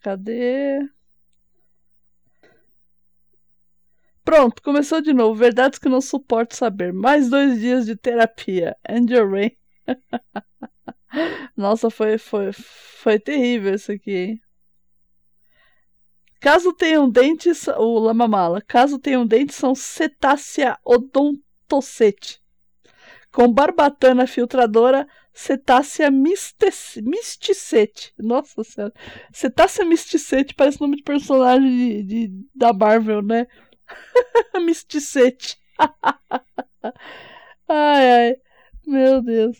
Cadê? 0.00 0.80
Pronto, 4.24 4.62
começou 4.62 5.00
de 5.00 5.12
novo. 5.12 5.34
Verdades 5.34 5.78
que 5.78 5.88
não 5.88 6.00
suporto 6.00 6.54
saber. 6.54 6.92
Mais 6.92 7.28
dois 7.28 7.60
dias 7.60 7.86
de 7.86 7.96
terapia. 7.96 8.76
Angel 8.88 9.28
Rain. 9.28 9.50
Nossa, 11.56 11.90
foi, 11.90 12.18
foi, 12.18 12.50
foi 12.52 13.18
terrível 13.18 13.74
isso 13.74 13.92
aqui, 13.92 14.12
hein? 14.12 14.40
Caso 16.40 16.72
tenham 16.72 17.08
dentes, 17.08 17.68
o 17.68 18.00
lamamala, 18.00 18.60
caso 18.60 18.98
tenham 18.98 19.24
dentes, 19.24 19.54
são 19.54 19.76
cetácea 19.76 20.76
odontocete. 20.84 22.42
Com 23.32 23.52
barbatana 23.52 24.26
filtradora, 24.26 25.06
cetácea 25.32 26.10
misticete. 26.10 28.12
Nossa 28.18 28.64
senhora. 28.64 28.92
Cetácea 29.32 29.84
misticete 29.84 30.52
parece 30.52 30.80
nome 30.80 30.96
de 30.96 31.04
personagem 31.04 31.70
de, 31.70 32.02
de 32.02 32.46
da 32.52 32.72
Marvel, 32.72 33.22
né? 33.22 33.46
misticete. 34.64 35.58
ai, 37.68 38.12
ai. 38.12 38.36
Meu 38.86 39.22
Deus. 39.22 39.58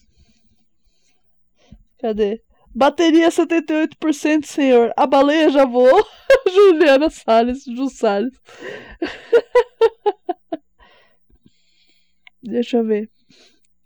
Cadê? 2.01 2.43
Bateria 2.75 3.29
78%, 3.29 4.45
senhor. 4.47 4.93
A 4.97 5.07
baleia 5.07 5.51
já 5.51 5.65
voou. 5.65 6.05
Juliana 6.53 7.11
Salles, 7.11 7.65
Ju 7.65 7.89
Salles. 7.89 8.35
Deixa 12.43 12.79
eu 12.79 12.85
ver. 12.85 13.11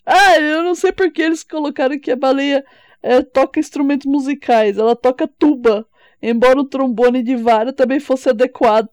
Ah, 0.04 0.38
eu 0.38 0.62
não 0.62 0.74
sei 0.74 0.92
porque 0.92 1.20
eles 1.20 1.42
colocaram 1.42 1.98
que 1.98 2.12
a 2.12 2.16
baleia 2.16 2.64
é, 3.02 3.22
toca 3.22 3.60
instrumentos 3.60 4.06
musicais. 4.06 4.78
Ela 4.78 4.96
toca 4.96 5.28
tuba. 5.28 5.86
Embora 6.22 6.60
o 6.60 6.68
trombone 6.68 7.22
de 7.22 7.36
vara 7.36 7.72
também 7.72 8.00
fosse 8.00 8.28
adequado. 8.28 8.88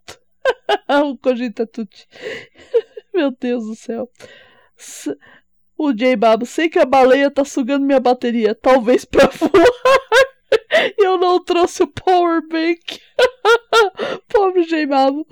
o 1.06 1.18
Cogita 1.18 1.66
Tutti. 1.66 2.08
Meu 3.14 3.32
Deus 3.32 3.66
do 3.66 3.76
céu. 3.76 4.10
O 5.78 5.94
J 5.94 6.16
Babo, 6.16 6.46
sei 6.46 6.70
que 6.70 6.80
a 6.80 6.86
baleia 6.86 7.30
tá 7.30 7.46
sugando 7.46 7.86
minha 7.86 8.00
bateria, 8.00 8.56
talvez 8.56 9.06
pra 9.06 9.28
voar. 9.34 9.52
Eu 10.98 11.18
não 11.18 11.44
trouxe 11.44 11.84
o 11.84 11.88
power 11.88 12.42
bank. 12.48 13.00
Pobre 14.28 14.64
J 14.64 14.86
Babo. 14.86 15.26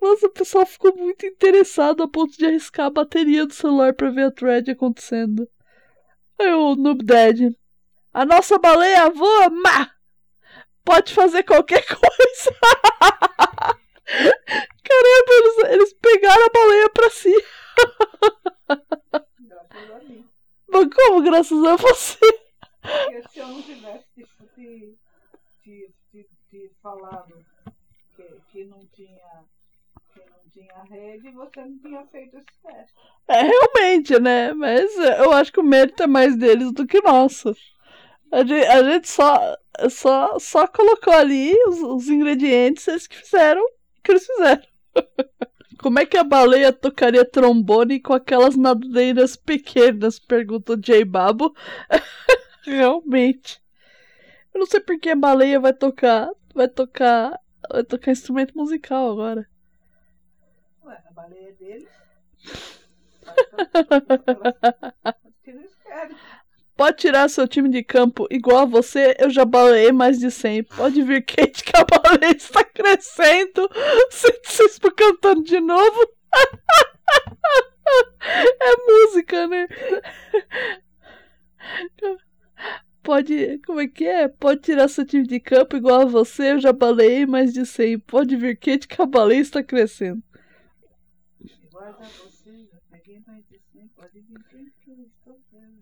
Nossa, 0.00 0.26
o 0.26 0.32
pessoal 0.32 0.66
ficou 0.66 0.94
muito 0.96 1.26
interessado 1.26 2.02
a 2.02 2.08
ponto 2.08 2.36
de 2.36 2.46
arriscar 2.46 2.86
a 2.86 2.90
bateria 2.90 3.46
do 3.46 3.52
celular 3.52 3.94
pra 3.94 4.10
ver 4.10 4.26
a 4.26 4.30
thread 4.30 4.70
acontecendo. 4.70 5.48
Aí 6.38 6.52
o 6.52 6.76
Noob 6.76 7.04
Dead. 7.04 7.54
A 8.12 8.24
nossa 8.24 8.58
baleia 8.58 9.10
voa, 9.10 9.50
ma! 9.50 9.90
Pode 10.84 11.12
fazer 11.12 11.42
qualquer 11.42 11.84
coisa. 11.84 12.56
Caramba, 14.06 15.32
eles, 15.32 15.72
eles 15.72 15.92
pegaram 15.94 16.46
a 16.46 16.50
baleia 16.50 16.88
pra 16.90 17.10
si. 17.10 17.34
Mas 20.68 20.94
como 20.94 21.22
graças 21.22 21.64
a 21.64 21.76
você? 21.76 22.18
Porque 22.82 23.28
se 23.28 23.38
eu 23.38 23.48
não 23.48 23.62
tivesse 23.62 24.04
tipo, 24.14 24.46
te, 24.54 24.96
te, 25.62 25.94
te, 26.12 26.28
te 26.48 26.70
falado 26.82 27.44
que, 28.16 28.40
que 28.52 28.64
não 28.64 28.86
tinha 28.94 29.44
tinha 30.56 30.82
rede, 30.88 31.30
você 31.32 31.60
não 31.60 31.78
tinha 31.78 32.06
feito 32.06 32.38
esse 32.38 32.46
teste. 32.62 32.94
É, 33.28 33.42
realmente, 33.42 34.18
né? 34.18 34.54
Mas 34.54 34.90
eu 34.96 35.32
acho 35.32 35.52
que 35.52 35.60
o 35.60 35.64
mérito 35.64 36.02
é 36.02 36.06
mais 36.06 36.34
deles 36.34 36.72
do 36.72 36.86
que 36.86 37.02
nosso. 37.02 37.54
A 38.32 38.38
gente, 38.38 38.66
a 38.66 38.82
gente 38.82 39.08
só, 39.08 39.56
só, 39.90 40.38
só 40.38 40.66
colocou 40.66 41.12
ali 41.12 41.54
os, 41.68 41.82
os 41.82 42.08
ingredientes, 42.08 42.88
eles 42.88 43.06
que 43.06 43.18
fizeram 43.18 43.62
que 44.06 44.12
eles 44.12 44.26
fizeram. 44.26 44.62
Como 45.78 45.98
é 45.98 46.06
que 46.06 46.16
a 46.16 46.24
baleia 46.24 46.72
tocaria 46.72 47.24
trombone 47.24 48.00
com 48.00 48.14
aquelas 48.14 48.56
nadadeiras 48.56 49.36
pequenas? 49.36 50.18
Pergunta 50.18 50.72
o 50.72 50.76
J 50.76 51.04
Babo. 51.04 51.54
Realmente. 52.64 53.62
Eu 54.54 54.60
não 54.60 54.66
sei 54.66 54.80
porque 54.80 55.10
a 55.10 55.16
baleia 55.16 55.60
vai 55.60 55.74
tocar. 55.74 56.30
Vai 56.54 56.68
tocar. 56.68 57.38
Vai 57.70 57.84
tocar 57.84 58.12
instrumento 58.12 58.56
musical 58.56 59.10
agora. 59.10 59.46
Ué, 60.84 61.02
a 61.08 61.12
baleia 61.12 61.48
é 61.48 61.52
dele. 61.52 61.88
Pode 66.76 66.98
tirar 66.98 67.28
seu 67.30 67.48
time 67.48 67.70
de 67.70 67.82
campo 67.82 68.26
igual 68.30 68.58
a 68.58 68.64
você, 68.66 69.16
eu 69.18 69.30
já 69.30 69.46
baleei 69.46 69.92
mais 69.92 70.18
de 70.18 70.30
100. 70.30 70.64
Pode 70.64 71.02
vir 71.02 71.24
Kate 71.24 71.64
que 71.64 71.72
a 71.74 71.84
baleia 71.84 72.36
está 72.36 72.62
crescendo. 72.62 73.68
Vocês 74.10 74.72
estão 74.72 74.90
cantando 74.90 75.42
de 75.42 75.58
novo? 75.58 75.98
É 78.28 78.76
música, 78.84 79.46
né? 79.46 79.68
Pode. 83.02 83.58
Como 83.64 83.80
é 83.80 83.86
que 83.86 84.04
é? 84.04 84.26
Pode 84.26 84.62
tirar 84.62 84.88
seu 84.88 85.06
time 85.06 85.24
de 85.24 85.38
campo 85.38 85.76
igual 85.76 86.02
a 86.02 86.04
você, 86.04 86.52
eu 86.52 86.60
já 86.60 86.72
baleei 86.72 87.24
mais 87.24 87.52
de 87.52 87.64
100. 87.64 88.00
Pode 88.00 88.34
vir 88.36 88.58
Kate 88.58 88.88
que 88.88 89.00
a 89.00 89.06
baleia 89.06 89.40
está 89.40 89.62
crescendo. 89.62 90.20
Igual 91.40 91.84
a 91.84 91.92
você, 91.92 92.66
já 92.66 92.78
peguei 92.90 93.22
mais 93.24 93.46
de 93.46 93.60
100. 93.72 93.88
Pode 93.88 94.20
vir 94.20 94.44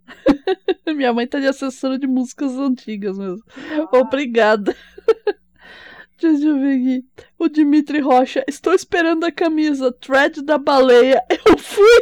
Minha 0.95 1.13
mãe 1.13 1.27
tá 1.27 1.39
de 1.39 1.47
assessora 1.47 1.99
de 1.99 2.07
músicas 2.07 2.53
antigas 2.53 3.19
mesmo. 3.19 3.45
Ah. 3.57 3.99
Obrigada. 3.99 4.77
Deixa 6.21 6.47
eu 6.47 6.59
ver 6.59 6.77
aqui. 6.77 7.05
O 7.39 7.49
Dimitri 7.49 8.01
Rocha. 8.01 8.45
Estou 8.49 8.73
esperando 8.73 9.25
a 9.25 9.33
camisa. 9.33 9.93
Thread 9.93 10.43
da 10.43 10.57
baleia. 10.57 11.23
Eu 11.47 11.59
fui. 11.59 12.01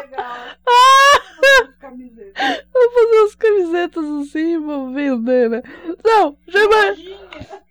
Legal. 0.00 0.36
Vou 2.72 2.90
fazer 2.90 3.24
as 3.24 3.34
camisetas 3.34 4.04
assim, 4.04 4.58
vou 4.58 4.92
vender, 4.92 5.50
né? 5.50 5.62
Não, 6.04 6.36
já 6.48 6.64
imagina 6.64 7.63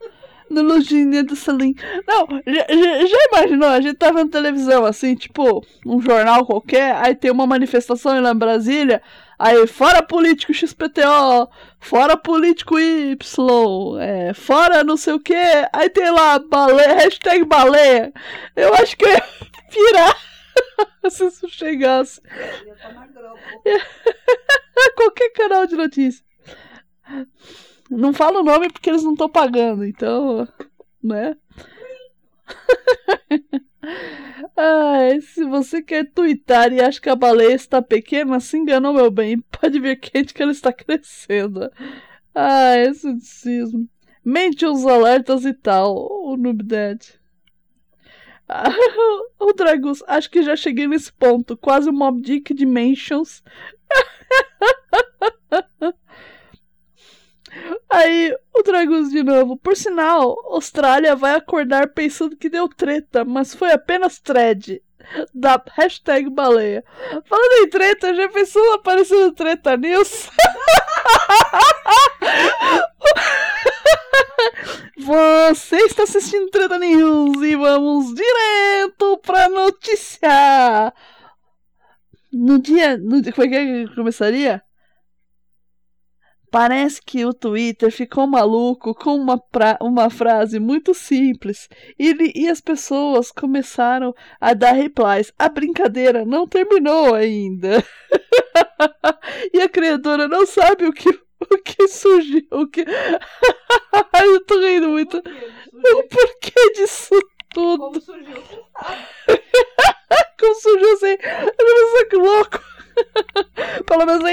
no 0.53 0.61
lojinha 0.61 1.23
do 1.23 1.35
Salim. 1.35 1.75
Não, 2.07 2.27
já, 2.45 2.65
já, 2.69 3.07
já, 3.07 3.17
imaginou? 3.31 3.69
A 3.69 3.81
gente 3.81 3.97
tá 3.97 4.11
vendo 4.11 4.31
televisão 4.31 4.85
assim, 4.85 5.15
tipo, 5.15 5.65
um 5.85 6.01
jornal 6.01 6.45
qualquer, 6.45 6.95
aí 6.95 7.15
tem 7.15 7.31
uma 7.31 7.47
manifestação 7.47 8.21
lá 8.21 8.31
em 8.31 8.37
Brasília, 8.37 9.01
aí 9.37 9.65
fora 9.67 10.01
político 10.03 10.53
XPTO, 10.53 11.49
fora 11.79 12.15
político 12.15 12.79
Y, 12.79 13.17
é, 13.99 14.33
fora 14.33 14.83
não 14.83 14.95
sei 14.95 15.13
o 15.13 15.19
que, 15.19 15.35
aí 15.73 15.89
tem 15.89 16.09
lá 16.11 16.39
baleia, 16.39 16.95
hashtag 16.95 17.43
baleia. 17.45 18.13
Eu 18.55 18.73
acho 18.75 18.95
que 18.95 19.05
eu 19.05 19.09
ia 19.09 19.23
pirar 19.69 20.15
se 21.09 21.25
isso 21.25 21.49
chegasse. 21.49 22.21
Qualquer 24.95 25.29
canal 25.31 25.65
de 25.67 25.75
notícia. 25.75 26.25
Não 27.97 28.13
fala 28.13 28.39
o 28.39 28.43
nome 28.43 28.71
porque 28.71 28.89
eles 28.89 29.03
não 29.03 29.13
estão 29.13 29.29
pagando, 29.29 29.85
então, 29.85 30.47
né? 31.01 31.35
Ai, 34.55 35.19
se 35.21 35.43
você 35.45 35.81
quer 35.81 36.09
twittar 36.11 36.71
e 36.71 36.81
acha 36.81 37.01
que 37.01 37.09
a 37.09 37.15
baleia 37.15 37.53
está 37.53 37.81
pequena, 37.81 38.39
se 38.39 38.57
enganou, 38.57 38.93
meu 38.93 39.11
bem. 39.11 39.39
Pode 39.61 39.79
ver 39.79 39.97
quente 39.97 40.33
que 40.33 40.41
ela 40.41 40.51
está 40.51 40.71
crescendo. 40.71 41.69
Ah, 42.33 42.77
esse 42.77 43.19
cismo. 43.21 43.87
Mente 44.23 44.65
os 44.65 44.85
alertas 44.85 45.45
e 45.45 45.53
tal. 45.53 45.95
O 45.95 46.37
Noob 46.37 46.63
Dead. 46.63 46.99
Ah, 48.47 48.69
o 49.39 49.53
Dragus, 49.53 50.03
acho 50.07 50.29
que 50.29 50.43
já 50.43 50.55
cheguei 50.55 50.87
nesse 50.87 51.11
ponto. 51.11 51.57
Quase 51.57 51.89
um 51.89 51.93
Mob 51.93 52.21
Dick 52.21 52.53
Dimensions. 52.53 53.43
Aí 57.89 58.35
o 58.53 58.63
Dragus 58.63 59.09
de 59.09 59.23
novo. 59.23 59.57
Por 59.57 59.75
sinal, 59.75 60.35
Austrália 60.45 61.15
vai 61.15 61.35
acordar 61.35 61.89
pensando 61.89 62.35
que 62.35 62.49
deu 62.49 62.67
treta, 62.67 63.23
mas 63.23 63.53
foi 63.53 63.71
apenas 63.71 64.19
thread. 64.19 64.81
Da 65.33 65.61
hashtag 65.75 66.29
baleia. 66.29 66.83
Falando 67.25 67.65
em 67.65 67.69
treta, 67.69 68.15
já 68.15 68.29
pensou 68.29 68.73
aparecendo 68.73 69.33
treta 69.33 69.75
news? 69.75 70.29
Você 74.97 75.75
está 75.77 76.03
assistindo 76.03 76.49
Treta 76.49 76.79
News 76.79 77.41
e 77.41 77.55
vamos 77.55 78.13
direto 78.13 79.17
pra 79.17 79.49
notícia. 79.49 80.93
No 82.31 82.59
dia. 82.59 82.97
No, 82.97 83.21
como 83.33 83.45
é 83.45 83.49
que 83.49 83.95
começaria? 83.95 84.63
Parece 86.53 87.01
que 87.03 87.25
o 87.25 87.33
Twitter 87.33 87.91
ficou 87.91 88.27
maluco 88.27 88.93
com 88.93 89.15
uma, 89.15 89.39
pra, 89.39 89.75
uma 89.81 90.07
frase 90.11 90.59
muito 90.59 90.93
simples 90.93 91.67
e, 91.97 92.13
e 92.43 92.47
as 92.47 92.61
pessoas 92.61 93.31
começaram 93.31 94.13
a 94.39 94.53
dar 94.53 94.73
replies. 94.73 95.33
A 95.39 95.49
brincadeira 95.49 96.23
não 96.23 96.47
terminou 96.47 97.15
ainda. 97.15 97.83
e 99.51 99.61
a 99.61 99.67
criadora 99.67 100.27
não 100.27 100.45
sabe 100.45 100.85
o 100.85 100.93
que, 100.93 101.09
o 101.09 101.57
que 101.57 101.87
surgiu. 101.87 102.45
O 102.51 102.67
que... 102.67 102.85
Eu 104.23 104.45
tô 104.45 104.59
rindo 104.59 104.89
muito. 104.89 105.19
O 105.73 106.03
porquê 106.03 106.73
disso 106.75 107.19
tudo? 107.51 107.79
Como 107.79 107.99
surgiu. 107.99 108.43
Como 110.39 110.55
surgiu 110.55 110.93
assim? 110.93 111.17
Nossa, 111.23 112.05
que 112.09 112.15
louco! 112.15 112.52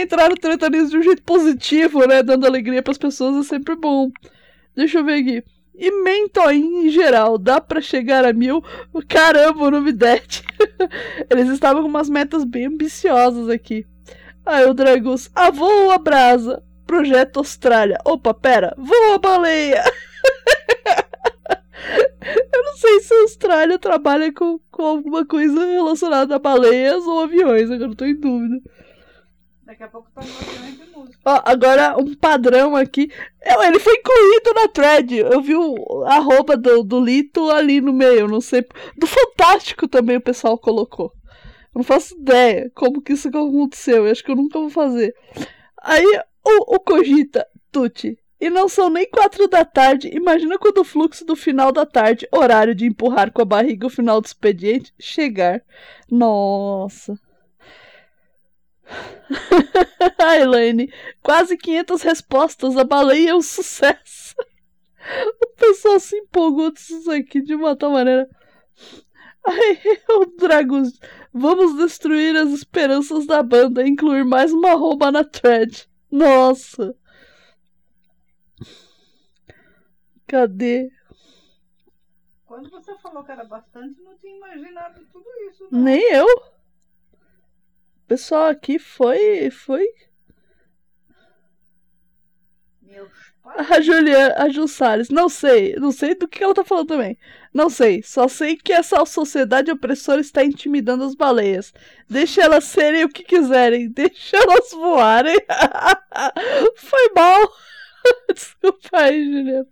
Entrar 0.01 0.31
no 0.31 0.37
Treta 0.37 0.71
News 0.71 0.91
de 0.91 0.97
um 0.97 1.03
jeito 1.03 1.23
positivo, 1.23 2.07
né? 2.07 2.23
Dando 2.23 2.47
alegria 2.47 2.83
pras 2.83 2.99
pessoas 2.99 3.45
é 3.45 3.49
sempre 3.49 3.77
bom. 3.77 4.11
Deixa 4.75 4.99
eu 4.99 5.05
ver 5.05 5.21
aqui. 5.21 5.45
E 5.75 5.91
Mentoin 6.03 6.87
em 6.87 6.91
geral, 6.91 7.39
dá 7.39 7.61
pra 7.61 7.81
chegar 7.81 8.25
a 8.25 8.33
mil? 8.33 8.63
Caramba, 9.09 9.71
novidade. 9.71 10.43
Eles 11.31 11.49
estavam 11.49 11.83
com 11.83 11.89
umas 11.89 12.09
metas 12.09 12.45
bem 12.45 12.67
ambiciosas 12.67 13.49
aqui. 13.49 13.87
Aí 14.45 14.67
o 14.67 14.75
Dragus, 14.75 15.31
a 15.35 15.51
voa 15.51 15.99
brasa. 15.99 16.63
Projeto 16.87 17.39
Austrália. 17.39 17.99
Opa, 18.05 18.35
pera, 18.35 18.75
voa 18.77 19.19
baleia. 19.19 19.85
Eu 22.53 22.63
não 22.65 22.77
sei 22.77 23.01
se 23.01 23.15
a 23.15 23.21
Austrália 23.21 23.79
trabalha 23.79 24.33
com, 24.33 24.59
com 24.71 24.83
alguma 24.83 25.25
coisa 25.25 25.65
relacionada 25.65 26.37
a 26.37 26.39
baleias 26.39 27.07
ou 27.07 27.21
aviões, 27.21 27.71
agora 27.71 27.91
eu 27.91 27.97
tô 27.97 28.05
em 28.05 28.15
dúvida. 28.15 28.61
Daqui 29.71 29.85
a 29.85 29.89
pouco 29.89 30.11
tá 30.13 30.21
de 30.21 30.91
música. 30.97 31.17
Ó, 31.25 31.43
agora 31.45 31.97
um 31.97 32.13
padrão 32.17 32.75
aqui. 32.75 33.09
Eu- 33.41 33.63
Ele 33.63 33.79
foi 33.79 33.95
incluído 33.95 34.53
na 34.53 34.67
thread. 34.67 35.17
Eu 35.19 35.41
vi 35.41 35.55
o 35.55 36.03
arroba 36.07 36.57
do, 36.57 36.83
do 36.83 36.99
Lito 36.99 37.49
ali 37.51 37.81
no 37.81 37.93
meio. 37.93 38.27
Não 38.27 38.41
sei. 38.41 38.67
Do 38.99 39.07
Fantástico 39.07 39.87
também 39.87 40.17
o 40.17 40.21
pessoal 40.21 40.59
colocou. 40.59 41.13
Eu 41.73 41.79
não 41.79 41.83
faço 41.85 42.17
ideia 42.17 42.69
como 42.75 43.01
que 43.01 43.13
isso 43.13 43.29
aconteceu. 43.29 44.07
Eu 44.07 44.11
acho 44.11 44.25
que 44.25 44.33
eu 44.33 44.35
nunca 44.35 44.59
vou 44.59 44.71
fazer. 44.71 45.15
Aí 45.81 46.05
o, 46.45 46.75
o 46.75 46.81
Cogita, 46.81 47.47
Tuti. 47.71 48.19
E 48.41 48.51
não 48.51 48.69
são 48.69 48.91
nem 48.91 49.09
quatro 49.09 49.47
da 49.47 49.65
tarde. 49.65 50.11
Imagina 50.13 50.59
quando 50.59 50.79
o 50.79 50.85
fluxo 50.85 51.25
do 51.25 51.37
final 51.37 51.71
da 51.71 51.87
tarde, 51.87 52.27
horário 52.33 52.75
de 52.75 52.87
empurrar 52.87 53.31
com 53.31 53.41
a 53.41 53.45
barriga 53.45 53.87
o 53.87 53.91
final 53.91 54.21
do 54.21 54.27
expediente, 54.27 54.93
chegar. 54.99 55.63
Nossa. 56.11 57.15
A 60.19 60.37
Elaine, 60.39 60.93
quase 61.23 61.57
500 61.57 62.03
respostas. 62.03 62.77
A 62.77 62.85
baleia 62.85 63.31
é 63.31 63.35
um 63.35 63.43
sucesso. 63.43 64.35
O 65.43 65.47
pessoal 65.57 65.99
se 65.99 66.15
empolgou 66.15 66.71
disso 66.71 67.11
aqui 67.11 67.41
de 67.41 67.55
uma 67.55 67.75
tal 67.75 67.93
maneira. 67.93 68.29
Aí, 69.47 69.79
o 70.11 70.27
Dragos, 70.37 71.01
vamos 71.33 71.77
destruir 71.77 72.37
as 72.37 72.51
esperanças 72.51 73.27
da 73.27 73.43
banda, 73.43 73.87
incluir 73.87 74.25
mais 74.25 74.53
uma 74.53 74.73
arroba 74.73 75.11
na 75.11 75.25
thread. 75.25 75.89
Nossa. 76.11 76.95
Cadê? 80.27 80.91
Quando 82.45 82.69
você 82.71 82.95
falou 82.99 83.25
que 83.25 83.33
era 83.33 83.45
bastante, 83.45 84.01
não 84.03 84.17
tinha 84.19 84.37
imaginado 84.37 85.01
tudo 85.13 85.27
isso. 85.49 85.67
Não. 85.71 85.81
Nem 85.81 86.03
eu. 86.13 86.27
Pessoal 88.11 88.47
aqui 88.49 88.77
foi. 88.77 89.49
Foi. 89.53 89.87
A 93.45 93.81
Juliana, 93.81 94.35
a 94.37 94.49
Ju 94.49 94.67
Salles. 94.67 95.11
Não 95.11 95.29
sei. 95.29 95.77
Não 95.77 95.93
sei 95.93 96.17
do 96.17 96.27
que 96.27 96.43
ela 96.43 96.53
tá 96.53 96.65
falando 96.65 96.89
também. 96.89 97.17
Não 97.55 97.71
sei. 97.71 98.03
Só 98.03 98.27
sei 98.27 98.57
que 98.57 98.73
essa 98.73 99.05
sociedade 99.07 99.71
opressora 99.71 100.21
está 100.21 100.45
intimidando 100.45 101.05
as 101.05 101.15
baleias. 101.15 101.73
Deixa 102.09 102.43
elas 102.43 102.65
serem 102.65 103.05
o 103.05 103.09
que 103.09 103.23
quiserem. 103.23 103.89
Deixa 103.95 104.37
elas 104.37 104.73
voarem. 104.73 105.39
Foi 106.75 107.13
mal. 107.15 107.49
Desculpa 108.35 108.89
aí, 108.93 109.25
Juliana. 109.25 109.69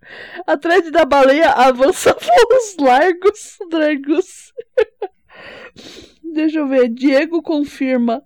A 0.47 0.55
thread 0.55 0.91
da 0.91 1.03
baleia 1.03 1.51
avança 1.51 2.13
voos 2.13 2.77
largos, 2.79 3.57
dragos. 3.69 4.53
Deixa 6.23 6.59
eu 6.59 6.69
ver. 6.69 6.87
Diego 6.87 7.41
confirma. 7.41 8.23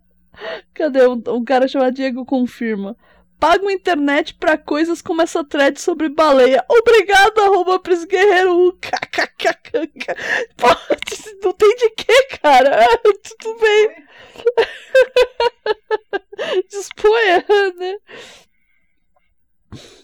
Cadê 0.73 1.07
um, 1.07 1.21
um 1.27 1.43
cara 1.43 1.67
chamado 1.67 1.93
Diego 1.93 2.25
confirma? 2.25 2.97
Pago 3.39 3.69
internet 3.69 4.35
pra 4.35 4.57
coisas 4.57 5.01
como 5.01 5.21
essa 5.21 5.43
thread 5.43 5.79
sobre 5.79 6.07
baleia. 6.07 6.63
Obrigado, 6.69 7.41
arroba 7.41 7.79
Pris 7.79 8.05
Guerreiro. 8.05 8.77
Pô, 10.57 10.67
não 11.43 11.53
tem 11.53 11.75
de 11.75 11.89
quê, 11.89 12.27
cara? 12.41 12.87
Tudo 13.03 13.59
bem. 13.59 14.05
Disponha, 16.69 17.45
né? 17.77 17.97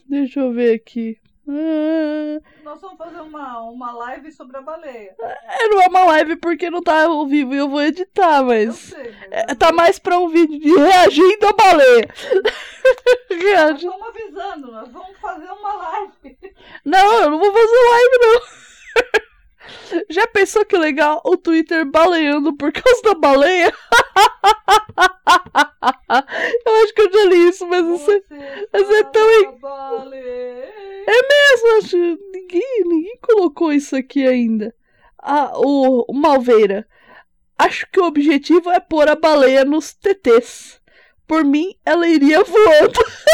Deixa 0.09 0.41
eu 0.41 0.51
ver 0.51 0.73
aqui. 0.73 1.17
Ah, 1.51 2.39
Nós 2.63 2.79
vamos 2.79 2.97
fazer 2.97 3.21
uma, 3.21 3.59
uma 3.61 3.91
live 3.91 4.31
sobre 4.31 4.57
a 4.57 4.61
baleia. 4.61 5.15
É, 5.19 5.67
não 5.67 5.81
é 5.81 5.87
uma 5.87 6.03
live 6.05 6.35
porque 6.35 6.69
não 6.69 6.83
tá 6.83 7.05
ao 7.05 7.25
vivo 7.25 7.55
e 7.55 7.57
eu 7.57 7.67
vou 7.67 7.81
editar, 7.81 8.43
mas. 8.43 8.75
sei, 8.75 9.11
mas 9.19 9.31
é, 9.31 9.55
tá 9.55 9.71
mais 9.71 9.97
pra 9.97 10.19
um 10.19 10.29
vídeo 10.29 10.59
de 10.59 10.75
reagindo 10.77 11.47
à 11.47 11.53
baleia. 11.53 12.07
Reage. 13.31 13.85
estamos 13.87 14.07
avisando, 14.07 14.71
nós 14.71 14.89
vamos 14.91 15.17
fazer 15.19 15.49
uma 15.49 15.73
live. 15.73 16.37
Não, 16.85 17.21
eu 17.21 17.31
não 17.31 17.39
vou 17.39 17.51
fazer 17.51 17.89
live, 17.91 18.17
não. 18.21 18.41
Já 20.09 20.27
pensou 20.27 20.63
que 20.65 20.77
legal 20.77 21.21
o 21.25 21.35
Twitter 21.35 21.85
baleando 21.85 22.55
por 22.55 22.71
causa 22.71 23.01
da 23.03 23.15
baleia? 23.15 23.73
eu 26.65 26.75
acho 26.83 26.93
que 26.93 27.01
eu 27.01 27.11
já 27.11 27.25
li 27.25 27.49
isso, 27.49 27.67
mas 27.67 28.01
sei. 28.01 28.21
Você 28.21 28.67
mas 28.73 28.89
é 28.89 29.03
tão. 29.03 29.29
É 31.07 31.27
mesmo, 31.27 31.77
acho. 31.77 31.97
Ninguém, 32.31 32.83
ninguém 32.85 33.17
colocou 33.21 33.71
isso 33.71 33.95
aqui 33.95 34.27
ainda. 34.27 34.73
Ah, 35.21 35.51
o, 35.55 36.05
o 36.09 36.13
Malveira. 36.13 36.87
Acho 37.57 37.85
que 37.91 37.99
o 37.99 38.05
objetivo 38.05 38.69
é 38.71 38.79
pôr 38.79 39.09
a 39.09 39.15
baleia 39.15 39.65
nos 39.65 39.93
TTs. 39.93 40.79
Por 41.27 41.43
mim, 41.43 41.75
ela 41.85 42.07
iria 42.07 42.43
voando. 42.43 42.99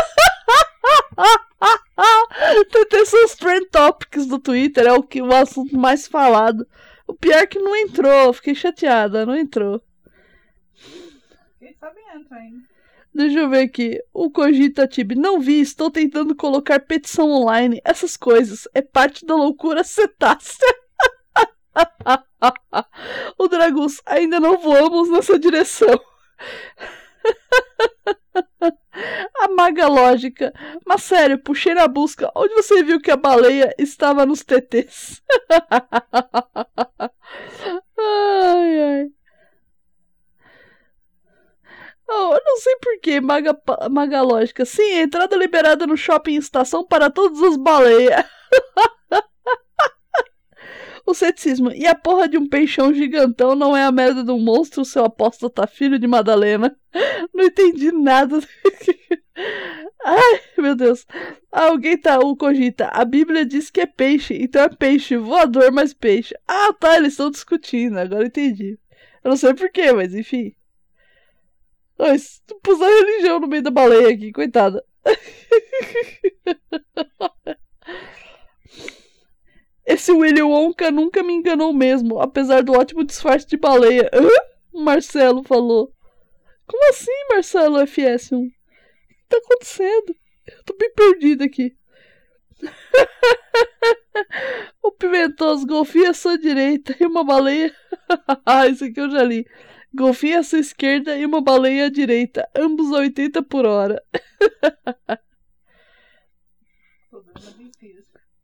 TT 2.65 3.05
são 3.05 3.25
os 3.25 3.35
trend 3.35 3.65
topics 3.69 4.25
do 4.25 4.39
Twitter, 4.39 4.85
é 4.85 4.93
o, 4.93 5.03
que, 5.03 5.21
o 5.21 5.33
assunto 5.33 5.77
mais 5.77 6.07
falado. 6.07 6.67
O 7.07 7.13
pior 7.13 7.37
é 7.37 7.45
que 7.45 7.59
não 7.59 7.75
entrou, 7.75 8.33
fiquei 8.33 8.55
chateada, 8.55 9.25
não 9.25 9.35
entrou. 9.35 9.81
Entra 12.15 12.37
ainda. 12.37 12.63
Deixa 13.13 13.39
eu 13.39 13.49
ver 13.49 13.61
aqui. 13.61 14.01
O 14.13 14.31
Cogita 14.31 14.87
Tib. 14.87 15.13
Não 15.13 15.39
vi, 15.39 15.61
estou 15.61 15.91
tentando 15.91 16.35
colocar 16.35 16.79
petição 16.79 17.31
online. 17.31 17.81
Essas 17.83 18.17
coisas. 18.17 18.67
É 18.73 18.81
parte 18.81 19.25
da 19.25 19.35
loucura 19.35 19.83
cetácea. 19.83 20.67
o 23.37 23.47
Dragus. 23.47 24.01
Ainda 24.05 24.39
não 24.39 24.57
voamos 24.57 25.09
nessa 25.09 25.37
direção. 25.37 25.87
A 29.39 29.47
maga 29.49 29.87
lógica. 29.87 30.53
Mas 30.85 31.03
sério, 31.03 31.37
puxei 31.37 31.73
na 31.73 31.87
busca. 31.87 32.31
Onde 32.35 32.53
você 32.55 32.83
viu 32.83 32.99
que 32.99 33.11
a 33.11 33.17
baleia 33.17 33.73
estava 33.77 34.25
nos 34.25 34.43
TTs? 34.43 35.21
ai, 37.97 38.81
ai. 38.81 39.11
Oh, 42.07 42.33
eu 42.33 42.41
maga, 43.21 43.53
pa- 43.53 43.87
maga 43.89 44.21
lógica. 44.21 44.65
Sim, 44.65 44.99
entrada 44.99 45.35
liberada 45.35 45.87
no 45.87 45.97
shopping 45.97 46.35
estação 46.35 46.85
para 46.85 47.09
todas 47.09 47.41
as 47.41 47.57
baleias. 47.57 48.23
o 51.05 51.13
ceticismo. 51.13 51.71
E 51.71 51.85
a 51.85 51.95
porra 51.95 52.27
de 52.27 52.37
um 52.37 52.47
peixão 52.47 52.93
gigantão 52.93 53.55
não 53.55 53.75
é 53.75 53.83
a 53.83 53.91
merda 53.91 54.23
de 54.23 54.31
um 54.31 54.39
monstro, 54.39 54.83
seu 54.83 55.05
apóstata 55.05 55.67
filho 55.67 55.99
de 55.99 56.07
Madalena. 56.07 56.75
Não 57.33 57.45
entendi 57.45 57.91
nada. 57.91 58.39
Ai, 60.03 60.41
meu 60.57 60.75
Deus. 60.75 61.05
Alguém 61.51 61.97
tá, 61.97 62.19
o 62.19 62.35
cogita. 62.35 62.87
A 62.87 63.03
Bíblia 63.03 63.45
diz 63.45 63.69
que 63.69 63.81
é 63.81 63.85
peixe, 63.85 64.35
então 64.39 64.63
é 64.63 64.69
peixe 64.69 65.17
voador, 65.17 65.71
mas 65.71 65.93
peixe. 65.93 66.33
Ah, 66.47 66.73
tá, 66.73 66.95
eles 66.97 67.13
estão 67.13 67.29
discutindo, 67.29 67.97
agora 67.97 68.25
entendi. 68.27 68.79
Eu 69.23 69.29
não 69.29 69.37
sei 69.37 69.53
porquê, 69.53 69.91
mas 69.91 70.13
enfim. 70.15 70.55
Nós 71.97 72.41
pusemos 72.61 72.81
a 72.81 72.89
religião 72.89 73.39
no 73.39 73.47
meio 73.47 73.63
da 73.63 73.71
baleia 73.71 74.09
aqui, 74.09 74.31
coitada. 74.31 74.83
Esse 79.85 80.11
William 80.11 80.47
Wonka 80.47 80.89
nunca 80.89 81.21
me 81.21 81.33
enganou 81.33 81.71
mesmo, 81.71 82.19
apesar 82.19 82.63
do 82.63 82.73
ótimo 82.73 83.03
disfarce 83.03 83.47
de 83.47 83.55
baleia. 83.55 84.09
Hã? 84.11 84.27
Marcelo 84.73 85.43
falou. 85.43 85.93
Como 86.65 86.89
assim, 86.89 87.11
Marcelo 87.29 87.77
FS1? 87.77 88.35
O 88.35 88.49
que 88.49 88.55
tá 89.29 89.37
acontecendo? 89.37 90.15
Eu 90.47 90.63
tô 90.65 90.75
bem 90.75 90.91
perdido 90.93 91.43
aqui. 91.43 91.75
o 94.81 94.91
pimentoso 94.91 95.67
golfinho 95.67 96.09
à 96.09 96.13
sua 96.13 96.37
direita 96.37 96.95
e 96.99 97.05
uma 97.05 97.23
baleia. 97.23 97.73
ah, 98.45 98.67
isso 98.67 98.83
aqui 98.85 98.99
eu 98.99 99.09
já 99.09 99.23
li. 99.23 99.45
Golfinho 99.95 100.39
à 100.39 100.43
sua 100.43 100.59
esquerda 100.59 101.17
e 101.17 101.25
uma 101.25 101.41
baleia 101.41 101.85
à 101.85 101.89
direita, 101.89 102.47
ambos 102.55 102.91
a 102.91 102.97
80 102.97 103.41
por 103.43 103.65
hora. 103.65 104.03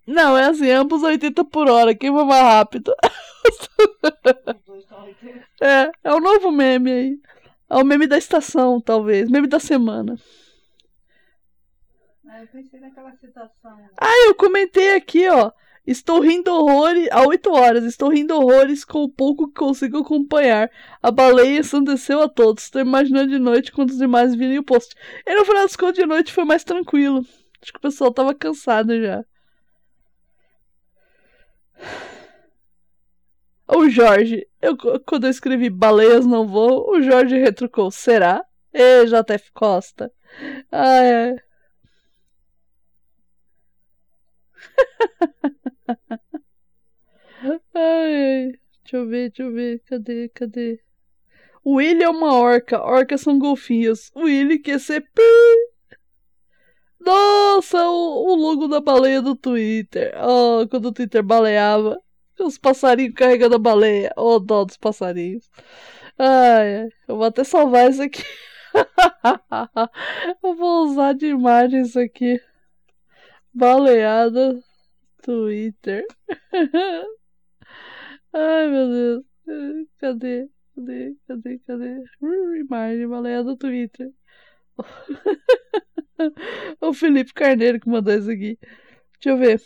Não, 0.07 0.37
é 0.37 0.45
assim, 0.45 0.69
ambos 0.71 1.03
80 1.03 1.45
por 1.45 1.69
hora, 1.69 1.93
quem 1.93 2.11
vai 2.11 2.25
mais 2.25 2.43
rápido? 2.43 2.93
é, 5.61 5.91
é 6.03 6.13
o 6.13 6.19
novo 6.19 6.51
meme 6.51 6.91
aí. 6.91 7.19
É 7.69 7.75
o 7.77 7.85
meme 7.85 8.07
da 8.07 8.17
estação, 8.17 8.81
talvez. 8.81 9.29
Meme 9.29 9.47
da 9.47 9.59
semana. 9.59 10.17
Ah, 12.27 12.41
eu 12.41 12.47
pensei 12.47 12.79
naquela 12.79 13.15
citação. 13.17 13.77
Ah, 13.97 14.27
eu 14.27 14.35
comentei 14.35 14.95
aqui, 14.95 15.27
ó. 15.29 15.51
Estou 15.85 16.19
rindo 16.21 16.51
horrores. 16.51 17.07
Há 17.11 17.25
8 17.27 17.51
horas. 17.51 17.83
Estou 17.83 18.09
rindo 18.09 18.35
horrores 18.35 18.85
com 18.85 19.03
o 19.03 19.09
pouco 19.09 19.47
que 19.47 19.55
consigo 19.55 19.99
acompanhar. 19.99 20.69
A 21.01 21.11
baleia 21.11 21.59
ensandeceu 21.59 22.21
a 22.21 22.29
todos. 22.29 22.63
Estou 22.63 22.81
imaginando 22.81 23.29
de 23.31 23.39
noite 23.39 23.71
quando 23.71 23.89
os 23.91 23.97
demais 23.97 24.35
virem 24.35 24.59
o 24.59 24.63
post. 24.63 24.95
E 25.25 25.35
no 25.35 25.45
final 25.45 25.63
das 25.63 25.75
contas, 25.75 25.95
de 25.95 26.05
noite 26.05 26.33
foi 26.33 26.45
mais 26.45 26.63
tranquilo. 26.63 27.25
Acho 27.61 27.71
que 27.73 27.77
o 27.77 27.81
pessoal 27.81 28.11
tava 28.13 28.33
cansado 28.33 28.99
já. 29.01 29.23
O 33.67 33.89
Jorge, 33.89 34.47
eu, 34.61 34.75
quando 35.05 35.25
eu 35.25 35.29
escrevi 35.31 35.69
baleias 35.69 36.25
não 36.25 36.47
vou, 36.47 36.89
o 36.91 37.01
Jorge 37.01 37.37
retrucou, 37.37 37.89
será? 37.89 38.43
E 38.73 39.05
JF 39.05 39.51
Costa. 39.53 40.11
Ah, 40.71 41.03
é. 41.03 41.35
ai, 47.73 48.43
ai. 48.45 48.59
Deixa 48.91 49.05
eu 49.05 49.07
ver, 49.07 49.29
deixa 49.29 49.43
eu 49.43 49.53
ver. 49.53 49.79
Cadê, 49.85 50.29
cadê? 50.29 50.79
O 51.63 51.75
Willy 51.75 52.03
é 52.03 52.09
uma 52.09 52.35
orca. 52.35 52.77
Orcas 52.83 53.21
são 53.21 53.39
golfinhos. 53.39 54.11
O 54.13 54.23
Willy 54.23 54.59
quer 54.59 54.81
ser 54.81 54.99
pi. 54.99 55.21
Nossa, 56.99 57.87
o, 57.87 58.33
o 58.33 58.35
logo 58.35 58.67
da 58.67 58.81
baleia 58.81 59.21
do 59.21 59.33
Twitter. 59.33 60.13
Oh, 60.21 60.67
quando 60.67 60.87
o 60.87 60.91
Twitter 60.91 61.23
baleava. 61.23 61.97
Os 62.37 62.57
passarinhos 62.57 63.13
carregando 63.15 63.55
a 63.55 63.59
baleia. 63.59 64.11
Oh, 64.17 64.39
dó 64.39 64.65
dos 64.65 64.75
passarinhos. 64.75 65.49
Ai, 66.19 66.89
eu 67.07 67.15
vou 67.15 67.23
até 67.23 67.45
salvar 67.45 67.89
isso 67.89 68.01
aqui. 68.01 68.23
eu 70.43 70.53
vou 70.55 70.87
usar 70.87 71.13
de 71.13 71.27
imagem 71.27 71.81
isso 71.81 71.99
aqui. 71.99 72.41
Baleada 73.53 74.59
Twitter. 75.23 76.05
Ai, 78.33 78.67
meu 78.67 78.87
Deus. 78.89 79.25
Cadê? 79.99 80.49
Cadê? 80.75 81.15
Cadê? 81.27 81.59
Cadê? 81.59 82.03
Imagem, 82.59 83.07
baleada 83.07 83.57
Twitter. 83.57 84.11
o 86.81 86.93
Felipe 86.93 87.33
Carneiro 87.33 87.79
que 87.79 87.89
mandou 87.89 88.13
isso 88.13 88.31
aqui. 88.31 88.57
Deixa 89.13 89.29
eu 89.29 89.37
ver. 89.37 89.61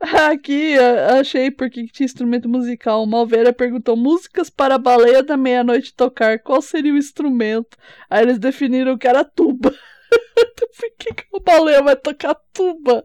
Aqui, 0.00 0.78
achei 1.18 1.50
porque 1.50 1.86
tinha 1.88 2.04
instrumento 2.04 2.48
musical. 2.48 3.04
Malveira 3.04 3.52
perguntou: 3.52 3.96
músicas 3.96 4.48
para 4.48 4.76
a 4.76 4.78
baleia 4.78 5.22
da 5.22 5.36
meia-noite 5.36 5.94
tocar, 5.94 6.38
qual 6.38 6.62
seria 6.62 6.94
o 6.94 6.96
instrumento? 6.96 7.76
Aí 8.08 8.22
eles 8.22 8.38
definiram 8.38 8.96
que 8.96 9.08
era 9.08 9.24
tuba. 9.24 9.72
Por 10.78 10.90
que, 10.98 11.14
que 11.14 11.24
a 11.34 11.40
baleia 11.40 11.82
vai 11.82 11.96
tocar 11.96 12.34
tuba? 12.52 13.04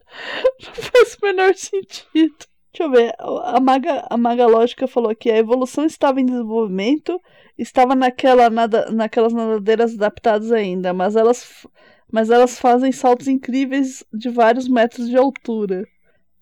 Não 0.64 0.74
faz 0.76 1.16
o 1.16 1.26
menor 1.26 1.56
sentido. 1.56 2.46
Deixa 2.74 2.84
eu 2.84 2.90
ver. 2.92 3.14
A 3.20 3.60
Maga, 3.60 4.08
a 4.10 4.18
Maga 4.18 4.48
Lógica 4.48 4.88
falou 4.88 5.16
que 5.16 5.30
a 5.30 5.38
evolução 5.38 5.86
estava 5.86 6.20
em 6.20 6.26
desenvolvimento, 6.26 7.22
estava 7.58 7.96
naquela 7.96 8.50
nada, 8.50 8.90
naquelas 8.92 9.32
nadadeiras 9.32 9.94
adaptadas 9.94 10.52
ainda, 10.52 10.92
mas 10.92 11.16
elas, 11.16 11.68
mas 12.12 12.32
elas 12.32 12.60
fazem 12.60 12.92
saltos 12.92 13.28
incríveis 13.28 14.04
de 14.12 14.28
vários 14.30 14.68
metros 14.68 15.08
de 15.08 15.16
altura. 15.16 15.88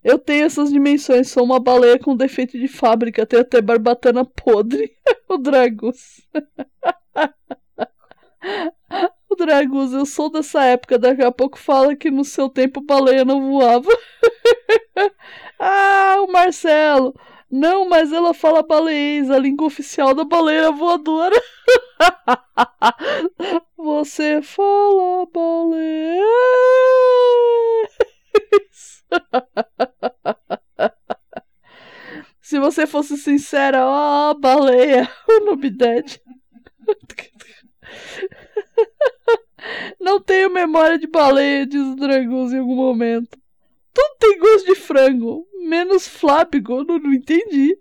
Eu 0.02 0.18
tenho 0.18 0.46
essas 0.46 0.70
dimensões, 0.72 1.30
sou 1.30 1.44
uma 1.44 1.60
baleia 1.60 1.98
com 1.98 2.16
defeito 2.16 2.58
de 2.58 2.68
fábrica, 2.68 3.26
tenho 3.26 3.42
até 3.42 3.60
barbatana 3.60 4.24
podre. 4.24 4.90
o 5.28 5.36
Dragus. 5.38 6.22
o 9.32 9.36
Dragus, 9.36 9.92
eu 9.92 10.06
sou 10.06 10.30
dessa 10.30 10.62
época, 10.64 10.98
daqui 10.98 11.22
a 11.22 11.32
pouco 11.32 11.58
fala 11.58 11.96
que 11.96 12.10
no 12.10 12.24
seu 12.24 12.48
tempo 12.48 12.80
baleia 12.80 13.24
não 13.24 13.50
voava. 13.50 13.88
ah, 15.58 16.16
o 16.26 16.30
Marcelo. 16.30 17.14
Não, 17.50 17.88
mas 17.88 18.12
ela 18.12 18.32
fala 18.32 18.62
baleiês, 18.62 19.30
a 19.30 19.38
língua 19.38 19.66
oficial 19.66 20.14
da 20.14 20.24
baleia 20.24 20.70
voadora. 20.70 21.38
Você 23.76 24.40
fala 24.42 25.26
baleiês. 25.26 26.22
Se 32.40 32.58
você 32.58 32.86
fosse 32.86 33.16
sincera, 33.16 33.86
ó, 33.86 34.30
oh, 34.30 34.34
baleia, 34.34 35.08
o 35.28 35.40
Nubided. 35.46 36.20
Não 40.12 40.20
tenho 40.20 40.50
memória 40.50 40.98
de 40.98 41.06
baleia, 41.06 41.66
diz 41.66 41.80
o 41.80 41.96
Dragões 41.96 42.52
em 42.52 42.58
algum 42.58 42.76
momento. 42.76 43.40
Tudo 43.94 44.16
tem 44.20 44.38
gosto 44.38 44.66
de 44.66 44.74
frango, 44.74 45.48
menos 45.66 46.06
flábigo, 46.06 46.84
não, 46.84 46.98
não 46.98 47.14
entendi. 47.14 47.78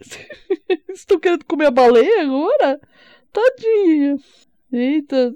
Estão 0.92 1.20
querendo 1.20 1.44
comer 1.44 1.66
a 1.66 1.70
baleia 1.70 2.22
agora? 2.22 2.80
Tadinha. 3.32 4.18
Eita, 4.72 5.32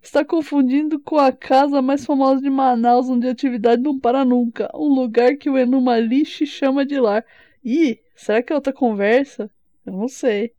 está 0.00 0.24
confundindo 0.24 0.98
com 1.00 1.18
a 1.18 1.30
casa 1.30 1.82
mais 1.82 2.06
famosa 2.06 2.40
de 2.40 2.48
Manaus, 2.48 3.10
onde 3.10 3.28
a 3.28 3.32
atividade 3.32 3.82
não 3.82 4.00
para 4.00 4.24
nunca. 4.24 4.70
Um 4.74 4.88
lugar 4.88 5.36
que 5.36 5.50
o 5.50 5.58
Enumalixe 5.58 6.46
chama 6.46 6.86
de 6.86 6.98
lar. 6.98 7.22
Ih, 7.62 8.00
será 8.14 8.42
que 8.42 8.54
é 8.54 8.56
outra 8.56 8.72
conversa? 8.72 9.50
Eu 9.84 9.92
não 9.92 10.08
sei. 10.08 10.54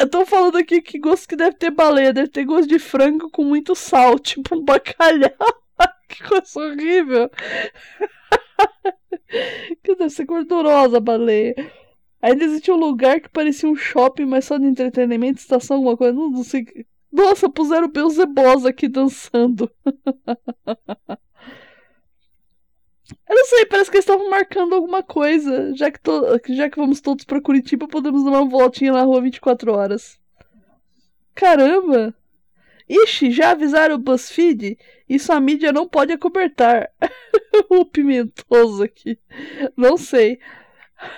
Eu 0.00 0.08
tô 0.08 0.24
falando 0.24 0.56
aqui 0.56 0.80
que 0.80 0.98
gosto 0.98 1.28
que 1.28 1.36
deve 1.36 1.56
ter 1.56 1.70
baleia. 1.70 2.12
Deve 2.12 2.28
ter 2.28 2.44
gosto 2.44 2.68
de 2.68 2.78
frango 2.78 3.30
com 3.30 3.44
muito 3.44 3.74
sal, 3.74 4.18
tipo 4.22 4.56
um 4.56 4.64
bacalhau. 4.64 5.30
que 6.08 6.22
coisa 6.22 6.60
horrível. 6.60 7.30
que 9.82 9.94
deve 9.96 10.10
ser 10.10 10.24
gordurosa 10.24 10.98
a 10.98 11.00
baleia. 11.00 11.54
Ainda 12.22 12.44
existia 12.44 12.74
um 12.74 12.78
lugar 12.78 13.20
que 13.20 13.28
parecia 13.28 13.68
um 13.68 13.76
shopping, 13.76 14.24
mas 14.24 14.46
só 14.46 14.56
de 14.56 14.64
entretenimento, 14.64 15.40
estação, 15.40 15.76
alguma 15.76 15.96
coisa. 15.96 16.14
Não, 16.14 16.30
não 16.30 16.44
sei. 16.44 16.64
Nossa, 17.12 17.50
puseram 17.50 17.86
o 17.86 17.90
Beelzebos 17.90 18.64
aqui 18.64 18.88
dançando. 18.88 19.70
Eu 23.28 23.36
não 23.36 23.44
sei, 23.46 23.66
parece 23.66 23.90
que 23.90 23.96
eles 23.96 24.04
estavam 24.04 24.30
marcando 24.30 24.74
alguma 24.74 25.02
coisa. 25.02 25.74
Já 25.74 25.90
que, 25.90 26.00
to... 26.00 26.40
já 26.48 26.70
que 26.70 26.78
vamos 26.78 27.00
todos 27.00 27.24
pra 27.24 27.40
Curitiba, 27.40 27.86
podemos 27.86 28.24
dar 28.24 28.30
uma 28.30 28.48
voltinha 28.48 28.92
na 28.92 29.02
rua 29.02 29.20
24 29.20 29.72
horas. 29.72 30.18
Caramba! 31.34 32.14
Ixi, 32.88 33.30
já 33.30 33.50
avisaram 33.50 33.94
o 33.94 33.98
BuzzFeed? 33.98 34.78
Isso 35.08 35.32
a 35.32 35.40
mídia 35.40 35.72
não 35.72 35.88
pode 35.88 36.12
acobertar. 36.12 36.90
o 37.70 37.84
pimentoso 37.84 38.82
aqui. 38.82 39.18
Não 39.76 39.96
sei. 39.96 40.38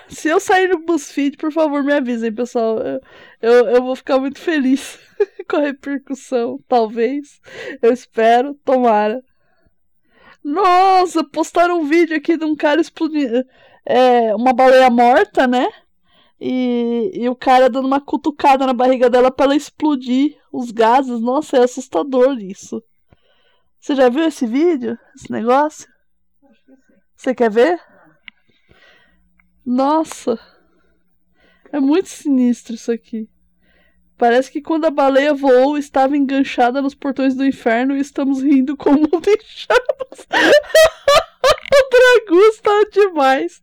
Se 0.09 0.29
eu 0.29 0.41
sair 0.41 0.69
no 0.69 0.85
BuzzFeed, 0.85 1.37
por 1.37 1.53
favor, 1.53 1.83
me 1.85 1.93
avisem, 1.93 2.33
pessoal. 2.33 2.79
Eu, 2.79 3.01
eu, 3.43 3.67
eu 3.69 3.83
vou 3.83 3.97
ficar 3.97 4.19
muito 4.19 4.39
feliz 4.39 4.99
com 5.49 5.57
a 5.57 5.61
repercussão. 5.61 6.59
Talvez. 6.69 7.41
Eu 7.83 7.93
espero. 7.93 8.55
Tomara. 8.65 9.23
Nossa, 10.47 11.25
postaram 11.25 11.81
um 11.81 11.85
vídeo 11.87 12.17
aqui 12.17 12.37
de 12.37 12.45
um 12.45 12.55
cara 12.55 12.81
explodindo. 12.81 13.45
É, 13.85 14.33
uma 14.33 14.53
baleia 14.53 14.89
morta, 14.89 15.45
né? 15.45 15.69
E, 16.41 17.11
e 17.15 17.29
o 17.29 17.35
cara 17.35 17.69
dando 17.69 17.87
uma 17.87 18.01
cutucada 18.01 18.65
na 18.65 18.73
barriga 18.73 19.11
dela 19.11 19.29
para 19.29 19.47
ela 19.47 19.57
explodir 19.57 20.39
os 20.53 20.71
gases. 20.71 21.21
Nossa, 21.21 21.57
é 21.57 21.65
assustador 21.65 22.39
isso. 22.39 22.81
Você 23.81 23.97
já 23.97 24.09
viu 24.09 24.23
esse 24.23 24.47
vídeo? 24.47 24.97
Esse 25.17 25.33
negócio? 25.33 25.89
Você 27.17 27.35
quer 27.35 27.51
ver? 27.51 27.81
Nossa! 29.65 30.39
É 31.73 31.81
muito 31.81 32.09
sinistro 32.09 32.77
isso 32.77 32.93
aqui. 32.93 33.29
Parece 34.17 34.51
que 34.51 34.63
quando 34.63 34.87
a 34.87 34.91
baleia 34.91 35.35
voou, 35.35 35.77
estava 35.77 36.17
enganchada 36.17 36.81
nos 36.81 36.95
portões 36.95 37.35
do 37.35 37.45
inferno 37.45 37.95
e 37.95 38.01
estamos 38.01 38.43
rindo 38.43 38.77
com 38.77 38.91
o 38.97 39.01
mundo 39.01 39.29
em 39.29 39.39
chamas. 39.41 40.27
o 41.51 41.89
Dragu 41.91 42.41
está 42.49 42.83
demais. 42.93 43.63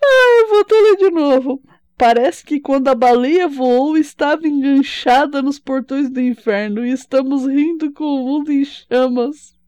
Ai, 0.00 0.44
vou 0.48 0.64
ler 0.70 0.96
de 0.96 1.10
novo. 1.10 1.60
Parece 1.96 2.44
que 2.44 2.60
quando 2.60 2.86
a 2.86 2.94
baleia 2.94 3.48
voou, 3.48 3.96
estava 3.96 4.46
enganchada 4.46 5.42
nos 5.42 5.58
portões 5.58 6.08
do 6.08 6.20
inferno 6.20 6.86
e 6.86 6.92
estamos 6.92 7.44
rindo 7.44 7.92
com 7.92 8.04
o 8.04 8.24
mundo 8.24 8.52
em 8.52 8.64
chamas. 8.64 9.58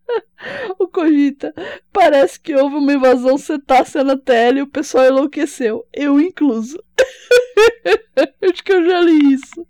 o 0.79 0.87
Cogita. 0.87 1.53
Parece 1.91 2.39
que 2.39 2.55
houve 2.55 2.75
uma 2.75 2.93
invasão 2.93 3.37
cetácea 3.37 4.03
na 4.03 4.17
tela 4.17 4.59
e 4.59 4.61
o 4.61 4.67
pessoal 4.67 5.05
enlouqueceu. 5.05 5.85
Eu 5.93 6.19
incluso. 6.19 6.81
Acho 8.41 8.63
que 8.63 8.73
eu 8.73 8.85
já 8.85 9.01
li 9.01 9.33
isso. 9.33 9.67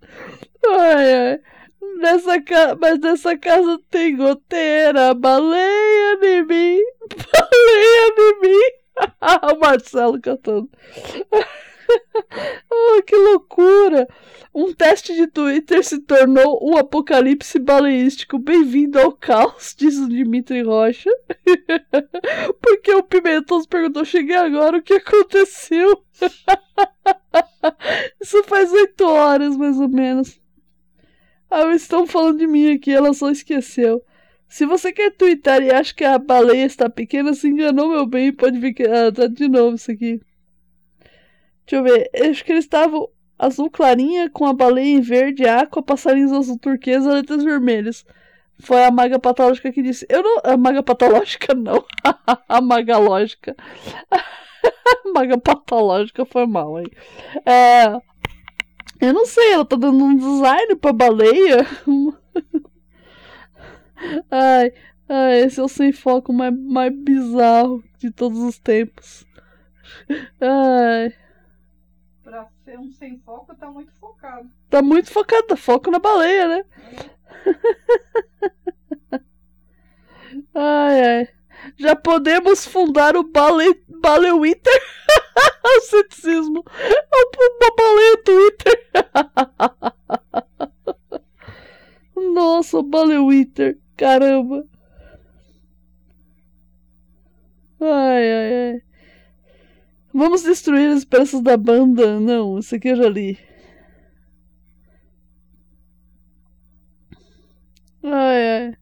Ai, 0.66 1.14
ai. 1.14 1.40
Nessa 1.98 2.40
ca... 2.42 2.76
Mas 2.78 2.98
nessa 2.98 3.36
casa 3.38 3.78
tem 3.90 4.16
goteira, 4.16 5.14
baleia 5.14 6.18
em 6.22 6.44
mim, 6.44 6.82
baleia 7.32 8.14
em 8.18 8.40
mim. 8.40 8.60
o 9.54 9.58
Marcelo 9.58 10.20
cantando. 10.20 10.68
oh, 12.70 13.02
que 13.02 13.16
loucura! 13.16 14.08
Um 14.54 14.72
teste 14.72 15.14
de 15.14 15.26
Twitter 15.26 15.84
se 15.84 16.00
tornou 16.00 16.58
um 16.62 16.76
apocalipse 16.76 17.58
baleístico. 17.58 18.38
Bem-vindo 18.38 18.98
ao 18.98 19.12
caos, 19.12 19.74
diz 19.76 19.98
o 19.98 20.08
Dimitri 20.08 20.62
Rocha. 20.62 21.10
Porque 22.60 22.94
o 22.94 23.02
Pimentos 23.02 23.66
perguntou: 23.66 24.04
cheguei 24.04 24.36
agora, 24.36 24.78
o 24.78 24.82
que 24.82 24.94
aconteceu? 24.94 26.02
Isso 28.20 28.42
faz 28.44 28.72
oito 28.72 29.04
horas, 29.04 29.56
mais 29.56 29.78
ou 29.78 29.88
menos. 29.88 30.40
Ah, 31.50 31.74
estão 31.74 32.06
falando 32.06 32.38
de 32.38 32.46
mim 32.46 32.72
aqui, 32.72 32.90
ela 32.90 33.12
só 33.12 33.30
esqueceu. 33.30 34.02
Se 34.48 34.64
você 34.64 34.92
quer 34.92 35.10
twittar 35.10 35.62
e 35.62 35.70
acha 35.70 35.94
que 35.94 36.04
a 36.04 36.18
baleia 36.18 36.64
está 36.64 36.88
pequena, 36.88 37.34
se 37.34 37.48
enganou, 37.48 37.90
meu 37.90 38.06
bem. 38.06 38.32
Pode 38.32 38.58
vir. 38.58 38.74
Ah, 38.90 39.12
tá 39.12 39.26
de 39.26 39.48
novo 39.48 39.76
isso 39.76 39.90
aqui. 39.90 40.20
Deixa 41.66 41.76
eu 41.76 41.82
ver. 41.82 42.10
Acho 42.30 42.44
que 42.44 42.52
eles 42.52 42.64
estavam 42.64 43.08
azul 43.38 43.70
clarinha 43.70 44.30
com 44.30 44.46
a 44.46 44.52
baleia 44.52 44.96
em 44.96 45.00
verde, 45.00 45.46
aqua, 45.46 45.82
passarinhos 45.82 46.32
azul 46.32 46.58
turquesa, 46.58 47.12
letras 47.12 47.42
vermelhas. 47.42 48.04
Foi 48.58 48.84
a 48.84 48.90
maga 48.90 49.18
patológica 49.18 49.72
que 49.72 49.82
disse. 49.82 50.06
Eu 50.08 50.22
não. 50.22 50.40
A 50.44 50.56
maga 50.56 50.82
patológica 50.82 51.54
não. 51.54 51.84
a 52.48 52.60
maga 52.60 52.98
lógica. 52.98 53.54
a 54.12 55.12
maga 55.12 55.38
patológica 55.38 56.24
foi 56.24 56.46
mal, 56.46 56.78
hein? 56.78 56.86
É. 57.44 58.00
Eu 58.98 59.12
não 59.12 59.26
sei, 59.26 59.52
ela 59.52 59.64
tá 59.64 59.76
dando 59.76 60.02
um 60.02 60.16
design 60.16 60.74
pra 60.76 60.92
baleia. 60.92 61.66
ai, 64.30 64.72
ai, 65.08 65.40
esse 65.40 65.60
é 65.60 65.62
o 65.62 65.68
sem 65.68 65.92
foco 65.92 66.32
mais, 66.32 66.54
mais 66.58 66.92
bizarro 66.94 67.84
de 67.98 68.10
todos 68.10 68.38
os 68.38 68.58
tempos. 68.58 69.26
Ai. 70.40 71.12
Ser 72.66 72.80
um 72.80 72.90
sem 72.90 73.16
foco, 73.20 73.54
tá 73.54 73.70
muito 73.70 73.92
focado. 73.92 74.50
Tá 74.68 74.82
muito 74.82 75.08
focado, 75.08 75.46
tá 75.46 75.56
foco 75.56 75.88
na 75.88 76.00
baleia, 76.00 76.48
né? 76.48 76.64
ai, 80.52 81.00
ai. 81.00 81.28
Já 81.76 81.94
podemos 81.94 82.66
fundar 82.66 83.16
o 83.16 83.22
Bale, 83.22 83.72
Balewiter? 83.88 84.82
o 85.64 85.80
ceticismo. 85.82 86.64
Uma 86.66 87.76
baleia 87.76 88.22
Twitter. 88.24 88.90
Nossa, 92.34 92.78
o 92.78 92.82
Balewiter. 92.82 93.78
Caramba. 93.96 94.66
Ai, 97.80 98.32
ai, 98.32 98.72
ai. 98.72 98.85
Vamos 100.16 100.44
destruir 100.44 100.88
as 100.92 101.04
peças 101.04 101.42
da 101.42 101.58
banda? 101.58 102.18
Não, 102.18 102.58
isso 102.58 102.74
aqui 102.74 102.88
eu 102.88 102.96
já 102.96 103.06
li. 103.06 103.38
Ai, 108.02 108.48
ai. 108.48 108.76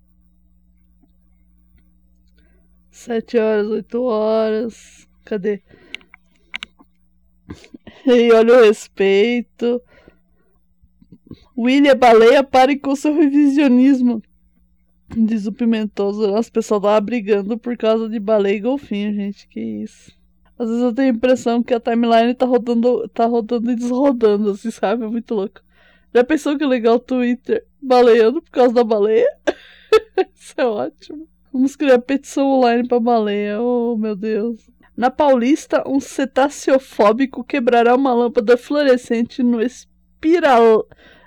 Sete 2.89 3.37
horas, 3.37 3.67
oito 3.67 4.01
horas. 4.05 5.09
Cadê? 5.25 5.61
E 8.07 8.33
olha 8.33 8.55
o 8.55 8.65
respeito. 8.67 9.83
William 11.59 11.97
Baleia, 11.97 12.45
pare 12.45 12.79
com 12.79 12.95
seu 12.95 13.13
revisionismo. 13.13 14.23
Diz 15.09 15.47
o 15.47 15.53
Pimentoso. 15.53 16.37
As 16.37 16.49
pessoas 16.49 16.83
lá 16.83 17.01
brigando 17.01 17.59
por 17.59 17.77
causa 17.77 18.09
de 18.09 18.21
baleia 18.21 18.57
e 18.57 18.61
golfinho, 18.61 19.13
gente. 19.13 19.49
Que 19.49 19.61
isso. 19.61 20.24
Às 20.59 20.69
vezes 20.69 20.83
eu 20.83 20.95
tenho 20.95 21.13
a 21.13 21.17
impressão 21.17 21.63
que 21.63 21.75
a 21.75 21.81
timeline 21.81 22.35
tá 22.35 22.47
rodando, 22.47 23.09
tá 23.09 23.27
rodando 23.27 23.71
e 23.71 23.77
desrodando, 23.77 24.51
assim, 24.51 24.71
sabe? 24.71 25.05
É 25.05 25.09
muito 25.09 25.35
louco. 25.35 25.61
Já 26.15 26.23
pensou 26.23 26.57
que 26.57 26.65
legal 26.65 26.97
o 26.97 27.01
Twitter 27.01 27.67
baleando 27.83 28.41
por 28.41 28.51
causa 28.51 28.73
da 28.73 28.85
baleia? 28.85 29.27
Isso 30.35 30.55
é 30.57 30.65
ótimo. 30.65 31.29
Vamos 31.53 31.75
criar 31.77 31.99
petição 31.99 32.47
online 32.47 32.87
pra 32.87 33.01
baleia. 33.01 33.61
Oh, 33.61 33.97
meu 33.97 34.15
Deus. 34.15 34.71
Na 34.97 35.11
Paulista, 35.11 35.83
um 35.89 35.99
cetaceofóbico 35.99 37.43
quebrará 37.43 37.97
uma 37.97 38.15
lâmpada 38.15 38.57
fluorescente 38.57 39.43
no 39.43 39.61
espiral 39.61 40.87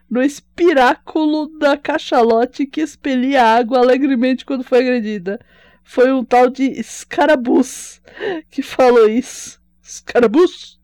no 0.09 0.21
espiráculo 0.21 1.47
da 1.59 1.77
cachalote 1.77 2.65
que 2.65 2.81
expelia 2.81 3.43
água 3.43 3.79
alegremente 3.79 4.45
quando 4.45 4.63
foi 4.63 4.79
agredida. 4.79 5.39
Foi 5.87 6.11
um 6.11 6.23
tal 6.23 6.49
de 6.49 6.63
Escarabus 6.79 8.01
que 8.49 8.61
falou 8.61 9.07
isso. 9.09 9.59
Escarabus? 9.81 10.79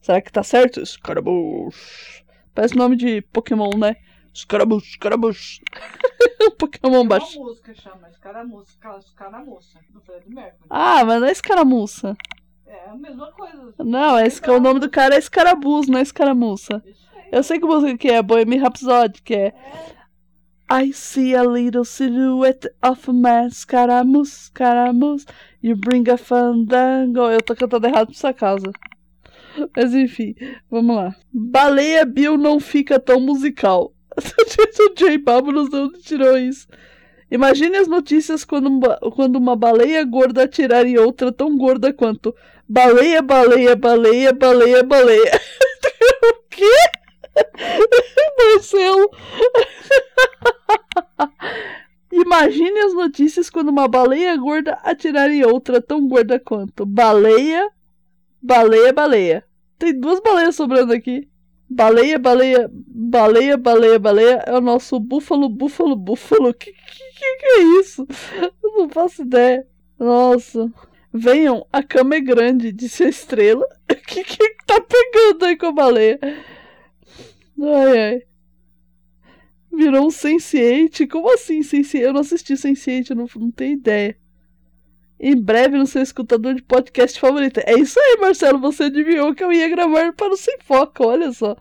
Será 0.00 0.20
que 0.20 0.32
tá 0.32 0.42
certo? 0.42 0.80
Escarabus. 0.80 2.24
Parece 2.54 2.76
nome 2.76 2.96
de 2.96 3.22
Pokémon, 3.22 3.70
né? 3.76 3.96
Escarabus, 4.34 4.84
Escarabus. 4.84 5.60
Pokémon 6.58 7.00
Uma 7.02 7.04
baixo. 7.04 7.38
música 7.40 7.74
chama 7.74 8.08
Escaramuça, 8.10 8.72
Escaramuça, 8.98 9.78
do 9.90 10.00
Fred 10.00 10.28
Mercury. 10.28 10.66
Ah, 10.70 11.04
mas 11.04 11.20
não 11.20 11.28
é 11.28 11.32
escaramuça. 11.32 12.16
É 12.66 12.90
a 12.90 12.94
mesma 12.96 13.30
coisa. 13.32 13.74
Não, 13.78 14.18
é, 14.18 14.26
esca- 14.26 14.52
o 14.52 14.60
nome 14.60 14.80
do 14.80 14.90
cara 14.90 15.14
é 15.14 15.18
Escarabus, 15.18 15.86
não 15.88 15.98
é 15.98 16.02
escaramuça. 16.02 16.82
Eu 17.32 17.42
sei 17.42 17.58
que 17.58 17.66
música 17.66 17.96
que 17.96 18.08
é, 18.08 18.22
Bohemian 18.22 18.60
Rhapsody, 18.62 19.22
que 19.22 19.34
é 19.34 19.54
I 20.68 20.90
see 20.92 21.34
a 21.34 21.44
little 21.44 21.84
silhouette 21.84 22.66
of 22.82 23.08
a 23.08 23.12
man, 23.12 23.50
Scaramouche, 23.50 24.50
Scaramouche, 24.50 25.26
you 25.62 25.76
bring 25.76 26.08
a 26.08 26.16
fandango. 26.16 27.30
Eu 27.30 27.40
tô 27.40 27.54
cantando 27.54 27.86
errado 27.86 28.08
pra 28.08 28.16
sua 28.16 28.32
causa. 28.32 28.72
Mas 29.76 29.94
enfim, 29.94 30.34
vamos 30.68 30.96
lá. 30.96 31.14
Baleia 31.32 32.04
Bill 32.04 32.36
não 32.36 32.58
fica 32.58 32.98
tão 32.98 33.20
musical. 33.20 33.92
o 34.18 34.94
J 34.94 35.18
Balbo 35.18 35.52
não 35.52 35.92
tirou 35.92 36.36
isso. 36.36 36.66
Imagine 37.30 37.76
as 37.76 37.88
notícias 37.88 38.44
quando, 38.44 38.80
quando 39.14 39.36
uma 39.36 39.56
baleia 39.56 40.04
gorda 40.04 40.44
atirar 40.44 40.86
em 40.86 40.98
outra 40.98 41.32
tão 41.32 41.56
gorda 41.56 41.92
quanto 41.92 42.34
baleia, 42.68 43.22
baleia, 43.22 43.76
baleia, 43.76 44.32
baleia, 44.32 44.82
baleia. 44.82 45.40
o 46.24 46.34
quê? 46.50 46.76
Marcelo. 48.38 49.10
Imagine 52.36 52.78
as 52.80 52.92
notícias 52.92 53.48
quando 53.48 53.70
uma 53.70 53.88
baleia 53.88 54.36
gorda 54.36 54.74
atirar 54.82 55.30
em 55.30 55.42
outra 55.42 55.80
tão 55.80 56.06
gorda 56.06 56.38
quanto 56.38 56.84
baleia, 56.84 57.70
baleia, 58.42 58.92
baleia. 58.92 59.44
Tem 59.78 59.98
duas 59.98 60.20
baleias 60.20 60.54
sobrando 60.54 60.92
aqui. 60.92 61.30
Baleia, 61.68 62.18
baleia, 62.18 62.70
baleia, 62.70 63.56
baleia, 63.56 63.98
baleia 63.98 64.44
é 64.46 64.52
o 64.52 64.60
nosso 64.60 65.00
búfalo, 65.00 65.48
búfalo, 65.48 65.96
búfalo. 65.96 66.52
Que 66.52 66.72
que, 66.72 67.36
que, 67.38 67.46
é 67.46 67.62
isso? 67.80 68.06
Eu 68.62 68.70
não 68.76 68.88
faço 68.90 69.22
ideia. 69.22 69.66
Nossa. 69.98 70.70
Venham, 71.10 71.66
a 71.72 71.82
cama 71.82 72.16
é 72.16 72.20
grande, 72.20 72.70
disse 72.70 73.02
a 73.04 73.08
estrela. 73.08 73.66
Que 74.06 74.22
que 74.22 74.56
tá 74.66 74.80
pegando 74.80 75.44
aí 75.44 75.56
com 75.56 75.66
a 75.66 75.72
baleia? 75.72 76.18
Ai, 77.60 77.98
ai. 77.98 78.22
Virou 79.72 80.06
um 80.06 80.10
Sense8. 80.10 81.08
Como 81.08 81.32
assim 81.32 81.60
Sense8? 81.60 82.00
Eu 82.00 82.12
não 82.12 82.20
assisti 82.20 82.54
Sense8, 82.54 83.10
eu 83.10 83.16
não, 83.16 83.26
não 83.36 83.50
tenho 83.50 83.74
ideia. 83.74 84.16
Em 85.18 85.34
breve 85.34 85.78
no 85.78 85.86
seu 85.86 86.02
escutador 86.02 86.54
de 86.54 86.62
podcast 86.62 87.18
favorito. 87.18 87.60
É 87.64 87.78
isso 87.78 87.98
aí, 87.98 88.18
Marcelo. 88.20 88.58
Você 88.60 88.84
adivinhou 88.84 89.34
que 89.34 89.42
eu 89.42 89.52
ia 89.52 89.68
gravar 89.68 90.12
para 90.12 90.32
o 90.32 90.36
Sem 90.36 90.58
Foco. 90.60 91.06
Olha 91.06 91.32
só. 91.32 91.56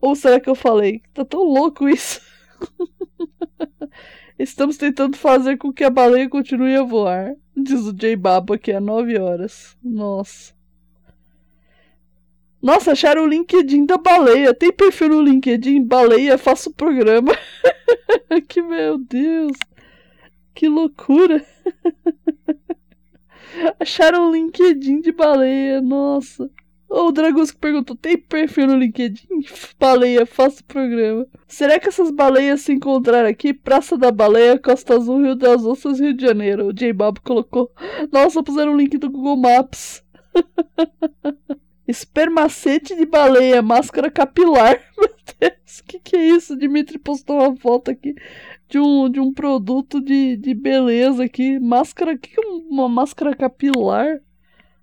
Ou 0.00 0.14
será 0.14 0.40
que 0.40 0.48
eu 0.48 0.54
falei? 0.54 1.02
Tá 1.12 1.24
tão 1.24 1.42
louco 1.42 1.88
isso. 1.88 2.20
Estamos 4.38 4.76
tentando 4.76 5.16
fazer 5.16 5.56
com 5.56 5.72
que 5.72 5.84
a 5.84 5.90
baleia 5.90 6.28
continue 6.28 6.74
a 6.74 6.82
voar. 6.82 7.34
Diz 7.56 7.86
o 7.86 7.92
J 7.92 8.16
Babo 8.16 8.54
aqui 8.54 8.72
há 8.72 8.80
9 8.80 9.18
horas. 9.18 9.76
Nossa. 9.82 10.54
Nossa, 12.62 12.92
acharam 12.92 13.24
o 13.24 13.26
LinkedIn 13.26 13.86
da 13.86 13.98
baleia. 13.98 14.54
Tem 14.54 14.72
perfil 14.72 15.08
no 15.08 15.20
LinkedIn? 15.20 15.84
Baleia, 15.84 16.38
faço 16.38 16.72
programa. 16.72 17.36
que 18.48 18.62
meu 18.62 18.98
Deus. 18.98 19.56
Que 20.54 20.68
loucura. 20.68 21.44
acharam 23.80 24.28
o 24.28 24.32
LinkedIn 24.32 25.00
de 25.00 25.10
baleia. 25.10 25.80
Nossa. 25.80 26.48
O 26.88 27.10
Dragusco 27.10 27.58
perguntou: 27.58 27.96
tem 27.96 28.18
perfil 28.18 28.66
no 28.66 28.76
LinkedIn? 28.76 29.26
Baleia, 29.80 30.26
faço 30.26 30.62
programa. 30.64 31.26
Será 31.48 31.80
que 31.80 31.88
essas 31.88 32.10
baleias 32.10 32.60
se 32.60 32.72
encontraram 32.72 33.30
aqui? 33.30 33.54
Praça 33.54 33.96
da 33.96 34.12
Baleia, 34.12 34.58
Costa 34.58 34.94
Azul, 34.94 35.22
Rio 35.22 35.34
das 35.34 35.64
Ostras, 35.64 35.98
Rio 35.98 36.12
de 36.12 36.24
Janeiro. 36.24 36.66
O 36.66 36.72
J 36.72 36.92
Bob 36.92 37.18
colocou. 37.20 37.72
Nossa, 38.12 38.42
puseram 38.42 38.74
o 38.74 38.76
link 38.76 38.98
do 38.98 39.10
Google 39.10 39.38
Maps. 39.38 40.04
Espermacete 41.86 42.94
de 42.94 43.04
baleia, 43.04 43.60
máscara 43.60 44.10
capilar. 44.10 44.80
Meu 44.96 45.14
Deus, 45.40 45.78
o 45.80 45.84
que, 45.84 45.98
que 45.98 46.16
é 46.16 46.28
isso? 46.28 46.56
Dimitri 46.56 46.98
postou 46.98 47.40
uma 47.40 47.56
foto 47.56 47.90
aqui 47.90 48.14
de 48.68 48.78
um, 48.78 49.10
de 49.10 49.20
um 49.20 49.32
produto 49.32 50.00
de, 50.00 50.36
de 50.36 50.54
beleza 50.54 51.24
aqui. 51.24 51.58
Máscara, 51.58 52.14
o 52.14 52.18
que, 52.18 52.30
que 52.30 52.40
é 52.40 52.48
uma 52.70 52.88
máscara 52.88 53.34
capilar? 53.34 54.20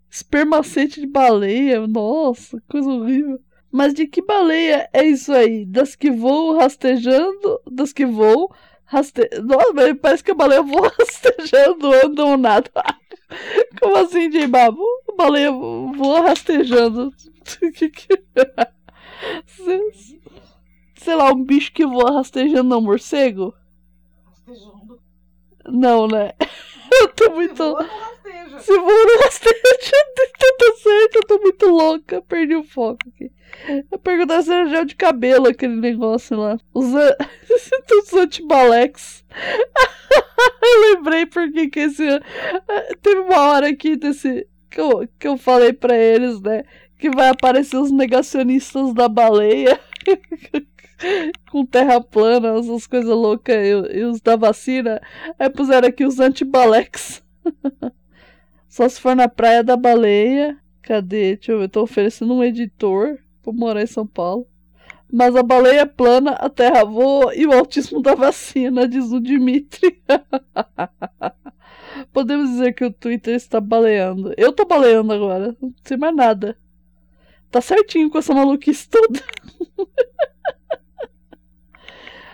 Espermacete 0.09 0.99
de 0.99 1.07
baleia, 1.07 1.87
nossa, 1.87 2.61
coisa 2.69 2.89
horrível. 2.89 3.39
Mas 3.71 3.93
de 3.93 4.07
que 4.07 4.21
baleia 4.21 4.89
é 4.91 5.03
isso 5.03 5.31
aí? 5.31 5.65
Das 5.65 5.95
que 5.95 6.09
voam 6.11 6.57
rastejando? 6.57 7.61
Das 7.71 7.93
que 7.93 8.05
voam 8.05 8.49
raste... 8.85 9.29
Nossa, 9.43 9.95
parece 9.95 10.23
que 10.23 10.31
a 10.31 10.35
baleia 10.35 10.63
voa 10.63 10.91
rastejando, 10.97 11.93
andam 11.93 12.37
nada. 12.37 12.71
Como 13.79 13.95
assim, 13.97 14.29
J 14.29 14.47
Babo? 14.47 14.83
Baleia 15.19 15.51
voa 15.51 16.21
rastejando. 16.21 17.13
Sei 20.95 21.13
lá, 21.13 21.33
um 21.33 21.43
bicho 21.43 21.73
que 21.73 21.85
voa 21.85 22.13
rastejando, 22.13 22.69
não, 22.69 22.79
morcego? 22.79 23.53
Rastejando? 24.25 24.97
Não, 25.67 26.07
né? 26.07 26.31
Eu 27.01 27.09
tô 27.09 27.31
muito. 27.31 27.55
Se 27.57 27.63
voa, 27.63 27.81
não 27.83 27.99
rasteja. 27.99 28.59
Se 28.59 28.77
voa, 28.77 29.05
não 29.05 29.19
rasteja. 29.19 29.59
Tá 30.57 30.73
certo, 30.75 31.15
eu 31.15 31.27
tô 31.27 31.37
muito 31.39 31.65
louca. 31.67 32.21
Perdi 32.21 32.55
o 32.55 32.63
foco 32.63 32.99
aqui. 33.09 33.31
Eu 33.91 33.99
perguntei 33.99 34.41
se 34.41 34.51
era 34.51 34.69
gel 34.69 34.85
de 34.85 34.95
cabelo 34.95 35.47
aquele 35.47 35.75
negócio 35.75 36.37
lá. 36.37 36.57
Os, 36.73 36.87
os 36.93 38.13
antibalex. 38.13 39.25
eu 40.61 40.81
lembrei 40.93 41.25
porque 41.25 41.69
que 41.69 41.81
esse. 41.81 42.05
Teve 43.01 43.19
uma 43.19 43.49
hora 43.49 43.69
aqui 43.69 43.95
desse. 43.95 44.47
Que 44.69 44.79
eu, 44.79 45.07
que 45.19 45.27
eu 45.27 45.37
falei 45.37 45.73
pra 45.73 45.97
eles, 45.97 46.39
né? 46.41 46.63
Que 46.97 47.09
vai 47.09 47.29
aparecer 47.29 47.77
os 47.77 47.91
negacionistas 47.91 48.93
da 48.93 49.07
baleia. 49.07 49.79
com 51.49 51.65
terra 51.65 52.01
plana, 52.01 52.59
essas 52.59 52.85
coisas 52.85 53.09
loucas 53.09 53.55
e, 53.55 53.99
e, 53.99 54.03
os 54.03 54.21
da 54.21 54.35
vacina. 54.35 55.01
Aí 55.37 55.49
puseram 55.49 55.87
aqui 55.87 56.05
os 56.05 56.19
antibalex. 56.19 57.23
Só 58.67 58.87
se 58.87 58.99
for 58.99 59.15
na 59.15 59.27
praia 59.27 59.63
da 59.63 59.75
baleia. 59.75 60.57
Cadê? 60.81 61.35
Deixa 61.35 61.51
eu 61.51 61.59
ver. 61.59 61.69
Tô 61.69 61.81
oferecendo 61.81 62.33
um 62.33 62.43
editor 62.43 63.17
pra 63.41 63.53
morar 63.53 63.81
em 63.81 63.87
São 63.87 64.05
Paulo. 64.05 64.47
Mas 65.11 65.35
a 65.35 65.41
baleia 65.41 65.81
é 65.81 65.85
plana, 65.85 66.33
a 66.33 66.49
terra 66.49 66.83
voa 66.83 67.35
e 67.35 67.43
o 67.47 67.51
autismo 67.51 67.99
da 67.99 68.13
vacina, 68.13 68.87
diz 68.87 69.11
o 69.11 69.19
Dimitri. 69.19 69.99
Podemos 72.11 72.49
dizer 72.49 72.73
que 72.73 72.85
o 72.85 72.91
Twitter 72.91 73.35
está 73.35 73.59
baleando. 73.59 74.33
Eu 74.37 74.51
tô 74.51 74.65
baleando 74.65 75.13
agora, 75.13 75.55
não 75.61 75.73
sei 75.83 75.97
mais 75.97 76.15
nada. 76.15 76.57
Tá 77.51 77.61
certinho 77.61 78.09
com 78.09 78.17
essa 78.17 78.33
maluquice 78.33 78.87
toda. 78.89 79.19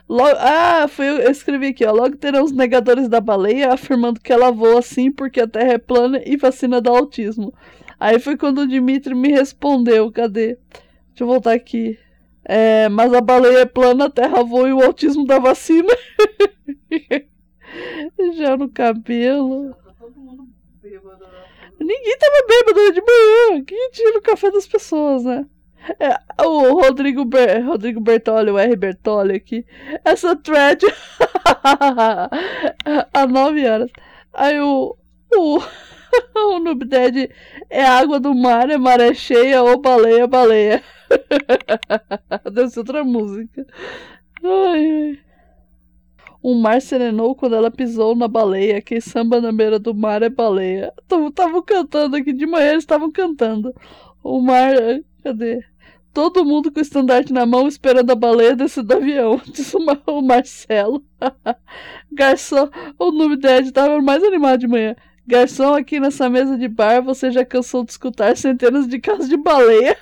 Logo, 0.07 0.37
ah, 0.39 0.87
foi, 0.87 1.07
eu 1.07 1.31
escrevi 1.31 1.67
aqui, 1.67 1.85
ó. 1.85 1.91
Logo 1.91 2.15
terão 2.17 2.43
os 2.43 2.51
negadores 2.51 3.07
da 3.07 3.19
baleia 3.19 3.73
afirmando 3.73 4.19
que 4.19 4.31
ela 4.31 4.51
voa 4.51 4.79
assim 4.79 5.11
porque 5.11 5.41
a 5.41 5.47
Terra 5.47 5.73
é 5.73 5.77
plana 5.77 6.21
e 6.25 6.37
vacina 6.37 6.79
do 6.79 6.89
autismo. 6.89 7.53
Aí 7.99 8.19
foi 8.19 8.37
quando 8.37 8.59
o 8.59 8.67
Dimitri 8.67 9.15
me 9.15 9.29
respondeu. 9.29 10.11
Cadê? 10.11 10.57
Deixa 11.09 11.23
eu 11.23 11.27
voltar 11.27 11.53
aqui. 11.53 11.97
É, 12.43 12.87
mas 12.89 13.11
a 13.13 13.21
baleia 13.21 13.59
é 13.59 13.65
plana, 13.65 14.05
a 14.05 14.09
Terra 14.09 14.43
voa 14.43 14.69
e 14.69 14.73
o 14.73 14.83
autismo 14.83 15.25
da 15.25 15.39
vacina. 15.39 15.89
Já 18.37 18.57
no 18.57 18.69
cabelo. 18.69 19.75
Ninguém 21.79 22.17
tava 22.17 22.47
bêbado 22.47 22.93
de 22.93 23.01
manhã. 23.01 23.63
Quem 23.65 23.91
tira 23.91 24.17
o 24.17 24.21
café 24.21 24.51
das 24.51 24.67
pessoas, 24.67 25.23
né? 25.23 25.45
É, 25.99 26.17
o 26.43 26.81
Rodrigo, 26.81 27.25
Ber 27.25 27.63
Rodrigo 27.63 27.99
Bertoli, 27.99 28.49
o 28.49 28.57
R. 28.57 28.75
Bertoli 28.75 29.35
aqui. 29.35 29.65
Essa 30.03 30.35
thread 30.35 30.83
há 33.13 33.27
nove 33.27 33.67
horas. 33.67 33.91
Aí 34.33 34.59
o. 34.59 34.97
O, 35.35 35.59
o 36.35 36.59
Noob 36.59 36.85
Dead 36.85 37.29
é 37.69 37.85
água 37.85 38.19
do 38.19 38.33
mar, 38.33 38.69
é 38.69 38.77
maré 38.77 39.13
cheia 39.13 39.61
ou 39.61 39.81
baleia, 39.81 40.27
baleia. 40.27 40.81
Deve 42.51 42.69
ser 42.69 42.79
outra 42.79 43.03
música. 43.03 43.65
Ai, 44.43 44.91
ai. 44.91 45.19
O 46.45 46.53
mar 46.53 46.79
serenou 46.79 47.33
quando 47.33 47.55
ela 47.55 47.71
pisou 47.71 48.15
na 48.15 48.27
baleia. 48.27 48.79
Quem 48.79 49.01
samba 49.01 49.41
na 49.41 49.51
beira 49.51 49.79
do 49.79 49.95
mar 49.95 50.21
é 50.21 50.29
baleia. 50.29 50.93
Estavam 51.27 51.59
cantando 51.63 52.15
aqui 52.15 52.31
de 52.31 52.45
manhã, 52.45 52.73
eles 52.73 52.83
estavam 52.83 53.11
cantando. 53.11 53.73
O 54.23 54.39
mar. 54.39 54.75
Cadê? 55.23 55.65
Todo 56.13 56.45
mundo 56.45 56.71
com 56.71 56.77
o 56.77 56.81
estandarte 56.83 57.33
na 57.33 57.47
mão 57.47 57.67
esperando 57.67 58.11
a 58.11 58.15
baleia 58.15 58.55
descer 58.55 58.83
do 58.83 58.93
avião, 58.93 59.41
disse 59.51 59.75
o 59.75 60.21
Marcelo. 60.21 61.03
Garçom, 62.13 62.69
o 62.99 63.11
nome 63.11 63.37
dele 63.37 63.69
estava 63.69 63.99
mais 63.99 64.23
animado 64.23 64.59
de 64.59 64.67
manhã. 64.67 64.95
Garçom, 65.25 65.73
aqui 65.73 65.99
nessa 65.99 66.29
mesa 66.29 66.59
de 66.59 66.67
bar, 66.67 67.01
você 67.01 67.31
já 67.31 67.43
cansou 67.43 67.83
de 67.83 67.89
escutar 67.89 68.37
centenas 68.37 68.87
de 68.87 68.99
casos 68.99 69.27
de 69.27 69.35
baleia? 69.35 69.97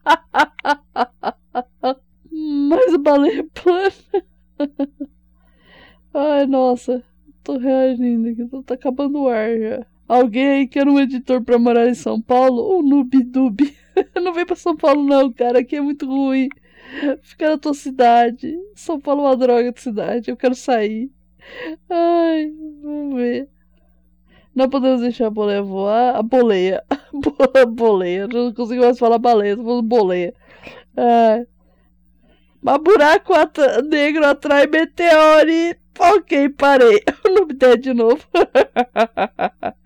Mas 2.32 2.94
a 2.94 2.98
baleia 2.98 3.40
é 3.40 3.60
plana. 3.60 3.92
Ai, 6.14 6.46
nossa. 6.46 7.02
Tô 7.42 7.58
reagindo 7.58 8.28
aqui. 8.28 8.64
Tá 8.64 8.74
acabando 8.74 9.22
o 9.22 9.28
ar 9.28 9.58
já. 9.58 9.86
Alguém 10.06 10.48
aí 10.48 10.68
quer 10.68 10.86
um 10.86 11.00
editor 11.00 11.42
pra 11.42 11.58
morar 11.58 11.88
em 11.88 11.94
São 11.94 12.20
Paulo? 12.20 12.78
O 12.78 12.82
Nubidub. 12.82 13.60
não 14.22 14.32
vem 14.32 14.44
pra 14.44 14.56
São 14.56 14.76
Paulo, 14.76 15.02
não, 15.04 15.32
cara. 15.32 15.60
Aqui 15.60 15.76
é 15.76 15.80
muito 15.80 16.06
ruim. 16.06 16.48
Fica 17.22 17.50
na 17.50 17.58
tua 17.58 17.74
cidade. 17.74 18.54
São 18.74 19.00
Paulo 19.00 19.22
é 19.22 19.24
uma 19.26 19.36
droga 19.36 19.72
de 19.72 19.80
cidade. 19.80 20.30
Eu 20.30 20.36
quero 20.36 20.54
sair. 20.54 21.10
Ai, 21.88 22.52
vamos 22.82 23.16
ver. 23.16 23.48
Não 24.54 24.68
podemos 24.68 25.00
deixar 25.00 25.28
a 25.28 25.30
boleia 25.30 25.62
voar. 25.62 26.16
A 26.16 26.22
boleia. 26.22 26.84
A 27.54 27.66
boleia. 27.66 28.28
Não 28.28 28.52
consigo 28.52 28.82
mais 28.82 28.98
falar 28.98 29.18
baleia. 29.18 29.56
Tô 29.56 29.64
falando 29.64 29.82
boleia. 29.82 30.34
Ai. 30.96 31.46
Mas 32.60 32.78
buraco 32.78 33.32
at 33.34 33.58
negro 33.88 34.24
atrai 34.26 34.66
meteore. 34.66 35.81
Ok, 35.98 36.48
parei. 36.50 37.02
O 37.24 37.28
nome 37.28 37.54
dele 37.54 37.76
de 37.76 37.94
novo. 37.94 38.26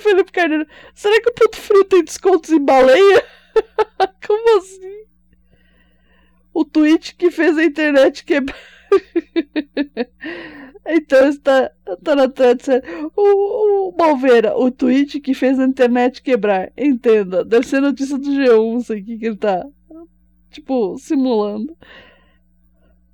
Felipe 0.00 0.32
Carneiro, 0.32 0.66
será 0.94 1.20
que 1.20 1.30
o 1.30 1.34
Ponto 1.34 1.56
Frio 1.56 1.84
tem 1.84 2.04
descontos 2.04 2.50
em 2.50 2.64
baleia? 2.64 3.24
Como 4.26 4.58
assim? 4.58 5.04
O 6.54 6.64
tweet 6.64 7.14
que 7.16 7.30
fez 7.30 7.56
a 7.58 7.64
internet 7.64 8.24
quebrar. 8.24 8.56
então 10.86 11.28
está, 11.28 11.70
está 11.86 12.14
na 12.14 12.28
thread 12.28 12.62
o, 13.14 13.88
o 13.88 13.96
Malveira, 13.96 14.56
o 14.56 14.70
tweet 14.70 15.20
que 15.20 15.34
fez 15.34 15.58
a 15.58 15.64
internet 15.64 16.22
quebrar. 16.22 16.72
Entenda, 16.76 17.44
deve 17.44 17.66
ser 17.66 17.80
notícia 17.80 18.16
do 18.16 18.30
G1, 18.30 18.72
não 18.72 18.80
sei 18.80 19.00
o 19.00 19.04
que, 19.04 19.26
ele 19.26 19.36
tá, 19.36 19.66
tipo, 20.50 20.96
simulando. 20.98 21.76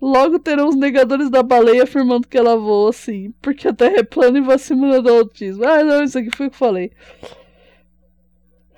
Logo 0.03 0.41
terão 0.41 0.69
os 0.69 0.75
negadores 0.75 1.31
da 1.31 1.45
baleia 1.45 1.85
afirmando 1.85 2.27
que 2.27 2.37
ela 2.37 2.57
voa 2.57 2.93
sim, 2.93 3.33
porque 3.41 3.69
a 3.69 3.73
Terra 3.73 3.99
é 3.99 4.03
plana 4.03 4.37
e 4.37 4.41
vacina 4.41 5.01
do 5.01 5.09
autismo. 5.09 5.65
Ah, 5.65 5.85
não, 5.85 6.03
isso 6.03 6.19
aqui 6.19 6.37
foi 6.37 6.49
o 6.49 6.51
que 6.51 6.57
eu 6.57 6.59
falei. 6.59 6.91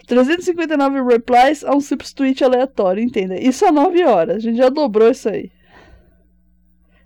359 0.07 1.03
replies 1.03 1.64
a 1.64 1.75
um 1.75 1.81
simples 1.81 2.12
tweet 2.12 2.45
aleatório, 2.45 3.03
entenda. 3.03 3.41
Isso 3.41 3.64
a 3.64 3.72
9 3.72 4.05
horas, 4.05 4.37
a 4.37 4.41
gente 4.41 4.59
já 4.59 4.68
dobrou 4.68 5.11
isso 5.11 5.31
aí. 5.31 5.51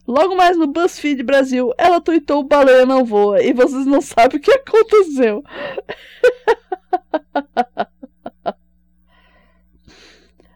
Logo 0.04 0.34
mais 0.34 0.56
no 0.56 0.66
BuzzFeed 0.66 1.22
Brasil, 1.22 1.72
ela 1.78 2.00
tweetou 2.00 2.42
baleia 2.42 2.84
não 2.84 3.04
voa 3.04 3.40
e 3.40 3.52
vocês 3.52 3.86
não 3.86 4.00
sabem 4.00 4.38
o 4.38 4.42
que 4.42 4.50
aconteceu. 4.50 5.44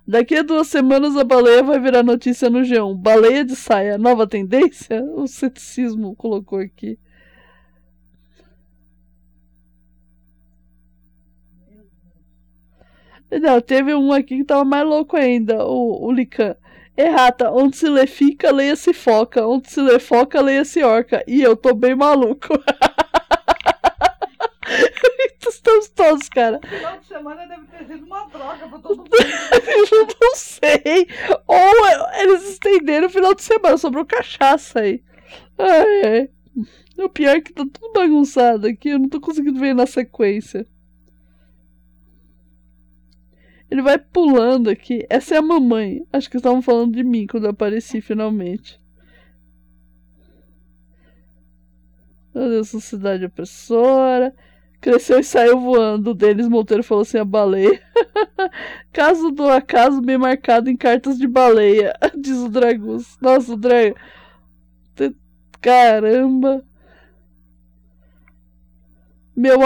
Daqui 0.06 0.34
a 0.36 0.42
duas 0.42 0.66
semanas 0.68 1.16
a 1.16 1.24
baleia 1.24 1.62
vai 1.62 1.78
virar 1.78 2.02
notícia 2.02 2.50
no 2.50 2.60
G1. 2.60 2.96
Baleia 2.96 3.44
de 3.44 3.54
saia, 3.54 3.96
nova 3.98 4.26
tendência? 4.26 5.02
O 5.14 5.26
ceticismo 5.26 6.14
colocou 6.16 6.58
aqui. 6.58 6.98
Não, 13.40 13.60
teve 13.60 13.94
um 13.94 14.12
aqui 14.12 14.38
que 14.38 14.44
tava 14.44 14.64
mais 14.64 14.86
louco 14.86 15.16
ainda, 15.16 15.64
o, 15.64 16.06
o 16.06 16.12
Lican. 16.12 16.54
Errata, 16.96 17.50
onde 17.50 17.76
se 17.76 17.88
lê 17.88 18.06
fica, 18.06 18.50
leia-se 18.52 18.92
foca. 18.92 19.46
Onde 19.46 19.70
se 19.70 19.80
lê 19.80 19.98
foca, 19.98 20.40
leia-se 20.40 20.82
orca. 20.82 21.24
E 21.26 21.40
eu 21.42 21.56
tô 21.56 21.74
bem 21.74 21.94
maluco. 21.94 22.48
Estamos 25.62 25.88
todos, 25.90 26.28
cara. 26.28 26.58
Final 26.66 26.98
de 26.98 27.06
semana 27.06 27.46
deve 27.46 27.66
ter 27.68 27.86
sido 27.86 28.04
uma 28.04 28.26
droga 28.26 28.68
pra 28.68 28.78
todo 28.80 28.96
mundo. 28.98 29.10
eu 29.12 30.06
não 30.20 30.34
sei. 30.34 31.06
Ou 31.46 31.86
eles 32.20 32.48
estenderam 32.50 33.06
o 33.06 33.10
final 33.10 33.32
de 33.32 33.42
semana, 33.42 33.78
sobrou 33.78 34.04
cachaça 34.04 34.80
aí. 34.80 35.00
Ai, 35.56 36.02
ai. 36.04 36.30
O 36.98 37.08
pior 37.08 37.36
é 37.36 37.40
que 37.40 37.52
tá 37.52 37.64
tudo 37.72 37.92
bagunçado 37.92 38.66
aqui, 38.66 38.88
eu 38.88 38.98
não 38.98 39.08
tô 39.08 39.20
conseguindo 39.20 39.60
ver 39.60 39.72
na 39.72 39.86
sequência. 39.86 40.66
Ele 43.70 43.82
vai 43.82 43.98
pulando 43.98 44.68
aqui. 44.68 45.06
Essa 45.08 45.36
é 45.36 45.38
a 45.38 45.42
mamãe. 45.42 46.04
Acho 46.12 46.28
que 46.28 46.36
estavam 46.36 46.60
falando 46.60 46.92
de 46.94 47.04
mim 47.04 47.26
quando 47.26 47.44
eu 47.44 47.50
apareci 47.50 48.00
finalmente. 48.00 48.78
Meu 52.34 52.48
Deus, 52.48 52.68
sociedade 52.68 53.24
opressora. 53.24 54.34
Cresceu 54.82 55.20
e 55.20 55.24
saiu 55.24 55.60
voando. 55.60 56.10
O 56.10 56.14
Denis 56.14 56.48
Monteiro 56.48 56.82
falou 56.82 57.02
assim: 57.02 57.16
a 57.16 57.24
baleia. 57.24 57.80
Caso 58.92 59.30
do 59.30 59.48
acaso 59.48 60.02
bem 60.02 60.18
marcado 60.18 60.68
em 60.68 60.76
cartas 60.76 61.16
de 61.16 61.28
baleia. 61.28 61.94
Diz 62.18 62.38
o 62.38 62.48
Dragus. 62.48 63.16
Nossa, 63.20 63.54
o 63.54 63.56
Drago. 63.56 63.96
Caramba. 65.60 66.64
Meu, 69.36 69.58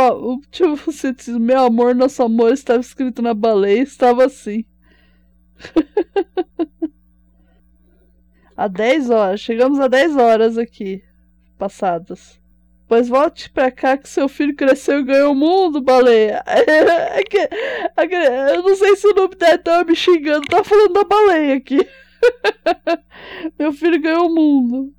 tipo, 0.50 0.76
você 0.76 1.12
diz, 1.12 1.28
meu 1.28 1.60
amor, 1.64 1.94
nosso 1.94 2.22
amor 2.22 2.52
estava 2.52 2.80
escrito 2.80 3.20
na 3.22 3.34
baleia, 3.34 3.82
estava 3.82 4.26
assim. 4.26 4.64
Há 8.56 8.68
10 8.68 9.10
horas, 9.10 9.40
chegamos 9.40 9.80
a 9.80 9.88
10 9.88 10.16
horas 10.16 10.56
aqui, 10.56 11.02
passadas. 11.58 12.40
Pois 12.88 13.08
volte 13.08 13.50
pra 13.50 13.70
cá 13.70 13.96
que 13.96 14.08
seu 14.08 14.28
filho 14.28 14.54
cresceu 14.54 15.00
e 15.00 15.04
ganhou 15.04 15.32
o 15.32 15.34
mundo, 15.34 15.80
baleia. 15.80 16.42
É 17.96 18.04
é 18.04 18.56
eu 18.56 18.62
não 18.62 18.76
sei 18.76 18.94
se 18.94 19.06
o 19.06 19.14
nome 19.14 19.34
dela 19.34 19.58
tava 19.58 19.84
me 19.84 19.96
xingando, 19.96 20.46
tá 20.46 20.62
falando 20.62 20.92
da 20.92 21.04
baleia 21.04 21.56
aqui. 21.56 21.78
Meu 23.58 23.72
filho 23.72 24.00
ganhou 24.00 24.28
o 24.28 24.34
mundo. 24.34 24.94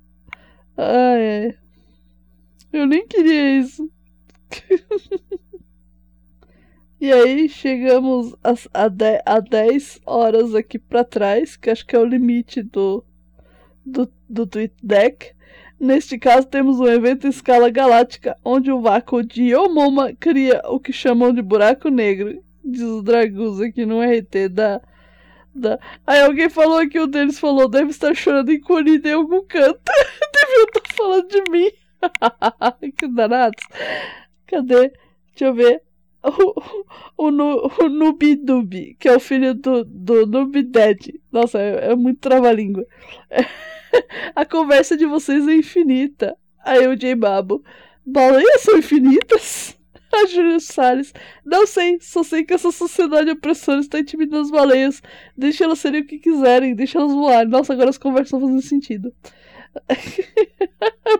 Ai, 0.76 1.46
ai. 1.46 1.58
Eu 2.72 2.86
nem 2.86 3.06
queria 3.06 3.58
isso. 3.58 3.90
e 7.00 7.10
aí 7.12 7.48
chegamos 7.48 8.34
a, 8.44 8.54
a 9.24 9.40
10 9.40 10.00
horas 10.04 10.54
aqui 10.54 10.78
para 10.78 11.04
trás, 11.04 11.56
que 11.56 11.70
acho 11.70 11.86
que 11.86 11.96
é 11.96 11.98
o 11.98 12.04
limite 12.04 12.62
do, 12.62 13.04
do, 13.84 14.10
do 14.28 14.46
Tweet 14.46 14.74
Deck. 14.82 15.37
Neste 15.80 16.18
caso, 16.18 16.46
temos 16.46 16.80
um 16.80 16.86
evento 16.88 17.26
em 17.26 17.30
escala 17.30 17.70
galáctica, 17.70 18.36
onde 18.44 18.70
o 18.70 18.80
vácuo 18.80 19.22
de 19.22 19.50
Yomoma 19.52 20.12
cria 20.18 20.60
o 20.64 20.80
que 20.80 20.92
chamam 20.92 21.32
de 21.32 21.40
buraco 21.40 21.88
negro. 21.88 22.42
Diz 22.64 22.82
o 22.82 23.02
Dragus 23.02 23.60
aqui 23.60 23.86
no 23.86 24.00
RT 24.00 24.48
da, 24.50 24.80
da. 25.54 25.78
Aí 26.04 26.20
alguém 26.20 26.48
falou 26.48 26.86
que 26.88 26.98
o 26.98 27.06
deles 27.06 27.38
falou: 27.38 27.68
deve 27.68 27.90
estar 27.90 28.14
chorando 28.14 28.52
encolhido 28.52 29.08
em 29.08 29.12
algum 29.12 29.44
canto. 29.46 29.80
Devia 30.34 30.64
estar 30.64 30.94
falando 30.96 31.28
de 31.28 31.50
mim. 31.50 31.70
que 32.98 33.08
danados. 33.08 33.64
Cadê? 34.46 34.92
Deixa 35.30 35.44
eu 35.44 35.54
ver. 35.54 35.82
O, 37.16 37.30
o, 37.30 37.66
o, 37.66 38.68
que 38.98 39.08
é 39.08 39.16
o 39.16 39.20
filho 39.20 39.54
do, 39.54 39.84
do 39.84 40.26
Nubided. 40.26 41.20
Nossa, 41.32 41.58
é, 41.58 41.90
é 41.90 41.96
muito 41.96 42.20
trava-língua. 42.20 42.86
É, 43.28 43.44
a 44.34 44.44
conversa 44.44 44.96
de 44.96 45.06
vocês 45.06 45.46
é 45.48 45.54
infinita. 45.54 46.36
Aí 46.64 46.86
o 46.86 46.96
J 46.96 47.14
Babo. 47.14 47.62
Baleias 48.06 48.62
são 48.62 48.78
infinitas? 48.78 49.76
A 50.10 50.26
Júlia 50.26 50.58
Salles. 50.58 51.12
Não 51.44 51.66
sei, 51.66 51.98
só 52.00 52.22
sei 52.22 52.42
que 52.42 52.54
essa 52.54 52.72
sociedade 52.72 53.30
opressora 53.30 53.80
está 53.80 53.98
intimidando 53.98 54.42
as 54.42 54.50
baleias. 54.50 55.02
Deixa 55.36 55.64
elas 55.64 55.80
serem 55.80 56.00
o 56.00 56.06
que 56.06 56.18
quiserem, 56.18 56.74
deixa 56.74 56.98
elas 56.98 57.12
voarem. 57.12 57.50
Nossa, 57.50 57.74
agora 57.74 57.90
as 57.90 57.98
conversas 57.98 58.28
estão 58.28 58.40
fazendo 58.40 58.62
sentido. 58.62 59.12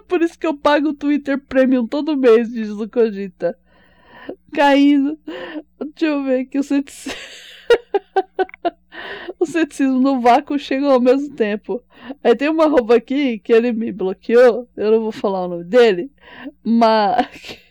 Por 0.09 0.23
isso 0.23 0.39
que 0.39 0.47
eu 0.47 0.57
pago 0.57 0.89
o 0.89 0.95
Twitter 0.95 1.39
Premium 1.39 1.87
todo 1.87 2.17
mês, 2.17 2.51
diz 2.51 2.71
o 2.71 2.89
Cogita. 2.89 3.59
Caindo. 4.55 5.19
Deixa 5.81 6.07
eu 6.07 6.23
ver 6.25 6.41
aqui 6.41 6.59
o 6.59 6.63
ceticismo. 6.63 7.19
o 9.39 9.47
ceticismo 9.47 10.01
no 10.01 10.21
vácuo 10.21 10.59
chegam 10.59 10.91
ao 10.91 11.01
mesmo 11.01 11.35
tempo. 11.35 11.83
Aí 12.23 12.35
tem 12.35 12.49
uma 12.49 12.67
roupa 12.67 12.97
aqui 12.97 13.39
que 13.39 13.53
ele 13.53 13.73
me 13.73 13.93
bloqueou. 13.93 14.69
Eu 14.77 14.91
não 14.93 15.01
vou 15.01 15.13
falar 15.13 15.45
o 15.45 15.49
nome 15.49 15.65
dele. 15.65 16.11
Mas. 16.63 17.59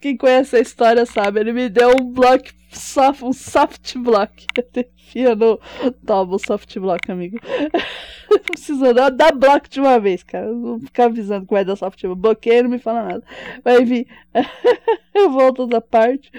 Quem 0.00 0.16
conhece 0.16 0.56
a 0.56 0.60
história 0.60 1.06
sabe. 1.06 1.40
Ele 1.40 1.52
me 1.52 1.68
deu 1.68 1.90
um 1.90 2.12
block 2.12 2.52
soft, 2.70 3.22
um 3.22 3.32
soft 3.32 3.96
block. 3.98 4.46
Enfia 4.76 5.34
no 5.36 5.60
double 6.02 6.38
soft 6.38 6.76
block, 6.78 7.10
amigo. 7.10 7.38
Não 8.30 8.38
precisa 8.40 8.92
dar, 8.92 9.10
dá 9.10 9.30
bloco 9.30 9.68
de 9.68 9.80
uma 9.80 10.00
vez, 10.00 10.22
cara. 10.22 10.50
Não 10.50 10.80
ficar 10.80 11.04
avisando 11.04 11.46
que 11.46 11.52
vai 11.52 11.64
dar 11.64 11.76
soft 11.76 12.00
block. 12.02 12.20
Bloqueio 12.20 12.64
não 12.64 12.70
me 12.70 12.78
fala 12.78 13.04
nada. 13.04 13.24
Mas 13.64 13.80
enfim, 13.80 14.06
eu 15.14 15.30
volto 15.30 15.66
da 15.66 15.80
parte. 15.80 16.32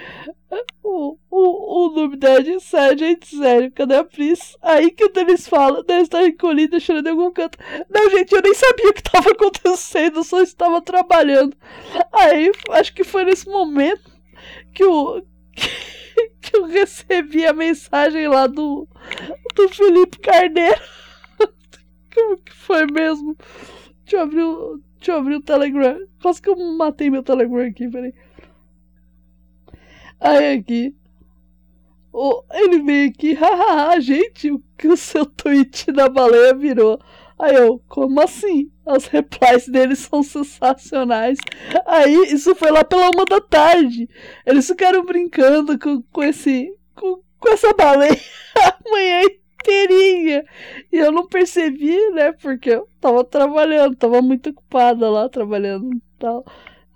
O, 0.84 1.18
o, 1.30 1.88
o 1.88 1.89
Noob 1.89 2.18
Dead, 2.18 2.60
sério, 2.60 2.97
gente, 2.97 3.36
sério, 3.36 3.72
cadê 3.72 3.95
a 3.95 4.03
Pris? 4.03 4.56
Aí 4.62 4.91
que 4.91 5.06
o 5.06 5.10
Denis 5.10 5.47
fala, 5.47 5.84
deve 5.84 6.03
estar 6.03 6.26
encolhida, 6.26 6.80
chorando 6.80 7.08
em 7.08 7.12
algum 7.12 7.32
canto. 7.32 7.58
Não, 7.89 8.10
gente, 8.12 8.34
eu 8.34 8.41
nem 8.41 8.53
sabia 8.53 8.89
o 8.89 8.93
que 8.93 9.01
estava 9.01 9.30
acontecendo, 9.32 10.24
só 10.24 10.41
estava 10.41 10.82
trabalhando. 10.82 11.56
Aí, 12.12 12.51
acho 12.72 12.93
que 12.93 13.03
foi 13.03 13.26
nesse 13.26 13.47
momento 13.47 14.12
que 14.74 14.84
o. 14.84 15.22
Que 16.39 16.56
eu 16.56 16.66
recebi 16.66 17.45
a 17.45 17.51
mensagem 17.51 18.28
lá 18.28 18.47
do, 18.47 18.88
do 19.56 19.68
Felipe 19.68 20.20
Carneiro. 20.20 20.80
Como 22.14 22.38
que 22.38 22.53
foi 22.53 22.86
mesmo? 22.86 23.36
Deixa 24.03 24.18
eu 24.18 24.22
abrir 24.22 24.43
o, 24.43 24.80
deixa 24.97 25.12
eu 25.12 25.18
abrir 25.18 25.36
o 25.36 25.41
Telegram. 25.41 25.99
Quase 26.22 26.41
que 26.41 26.49
eu 26.49 26.56
matei 26.56 27.10
meu 27.10 27.24
Telegram 27.24 27.68
aqui, 27.68 27.89
peraí. 27.89 28.14
Aí 30.20 30.57
aqui. 30.57 30.95
Oh, 32.11 32.43
ele 32.53 32.82
veio 32.82 33.09
aqui, 33.09 33.34
hahaha, 33.36 33.99
gente, 33.99 34.49
o 34.49 34.63
que 34.78 34.88
o 34.88 34.95
seu 34.95 35.26
tweet 35.26 35.91
da 35.91 36.07
baleia 36.07 36.53
virou. 36.53 36.99
Aí 37.38 37.53
eu, 37.55 37.82
como 37.89 38.22
assim? 38.22 38.72
As 38.86 39.07
replies 39.07 39.68
deles 39.68 39.99
são 39.99 40.24
sensacionais. 40.24 41.38
Aí, 41.86 42.13
isso 42.34 42.55
foi 42.55 42.72
lá 42.72 42.84
pela 42.86 43.09
uma 43.09 43.26
da 43.26 43.41
tarde. 43.41 44.07
Eles 44.45 44.66
ficaram 44.68 45.03
brincando 45.03 45.78
com, 45.78 46.01
com 46.03 46.24
esse. 46.24 46.74
Com, 46.95 47.20
com 47.38 47.49
essa 47.49 47.74
baleia 47.74 48.18
a 48.55 48.89
manhã 48.89 49.22
inteirinha. 49.24 50.45
E 50.91 50.97
eu 50.97 51.11
não 51.11 51.28
percebi, 51.28 51.97
né? 52.11 52.32
Porque 52.32 52.70
eu 52.70 52.88
tava 53.01 53.24
trabalhando, 53.24 53.95
tava 53.95 54.22
muito 54.22 54.51
ocupada 54.51 55.09
lá 55.09 55.28
trabalhando 55.28 55.93
e 55.93 56.01
tal. 56.18 56.45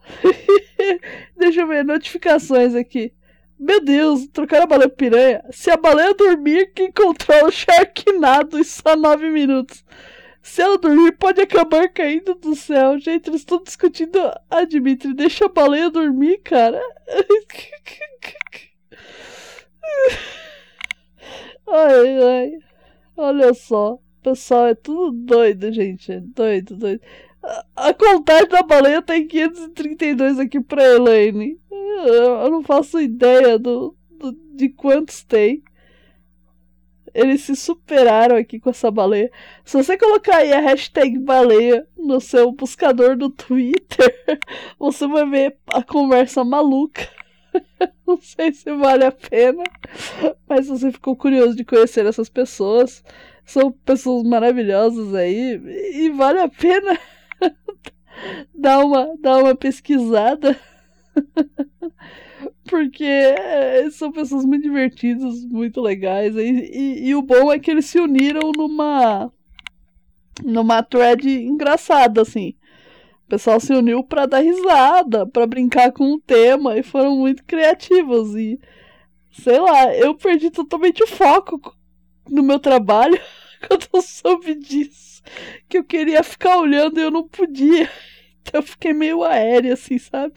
Deixa 1.38 1.62
eu 1.62 1.68
ver, 1.68 1.86
notificações 1.86 2.76
aqui. 2.76 3.14
Meu 3.60 3.84
Deus, 3.84 4.28
trocaram 4.28 4.64
a 4.64 4.68
baleia 4.68 4.90
piranha. 4.90 5.44
Se 5.52 5.70
a 5.70 5.78
baleia 5.78 6.14
dormir, 6.14 6.72
quem 6.74 6.92
controla 6.92 7.50
o 7.50 7.52
Sharknado 7.52 8.58
em 8.58 8.64
só 8.64 8.96
9 8.96 9.30
minutos. 9.30 9.84
Se 10.42 10.62
ela 10.62 10.78
dormir, 10.78 11.12
pode 11.18 11.42
acabar 11.42 11.90
caindo 11.90 12.34
do 12.36 12.56
céu. 12.56 12.98
Gente, 12.98 13.30
eles 13.30 13.42
estão 13.42 13.62
discutindo. 13.62 14.18
Ah, 14.50 14.66
Dimitri, 14.66 15.14
deixa 15.14 15.46
a 15.46 15.50
baleia 15.50 15.90
dormir, 15.90 16.40
cara. 16.40 16.82
Ai, 21.68 22.24
ai. 22.24 22.52
Olha 23.16 23.54
só. 23.54 24.00
Pessoal, 24.24 24.68
é 24.68 24.76
tudo 24.76 25.12
doido, 25.12 25.72
gente. 25.72 26.12
É 26.12 26.20
doido, 26.20 26.76
doido. 26.76 27.02
A, 27.76 27.94
contagem 27.94 28.50
da 28.50 28.62
baleia 28.62 29.02
tem 29.02 29.28
532 29.28 30.40
aqui 30.40 30.60
pra 30.60 30.84
Elaine. 30.84 31.60
Eu 32.06 32.50
não 32.50 32.64
faço 32.64 33.00
ideia 33.00 33.58
do, 33.58 33.96
do 34.12 34.32
de 34.56 34.70
quantos 34.70 35.24
tem. 35.24 35.64
Eles 37.14 37.42
se 37.42 37.56
superaram 37.56 38.36
aqui 38.36 38.60
com 38.60 38.70
essa 38.70 38.92
baleia. 38.92 39.32
Se 39.66 39.76
você 39.76 39.98
colocar 39.98 40.38
aí 40.38 40.54
a 40.54 40.60
hashtag 40.60 41.18
baleia 41.18 41.88
no 41.98 42.22
seu 42.22 42.52
buscador 42.52 43.18
do 43.18 43.30
Twitter, 43.30 44.14
você 44.78 45.08
vai 45.08 45.28
ver 45.28 45.58
a 45.74 45.82
conversa 45.82 46.44
maluca 46.44 47.10
Não 48.08 48.20
sei 48.22 48.54
se 48.54 48.72
vale 48.76 49.06
a 49.06 49.12
pena, 49.12 49.64
mas 50.48 50.66
se 50.66 50.72
você 50.72 50.92
ficou 50.92 51.16
curioso 51.16 51.56
de 51.56 51.66
conhecer 51.66 52.06
essas 52.06 52.30
pessoas, 52.30 53.04
são 53.46 53.72
pessoas 53.72 54.24
maravilhosas 54.24 55.14
aí 55.14 55.60
e 55.94 56.10
vale 56.10 56.40
a 56.40 56.50
pena 56.50 56.98
dar 58.54 58.80
uma, 58.80 59.16
dar 59.20 59.38
uma 59.40 59.56
pesquisada. 59.56 60.60
Porque 62.70 63.04
é, 63.04 63.90
são 63.92 64.12
pessoas 64.12 64.46
muito 64.46 64.64
divertidas, 64.64 65.44
muito 65.46 65.82
legais. 65.82 66.36
E, 66.36 66.42
e, 66.42 67.08
e, 67.10 67.16
o 67.16 67.22
bom 67.22 67.52
é 67.52 67.58
que 67.60 67.72
eles 67.72 67.86
se 67.86 68.00
uniram 68.00 68.52
numa 68.56 69.32
numa 70.44 70.82
thread 70.82 71.28
engraçada, 71.28 72.22
assim. 72.22 72.54
O 73.26 73.30
pessoal 73.30 73.60
se 73.60 73.74
uniu 73.74 74.04
para 74.04 74.26
dar 74.26 74.40
risada, 74.40 75.26
para 75.28 75.46
brincar 75.46 75.92
com 75.92 76.14
o 76.14 76.20
tema 76.20 76.78
e 76.78 76.84
foram 76.84 77.18
muito 77.18 77.44
criativos 77.44 78.36
e 78.36 78.60
sei 79.32 79.60
lá, 79.60 79.94
eu 79.96 80.16
perdi 80.16 80.50
totalmente 80.50 81.04
o 81.04 81.08
foco 81.08 81.76
no 82.30 82.42
meu 82.42 82.60
trabalho 82.60 83.20
quando 83.68 83.88
eu 83.94 84.02
soube 84.02 84.56
disso, 84.56 85.22
que 85.68 85.78
eu 85.78 85.84
queria 85.84 86.24
ficar 86.24 86.58
olhando 86.58 87.00
e 87.00 87.04
eu 87.04 87.12
não 87.12 87.28
podia. 87.28 87.90
Então 88.42 88.62
eu 88.62 88.64
fiquei 88.64 88.94
meio 88.94 89.24
aérea 89.24 89.74
assim, 89.74 89.98
sabe? 90.00 90.34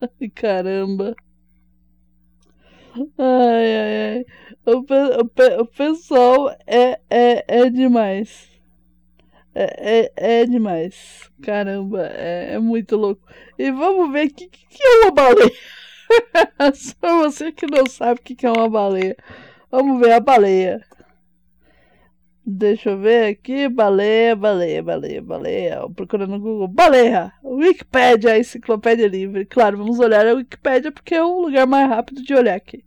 Caramba. 0.34 1.14
Ai, 3.18 3.76
ai, 3.76 3.94
ai. 4.16 4.24
O, 4.66 4.78
o, 4.80 5.62
o 5.62 5.66
pessoal 5.66 6.50
é, 6.66 7.00
é, 7.10 7.44
é 7.46 7.70
demais. 7.70 8.48
É, 9.54 10.10
é, 10.16 10.40
é 10.42 10.46
demais. 10.46 11.30
Caramba, 11.42 12.06
é, 12.06 12.54
é 12.54 12.58
muito 12.58 12.96
louco. 12.96 13.22
E 13.58 13.70
vamos 13.70 14.12
ver 14.12 14.28
o 14.28 14.34
que, 14.34 14.48
que 14.48 14.82
é 14.82 15.04
uma 15.04 15.10
baleia. 15.12 15.52
Só 16.74 17.22
você 17.22 17.52
que 17.52 17.66
não 17.66 17.86
sabe 17.86 18.20
o 18.20 18.22
que 18.22 18.46
é 18.46 18.50
uma 18.50 18.68
baleia. 18.68 19.16
Vamos 19.70 20.00
ver 20.00 20.12
a 20.12 20.20
baleia. 20.20 20.80
Deixa 22.50 22.90
eu 22.90 22.98
ver 22.98 23.32
aqui. 23.32 23.68
Baleia, 23.68 24.34
baleia, 24.34 24.82
baleia, 24.82 25.22
baleia. 25.22 25.88
Procurando 25.94 26.30
no 26.30 26.40
Google. 26.40 26.68
Baleia! 26.68 27.32
Wikipédia, 27.44 28.38
enciclopédia 28.38 29.06
livre. 29.06 29.44
Claro, 29.44 29.76
vamos 29.78 29.98
olhar 29.98 30.26
a 30.26 30.34
Wikipédia 30.34 30.90
porque 30.90 31.14
é 31.14 31.22
o 31.22 31.42
lugar 31.42 31.66
mais 31.66 31.88
rápido 31.88 32.22
de 32.22 32.34
olhar 32.34 32.54
aqui. 32.54 32.82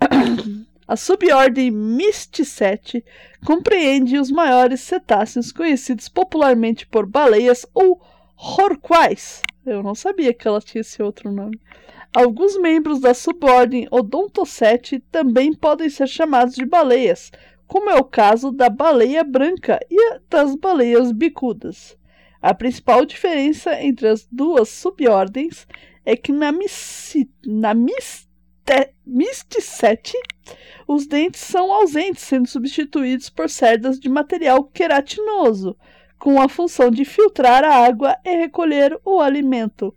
A 0.88 0.94
subordem 0.94 1.70
Mysticete 1.70 3.04
compreende 3.44 4.18
os 4.18 4.30
maiores 4.30 4.80
cetáceos 4.80 5.50
conhecidos 5.50 6.08
popularmente 6.08 6.86
por 6.86 7.06
baleias 7.06 7.66
ou 7.74 8.00
rorquais. 8.36 9.42
Eu 9.64 9.82
não 9.82 9.96
sabia 9.96 10.32
que 10.32 10.46
ela 10.46 10.60
tinha 10.60 10.82
esse 10.82 11.02
outro 11.02 11.32
nome. 11.32 11.58
Alguns 12.14 12.56
membros 12.56 13.00
da 13.00 13.12
subordem 13.14 13.88
Odontocete 13.90 15.00
também 15.10 15.52
podem 15.52 15.90
ser 15.90 16.06
chamados 16.06 16.54
de 16.54 16.64
baleias, 16.64 17.32
como 17.66 17.90
é 17.90 17.96
o 17.96 18.04
caso 18.04 18.52
da 18.52 18.70
baleia 18.70 19.24
branca 19.24 19.80
e 19.90 20.20
das 20.30 20.54
baleias 20.54 21.10
bicudas. 21.10 21.96
A 22.40 22.54
principal 22.54 23.04
diferença 23.04 23.82
entre 23.82 24.06
as 24.06 24.26
duas 24.30 24.68
subordens 24.68 25.66
é 26.04 26.14
que 26.16 26.30
na, 26.30 26.52
misci, 26.52 27.28
na 27.44 27.74
misticete 29.04 30.16
os 30.88 31.06
dentes 31.06 31.40
são 31.40 31.72
ausentes, 31.72 32.22
sendo 32.22 32.46
substituídos 32.46 33.28
por 33.28 33.50
cerdas 33.50 33.98
de 33.98 34.08
material 34.08 34.62
queratinoso, 34.62 35.76
com 36.16 36.40
a 36.40 36.48
função 36.48 36.90
de 36.90 37.04
filtrar 37.04 37.64
a 37.64 37.74
água 37.74 38.16
e 38.24 38.36
recolher 38.36 38.96
o 39.04 39.20
alimento. 39.20 39.92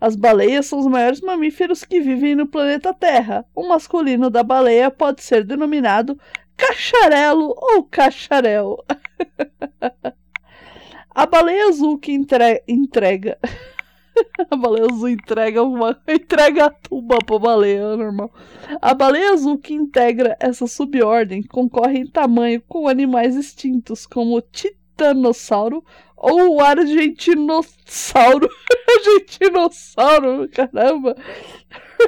As 0.00 0.16
baleias 0.16 0.64
são 0.64 0.78
os 0.78 0.86
maiores 0.86 1.20
mamíferos 1.20 1.84
que 1.84 2.00
vivem 2.00 2.34
no 2.34 2.46
planeta 2.46 2.94
Terra. 2.94 3.44
O 3.54 3.68
masculino 3.68 4.30
da 4.30 4.42
baleia 4.42 4.90
pode 4.90 5.22
ser 5.22 5.44
denominado 5.44 6.18
cacharelo 6.56 7.54
ou 7.54 7.84
cacharel. 7.84 8.82
a 11.14 11.26
baleia 11.26 11.68
azul 11.68 11.98
que 11.98 12.12
entre 12.12 12.62
entrega. 12.66 13.38
a 14.50 14.56
baleia 14.56 14.86
azul 14.90 15.08
entrega 15.08 15.62
uma 15.62 16.00
entrega 16.08 16.66
a 16.66 16.70
tuba 16.70 17.18
pra 17.18 17.38
baleia 17.38 17.96
normal. 17.96 18.32
A 18.80 18.94
baleia 18.94 19.32
azul 19.32 19.58
que 19.58 19.74
integra 19.74 20.36
essa 20.40 20.66
subordem 20.66 21.42
concorre 21.42 21.98
em 21.98 22.06
tamanho 22.06 22.62
com 22.68 22.88
animais 22.88 23.36
extintos 23.36 24.06
como 24.06 24.40
titanossauro 24.40 25.84
ou 26.20 26.56
o 26.56 26.60
argentinossauro. 26.60 28.48
argentinossauro, 28.94 30.48
caramba. 30.50 31.16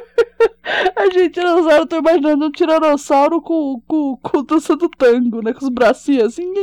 argentinossauro, 0.95 1.87
tô 1.87 1.97
imaginando 1.97 2.45
um 2.45 2.51
tiranossauro 2.51 3.41
com, 3.41 3.81
com, 3.87 4.15
com 4.17 4.43
dança 4.43 4.75
do 4.75 4.87
tango, 4.87 5.41
né? 5.41 5.51
Com 5.51 5.65
os 5.65 5.69
bracinhos 5.69 6.33
assim, 6.33 6.53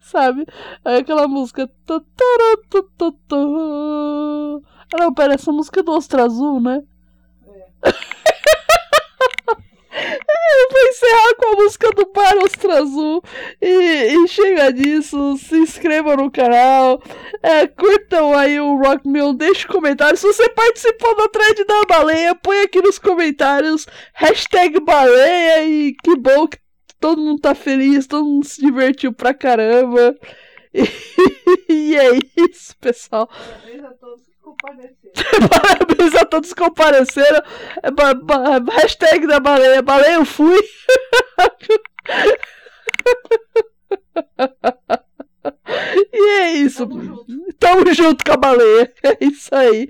sabe? 0.00 0.46
Aí 0.84 0.98
aquela 0.98 1.26
música. 1.26 1.68
Ah, 4.92 4.98
não, 4.98 5.12
pera, 5.12 5.34
essa 5.34 5.50
música 5.50 5.80
é 5.80 5.82
do 5.82 5.92
Ostra 5.92 6.24
Azul, 6.24 6.60
né? 6.60 6.82
É. 7.82 7.90
Eu 9.92 10.68
vou 10.70 10.88
encerrar 11.10 11.34
com 11.36 11.48
a 11.48 11.56
música 11.56 11.90
do 11.90 12.12
Bar 12.12 12.36
Ostra 12.44 12.78
Azul. 12.78 13.22
E, 13.60 13.66
e 13.66 14.28
chega 14.28 14.72
disso. 14.72 15.36
Se 15.38 15.56
inscrevam 15.56 16.16
no 16.16 16.30
canal. 16.30 17.02
É, 17.42 17.66
curtam 17.66 18.36
aí 18.36 18.60
o 18.60 18.76
Rock 18.76 19.06
Mill. 19.08 19.34
Deixe 19.34 19.66
um 19.66 19.72
comentário. 19.72 20.16
Se 20.16 20.26
você 20.26 20.48
participou 20.50 21.16
da 21.16 21.28
thread 21.28 21.64
da 21.64 21.84
baleia, 21.84 22.34
põe 22.34 22.60
aqui 22.62 22.80
nos 22.80 22.98
comentários. 22.98 23.86
Hashtag 24.14 24.80
baleia. 24.80 25.64
E 25.64 25.94
que 25.94 26.16
bom 26.16 26.46
que 26.46 26.58
todo 27.00 27.20
mundo 27.20 27.40
tá 27.40 27.54
feliz. 27.54 28.06
Todo 28.06 28.24
mundo 28.24 28.46
se 28.46 28.60
divertiu 28.60 29.12
pra 29.12 29.34
caramba. 29.34 30.16
E, 30.72 30.84
e 31.68 31.96
é 31.96 32.18
isso, 32.36 32.76
pessoal. 32.78 33.26
Parabéns 33.26 33.84
a 33.84 33.90
todos. 33.94 34.29
Parabéns 34.60 36.14
a 36.14 36.24
todos 36.24 36.52
que 36.52 36.62
compareceram. 36.62 37.42
É, 37.82 37.90
ba, 37.90 38.14
ba, 38.14 38.58
hashtag 38.72 39.26
da 39.26 39.40
baleia. 39.40 39.82
Baleia 39.82 40.14
eu 40.14 40.24
fui. 40.24 40.60
E 46.12 46.28
é 46.40 46.52
isso. 46.52 46.86
Tamo 46.86 47.02
junto. 47.02 47.54
Tamo 47.58 47.94
junto 47.94 48.24
com 48.24 48.32
a 48.32 48.36
baleia. 48.36 48.92
É 49.02 49.24
isso 49.24 49.54
aí. 49.54 49.88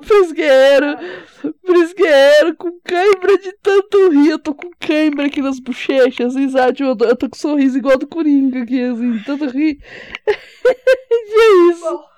Brisgueiro. 0.00 0.96
Brisgueiro 1.62 2.56
com 2.56 2.80
cãibra 2.82 3.36
de 3.38 3.52
tanto 3.62 4.10
rir. 4.10 4.30
Eu 4.30 4.38
tô 4.38 4.54
com 4.54 4.70
cãibra 4.80 5.26
aqui 5.26 5.42
nas 5.42 5.58
bochechas. 5.58 6.34
Sabe? 6.52 6.82
Eu 6.82 6.96
tô, 6.96 7.04
eu 7.04 7.16
tô 7.16 7.28
com 7.28 7.36
um 7.36 7.38
sorriso 7.38 7.76
igual 7.76 7.98
do 7.98 8.06
Coringa 8.06 8.62
aqui, 8.62 8.82
assim. 8.82 9.18
Tanto 9.24 9.46
rir. 9.46 9.78
E 11.24 11.40
é 11.40 11.72
isso. 11.72 12.11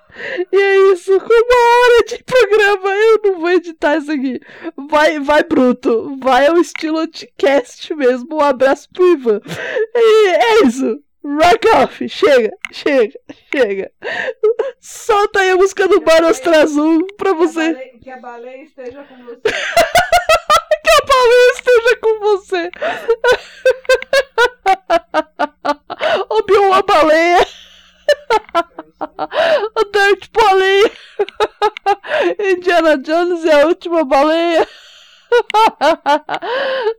E 0.52 0.56
é 0.56 0.92
isso, 0.92 1.18
com 1.20 1.26
uma 1.26 1.76
hora 1.76 2.04
de 2.06 2.22
programa, 2.24 2.90
eu 2.90 3.20
não 3.24 3.40
vou 3.40 3.50
editar 3.50 3.96
isso 3.96 4.12
aqui. 4.12 4.40
Vai, 4.88 5.18
vai 5.18 5.42
bruto, 5.42 6.16
vai 6.20 6.46
ao 6.46 6.56
estilo 6.56 6.98
anticast 6.98 7.94
mesmo. 7.94 8.36
Um 8.36 8.40
abraço 8.40 8.88
pro 8.92 9.12
Ivan. 9.12 9.40
E 9.94 10.28
é 10.28 10.66
isso. 10.66 11.02
Rock 11.24 11.68
off, 11.68 12.06
chega, 12.06 12.50
chega, 12.70 13.18
chega. 13.50 13.90
Solta 14.78 15.40
aí 15.40 15.50
a 15.50 15.56
música 15.56 15.88
do 15.88 16.02
Bar 16.02 16.22
Ostra 16.24 16.62
Azul 16.62 17.06
pra 17.16 17.30
a 17.30 17.34
você. 17.34 17.74
Que 18.02 18.10
a 18.10 18.18
baleia 18.18 18.62
esteja 18.62 19.02
com 19.04 19.16
você. 19.24 19.40
Que 20.84 20.90
a 20.90 21.06
baleia 21.06 21.50
esteja 21.52 21.96
com 21.96 22.20
você. 22.20 22.70
Obi-Wan 26.28 26.82
baleia. 26.82 27.46
O 29.76 29.84
Dirt 29.90 30.30
Baleia. 30.32 30.90
Indiana 32.38 32.96
Jones 32.98 33.44
é 33.44 33.62
a 33.62 33.66
última 33.66 34.04
baleia. 34.04 34.66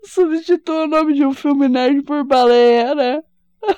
Substitua 0.05 0.83
o 0.83 0.87
nome 0.87 1.13
de 1.13 1.25
um 1.25 1.33
filme 1.33 1.67
nerd 1.67 2.03
por 2.03 2.23
baleia, 2.23 2.93
né? 2.95 3.23
É, 3.63 3.73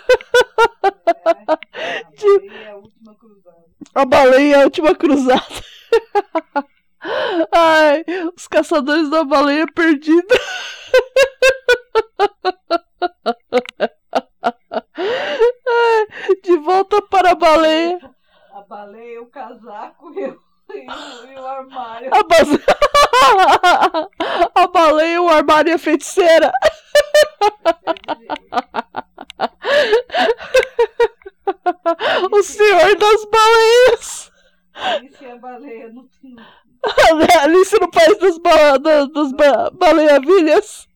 a 2.34 2.36
baleia 2.36 2.55
é 2.65 2.71
a 2.71 2.75
última 2.75 3.15
cruzada. 3.15 3.65
A 3.93 4.05
baleia 4.05 4.55
é 4.55 4.61
a 4.61 4.63
última 4.63 4.95
cruzada. 4.95 5.63
Ai, 7.53 8.03
os 8.36 8.47
caçadores 8.47 9.09
da 9.09 9.23
baleia 9.23 9.65
perdida. 9.73 10.36
Ai, 14.93 16.07
de 16.43 16.57
volta 16.57 17.01
para 17.03 17.32
a 17.32 17.36
baleia. 17.36 17.99
A 18.53 18.61
baleia, 18.61 19.21
o 19.21 19.28
casaco 19.28 20.11
e 20.13 20.25
o, 20.25 20.39
e 20.73 20.88
o, 20.88 21.32
e 21.32 21.39
o 21.39 21.45
armário. 21.45 22.09
A, 22.13 22.23
base... 22.23 22.59
a 25.38 25.44
baleia, 25.44 25.44
o 25.44 25.44
armário 25.44 25.70
e 25.72 25.74
a 25.74 25.78
feiticeira. 25.80 26.52
O 32.32 32.44
senhor 32.44 32.96
das 32.96 33.26
baleias. 33.26 34.32
Alice 34.74 35.26
é 35.26 35.32
a 35.32 35.36
baleia 35.38 35.90
no, 35.90 36.08
Alice 37.42 37.80
no 37.80 37.90
país 37.90 38.18
das, 38.20 38.38
ba 38.38 38.78
das 38.78 39.32
ba 39.34 39.72
baleiavilhas. 39.72 40.88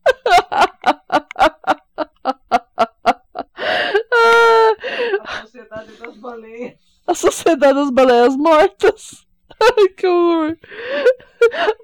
a 5.20 5.40
sociedade 5.42 5.92
das 5.96 6.16
baleias. 6.16 6.74
A 7.06 7.14
sociedade 7.14 7.74
das 7.74 7.90
baleias 7.90 8.36
mortas. 8.36 9.26
Ai, 9.60 9.88
que 9.88 10.06
horror. 10.06 10.56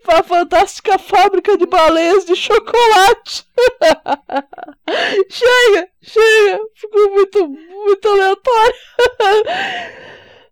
A 0.08 0.22
fantástica 0.22 0.98
fábrica 0.98 1.56
de 1.56 1.66
baleias 1.78 2.24
de 2.24 2.34
chocolate. 2.34 3.46
chega, 5.30 5.88
chega. 6.02 6.60
Ficou 6.74 7.10
muito, 7.12 7.48
muito 7.48 8.08
aleatório. 8.08 8.74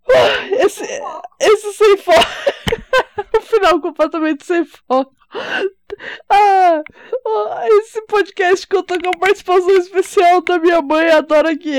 Esse, 0.63 0.85
esse 1.37 1.73
sem 1.73 1.97
foco. 1.97 2.17
o 3.37 3.41
final 3.41 3.81
completamente 3.81 4.45
sem 4.45 4.63
foco. 4.63 5.13
Ah, 6.29 6.81
esse 7.65 8.01
podcast 8.03 8.65
conta 8.67 8.97
com 8.97 9.09
a 9.09 9.19
participação 9.19 9.69
especial 9.71 10.41
da 10.43 10.59
minha 10.59 10.81
mãe, 10.81 11.09
a 11.09 11.19
Dora 11.19 11.53
Guerreiro. 11.53 11.76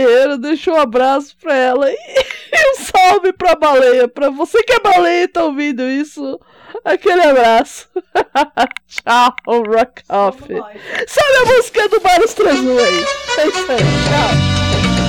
Deixa 0.59 0.73
um 0.73 0.81
abraço 0.81 1.37
pra 1.41 1.55
ela 1.55 1.89
e, 1.89 1.95
e 2.53 2.73
um 2.73 2.85
salve 2.85 3.33
pra 3.33 3.55
baleia. 3.55 4.09
Pra 4.09 4.29
você 4.29 4.61
que 4.65 4.73
é 4.73 4.81
baleia 4.81 5.23
e 5.23 5.29
tá 5.29 5.45
ouvindo 5.45 5.85
isso, 5.85 6.41
aquele 6.85 7.23
abraço. 7.23 7.89
tchau, 8.89 9.37
Rock 9.47 10.03
Off. 10.09 10.43
Sabe 11.07 11.37
a 11.43 11.55
música 11.55 11.89
do 11.89 12.01
Baros 12.01 12.35
31 12.35 12.77
aí? 12.77 13.07
É 13.39 13.47
isso 13.47 13.71
aí, 13.71 13.79
tchau. 13.79 15.08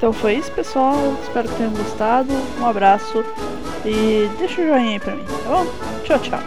Então 0.00 0.14
foi 0.14 0.36
isso, 0.36 0.50
pessoal. 0.52 0.96
Espero 1.22 1.46
que 1.46 1.56
tenham 1.56 1.72
gostado. 1.74 2.32
Um 2.58 2.64
abraço 2.64 3.22
e 3.84 4.30
deixa 4.38 4.62
o 4.62 4.66
joinha 4.66 4.92
aí 4.92 4.98
pra 4.98 5.14
mim, 5.14 5.24
tá 5.24 5.50
bom? 5.50 5.66
Tchau, 6.04 6.18
tchau. 6.20 6.40